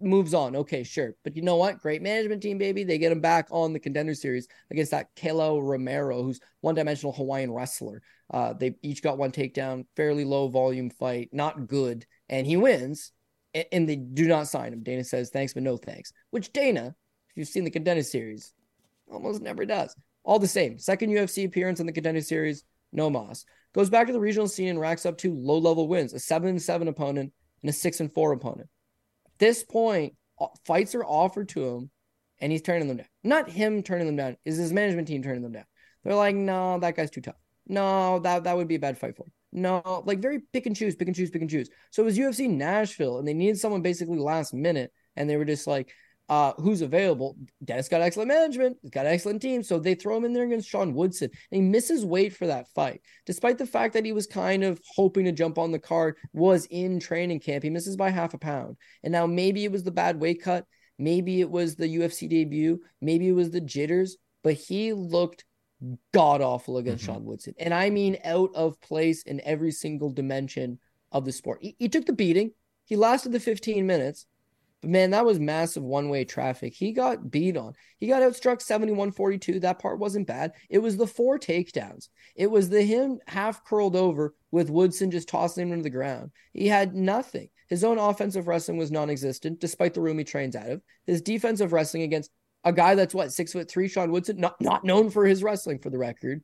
[0.00, 0.56] moves on.
[0.56, 1.14] Okay, sure.
[1.24, 1.80] But you know what?
[1.80, 2.84] Great management team, baby.
[2.84, 7.12] They get him back on the contender series against that Kalo Romero, who's one dimensional
[7.12, 8.02] Hawaiian wrestler.
[8.32, 12.06] Uh, they each got one takedown, fairly low volume fight, not good.
[12.28, 13.12] And he wins,
[13.54, 14.82] and, and they do not sign him.
[14.82, 16.12] Dana says thanks, but no thanks.
[16.30, 16.94] Which Dana,
[17.30, 18.52] if you've seen the contender series,
[19.10, 19.94] almost never does.
[20.24, 20.78] All the same.
[20.78, 23.44] Second UFC appearance in the contender series, no Moss.
[23.74, 26.58] Goes back to the regional scene and racks up two low level wins, a 7
[26.58, 28.68] 7 opponent and a 6 and 4 opponent
[29.38, 31.90] this point, uh, fights are offered to him
[32.40, 33.06] and he's turning them down.
[33.24, 35.64] Not him turning them down, is his management team turning them down.
[36.04, 37.36] They're like, no, that guy's too tough.
[37.66, 39.32] No, that, that would be a bad fight for him.
[39.50, 41.70] No, like very pick and choose, pick and choose, pick and choose.
[41.90, 44.92] So it was UFC Nashville and they needed someone basically last minute.
[45.16, 45.92] And they were just like,
[46.28, 47.36] uh, who's available.
[47.64, 49.62] Dennis got excellent management, he's got an excellent team.
[49.62, 51.30] So they throw him in there against Sean Woodson.
[51.50, 53.00] And he misses weight for that fight.
[53.26, 56.66] Despite the fact that he was kind of hoping to jump on the card, was
[56.66, 57.64] in training camp.
[57.64, 58.76] He misses by half a pound.
[59.02, 60.66] And now maybe it was the bad weight cut.
[60.98, 62.80] Maybe it was the UFC debut.
[63.00, 65.44] Maybe it was the jitters, but he looked
[66.12, 67.14] god awful against mm-hmm.
[67.14, 67.54] Sean Woodson.
[67.58, 70.80] And I mean out of place in every single dimension
[71.12, 71.60] of the sport.
[71.62, 72.50] He, he took the beating.
[72.84, 74.26] He lasted the 15 minutes
[74.80, 76.72] but man, that was massive one way traffic.
[76.74, 77.72] He got beat on.
[77.98, 79.60] He got outstruck 71 42.
[79.60, 80.52] That part wasn't bad.
[80.70, 82.08] It was the four takedowns.
[82.36, 86.30] It was the him half curled over with Woodson just tossing him to the ground.
[86.52, 87.48] He had nothing.
[87.68, 90.82] His own offensive wrestling was non existent, despite the room he trains out of.
[91.06, 92.30] His defensive wrestling against
[92.64, 95.78] a guy that's what, six foot three, Sean Woodson, not, not known for his wrestling
[95.78, 96.42] for the record,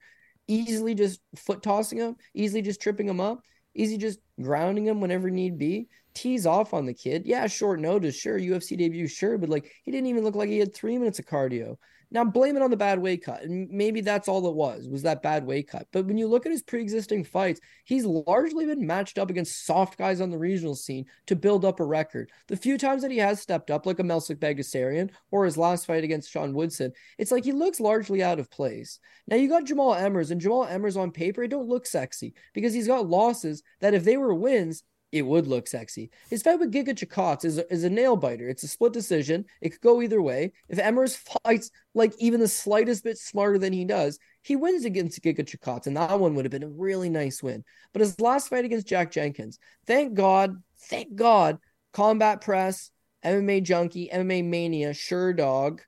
[0.48, 3.40] easily just foot tossing him, easily just tripping him up,
[3.74, 7.26] easy just grounding him whenever need be tease off on the kid.
[7.26, 10.58] Yeah, short notice, sure, UFC debut, sure, but like he didn't even look like he
[10.58, 11.76] had three minutes of cardio.
[12.14, 13.42] Now blame it on the bad weight cut.
[13.42, 15.88] And maybe that's all it was, was that bad weight cut.
[15.92, 19.98] But when you look at his pre-existing fights, he's largely been matched up against soft
[19.98, 22.30] guys on the regional scene to build up a record.
[22.46, 25.86] The few times that he has stepped up, like a Melsik Baghdasaryan or his last
[25.86, 29.00] fight against Sean Woodson, it's like he looks largely out of place.
[29.26, 32.72] Now you got Jamall Emmers, and Jamall Emmers on paper, it don't look sexy because
[32.72, 34.84] he's got losses that if they were wins,
[35.14, 36.10] it would look sexy.
[36.28, 38.48] His fight with Giga Chikadze is, is a nail biter.
[38.48, 39.44] It's a split decision.
[39.60, 40.52] It could go either way.
[40.68, 45.22] If Emmers fights like even the slightest bit smarter than he does, he wins against
[45.22, 47.62] Giga Chikadze, and that one would have been a really nice win.
[47.92, 51.58] But his last fight against Jack Jenkins, thank God, thank God,
[51.92, 52.90] Combat Press,
[53.24, 55.78] MMA Junkie, MMA Mania, Sherdog,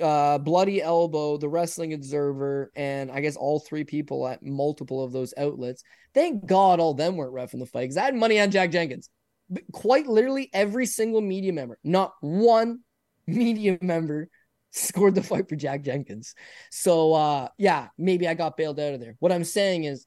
[0.00, 5.12] uh, Bloody Elbow, The Wrestling Observer, and I guess all three people at multiple of
[5.12, 5.82] those outlets.
[6.16, 8.70] Thank God all them weren't ref in the fight because I had money on Jack
[8.70, 9.10] Jenkins.
[9.72, 12.80] Quite literally every single media member, not one
[13.26, 14.30] media member
[14.70, 16.34] scored the fight for Jack Jenkins.
[16.70, 19.16] So uh yeah, maybe I got bailed out of there.
[19.18, 20.06] What I'm saying is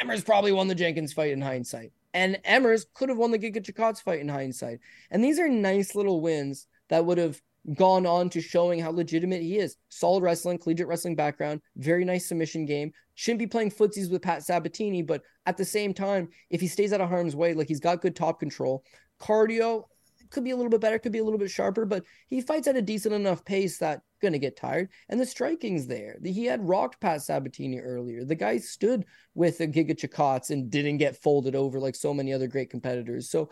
[0.00, 1.90] Emmers probably won the Jenkins fight in hindsight.
[2.14, 4.78] And Emmers could have won the Giga Chikadze fight in hindsight.
[5.10, 7.40] And these are nice little wins that would have
[7.74, 9.76] gone on to showing how legitimate he is.
[9.88, 12.92] Solid wrestling, collegiate wrestling background, very nice submission game.
[13.14, 16.92] Shouldn't be playing footsies with Pat Sabatini, but at the same time, if he stays
[16.92, 18.84] out of harm's way, like he's got good top control,
[19.20, 19.84] cardio
[20.30, 22.68] could be a little bit better, could be a little bit sharper, but he fights
[22.68, 24.90] at a decent enough pace that gonna get tired.
[25.08, 26.18] And the striking's there.
[26.22, 28.24] He had rocked Pat Sabatini earlier.
[28.24, 29.04] The guy stood
[29.34, 33.30] with a Giga Chikadze and didn't get folded over like so many other great competitors.
[33.30, 33.48] So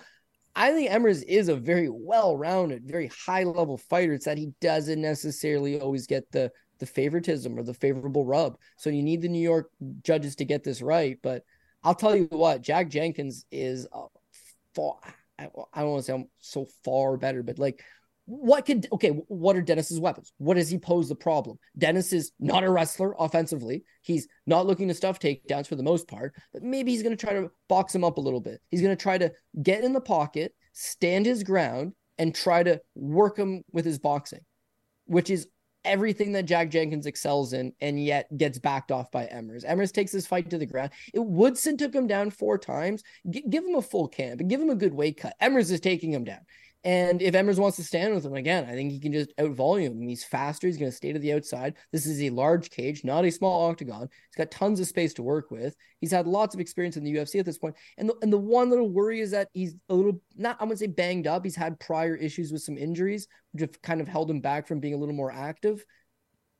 [0.56, 4.14] I think Emmers is a very well-rounded, very high-level fighter.
[4.14, 8.58] It's that he doesn't necessarily always get the the favoritism or the favorable rub.
[8.76, 9.70] So you need the New York
[10.02, 11.18] judges to get this right.
[11.22, 11.42] But
[11.82, 13.86] I'll tell you what, Jack Jenkins is
[14.74, 14.98] far.
[15.38, 17.82] I don't want to say I'm so far better, but like
[18.26, 22.32] what could okay what are dennis's weapons what does he pose the problem dennis is
[22.40, 26.62] not a wrestler offensively he's not looking to stuff takedowns for the most part but
[26.62, 29.00] maybe he's going to try to box him up a little bit he's going to
[29.00, 29.32] try to
[29.62, 34.40] get in the pocket stand his ground and try to work him with his boxing
[35.06, 35.46] which is
[35.84, 39.64] everything that Jack Jenkins excels in and yet gets backed off by Emmers.
[39.64, 40.90] Emmers takes his fight to the ground.
[41.14, 43.04] It Woodson took him down four times.
[43.30, 45.36] G- give him a full camp and give him a good weight cut.
[45.40, 46.40] Emmers is taking him down.
[46.86, 49.50] And if Emmers wants to stand with him again, I think he can just out
[49.50, 50.06] volume him.
[50.06, 50.68] He's faster.
[50.68, 51.74] He's going to stay to the outside.
[51.90, 54.02] This is a large cage, not a small octagon.
[54.02, 55.74] He's got tons of space to work with.
[56.00, 57.74] He's had lots of experience in the UFC at this point.
[57.98, 60.76] And the, and the one little worry is that he's a little, not, I'm going
[60.76, 61.42] to say banged up.
[61.42, 64.78] He's had prior issues with some injuries, which have kind of held him back from
[64.78, 65.84] being a little more active.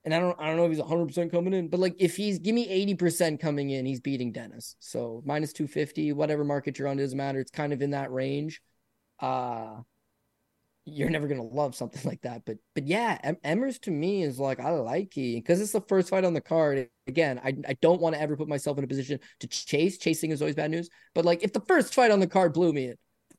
[0.05, 2.41] And I don't, I don't know if he's 100% coming in, but like if he's,
[2.41, 4.75] give me 80% coming in, he's beating Dennis.
[4.81, 7.39] So minus 250, whatever market you're on, it doesn't matter.
[7.39, 8.61] It's kind of in that range.
[9.21, 9.77] Uh,
[10.87, 12.43] you're never gonna love something like that.
[12.47, 15.81] But but yeah, em- Emmers to me is like I like he because it's the
[15.83, 16.89] first fight on the card.
[17.07, 19.99] Again, I I don't want to ever put myself in a position to chase.
[19.99, 20.89] Chasing is always bad news.
[21.15, 22.95] But like if the first fight on the card blew me,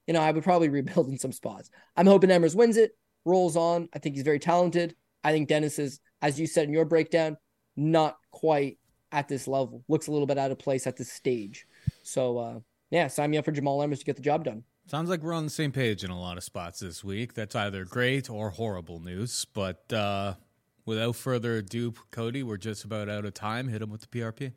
[0.06, 1.69] you know, I would probably rebuild in some spots.
[1.95, 2.91] I'm hoping Emmers wins it,
[3.26, 3.90] rolls on.
[3.94, 4.95] I think he's very talented.
[5.24, 7.38] I think Dennis is, as you said in your breakdown,
[7.76, 8.78] not quite
[9.11, 9.84] at this level.
[9.88, 11.65] Looks a little bit out of place at this stage.
[12.03, 12.60] So uh
[12.91, 14.64] yeah, sign me up for Jamall Emmers to get the job done.
[14.88, 17.34] Sounds like we're on the same page in a lot of spots this week.
[17.34, 19.45] That's either great or horrible news.
[19.53, 20.35] But uh,
[20.85, 23.68] without further ado, Cody, we're just about out of time.
[23.68, 24.53] Hit him with the PRP.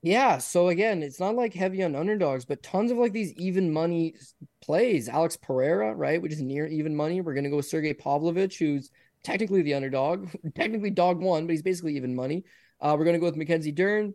[0.00, 0.38] Yeah.
[0.38, 4.14] So again, it's not like heavy on underdogs, but tons of like these even money
[4.62, 5.08] plays.
[5.08, 7.20] Alex Pereira, right, which is near even money.
[7.20, 8.92] We're gonna go with Sergey Pavlovich, who's
[9.24, 12.44] technically the underdog, technically dog one, but he's basically even money.
[12.80, 14.14] Uh, we're gonna go with Mackenzie Dern,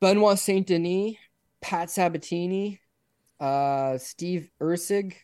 [0.00, 1.14] Benoit Saint Denis,
[1.60, 2.80] Pat Sabatini,
[3.40, 5.14] uh, Steve Erceg,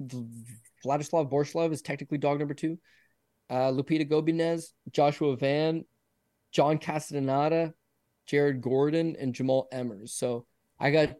[0.00, 2.78] Vladislav Borshchev is technically dog number two.
[3.48, 5.84] Uh, Lupita Godinez, Joshua Van,
[6.50, 7.72] John Castaneda,
[8.26, 10.10] Jared Gordon, and Jamall Emmers.
[10.10, 10.46] So
[10.80, 11.14] I got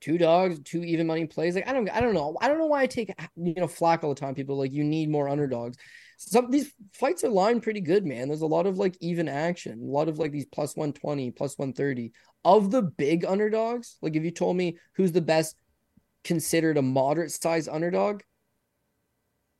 [0.00, 1.54] two dogs, two even money plays.
[1.54, 4.04] Like I don't, I don't know, I don't know why I take you know flack
[4.04, 4.34] all the time.
[4.34, 5.76] People like you need more underdogs.
[6.16, 8.28] Some these fights are lined pretty good, man.
[8.28, 11.58] There's a lot of like even action, a lot of like these plus 120, plus
[11.58, 12.12] 130
[12.44, 13.96] of the big underdogs.
[14.02, 15.56] Like if you told me who's the best
[16.22, 18.22] considered a moderate size underdog,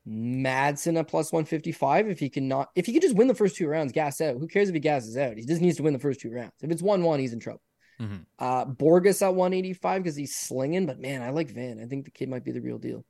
[0.07, 2.09] Madsen at plus 155.
[2.09, 4.37] If he cannot, if he can just win the first two rounds, gas out.
[4.37, 5.37] Who cares if he gasses out?
[5.37, 6.53] He just needs to win the first two rounds.
[6.61, 7.63] If it's 1 1, he's in trouble.
[8.01, 8.17] Mm-hmm.
[8.39, 11.81] Uh, Borjas at 185 because he's slinging, but man, I like Van.
[11.81, 13.05] I think the kid might be the real deal.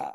[0.00, 0.12] Uh,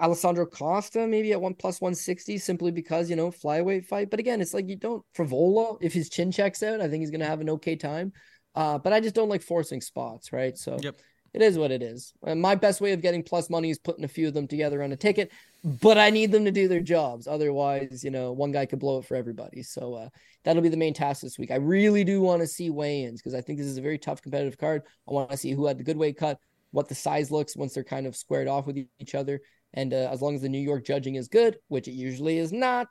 [0.00, 4.10] Alessandro Costa maybe at one plus 160 simply because, you know, flyweight fight.
[4.10, 7.10] But again, it's like you don't, Frevola, if his chin checks out, I think he's
[7.10, 8.12] going to have an okay time.
[8.54, 10.56] Uh, but I just don't like forcing spots, right?
[10.56, 10.96] So yep.
[11.34, 12.12] it is what it is.
[12.24, 14.82] And my best way of getting plus money is putting a few of them together
[14.82, 15.32] on a ticket,
[15.64, 17.26] but I need them to do their jobs.
[17.26, 19.62] Otherwise, you know, one guy could blow it for everybody.
[19.62, 20.08] So uh,
[20.44, 21.50] that'll be the main task this week.
[21.50, 23.98] I really do want to see weigh ins because I think this is a very
[23.98, 24.82] tough competitive card.
[25.08, 26.38] I want to see who had the good weight cut,
[26.70, 29.40] what the size looks once they're kind of squared off with each other.
[29.74, 32.52] And uh, as long as the New York judging is good, which it usually is
[32.52, 32.88] not,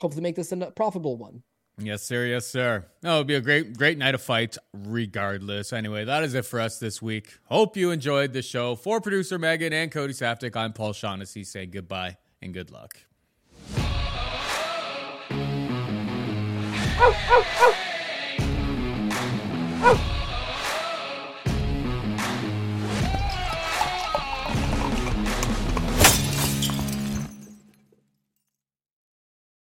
[0.00, 1.42] hopefully make this a profitable one.
[1.80, 2.26] Yes, sir.
[2.26, 2.86] Yes, sir.
[3.04, 5.72] Oh, it'll be a great, great night of fights, regardless.
[5.72, 7.38] Anyway, that is it for us this week.
[7.44, 8.74] Hope you enjoyed the show.
[8.74, 12.98] For producer Megan and Cody Saftic, I'm Paul Shaughnessy saying goodbye and good luck.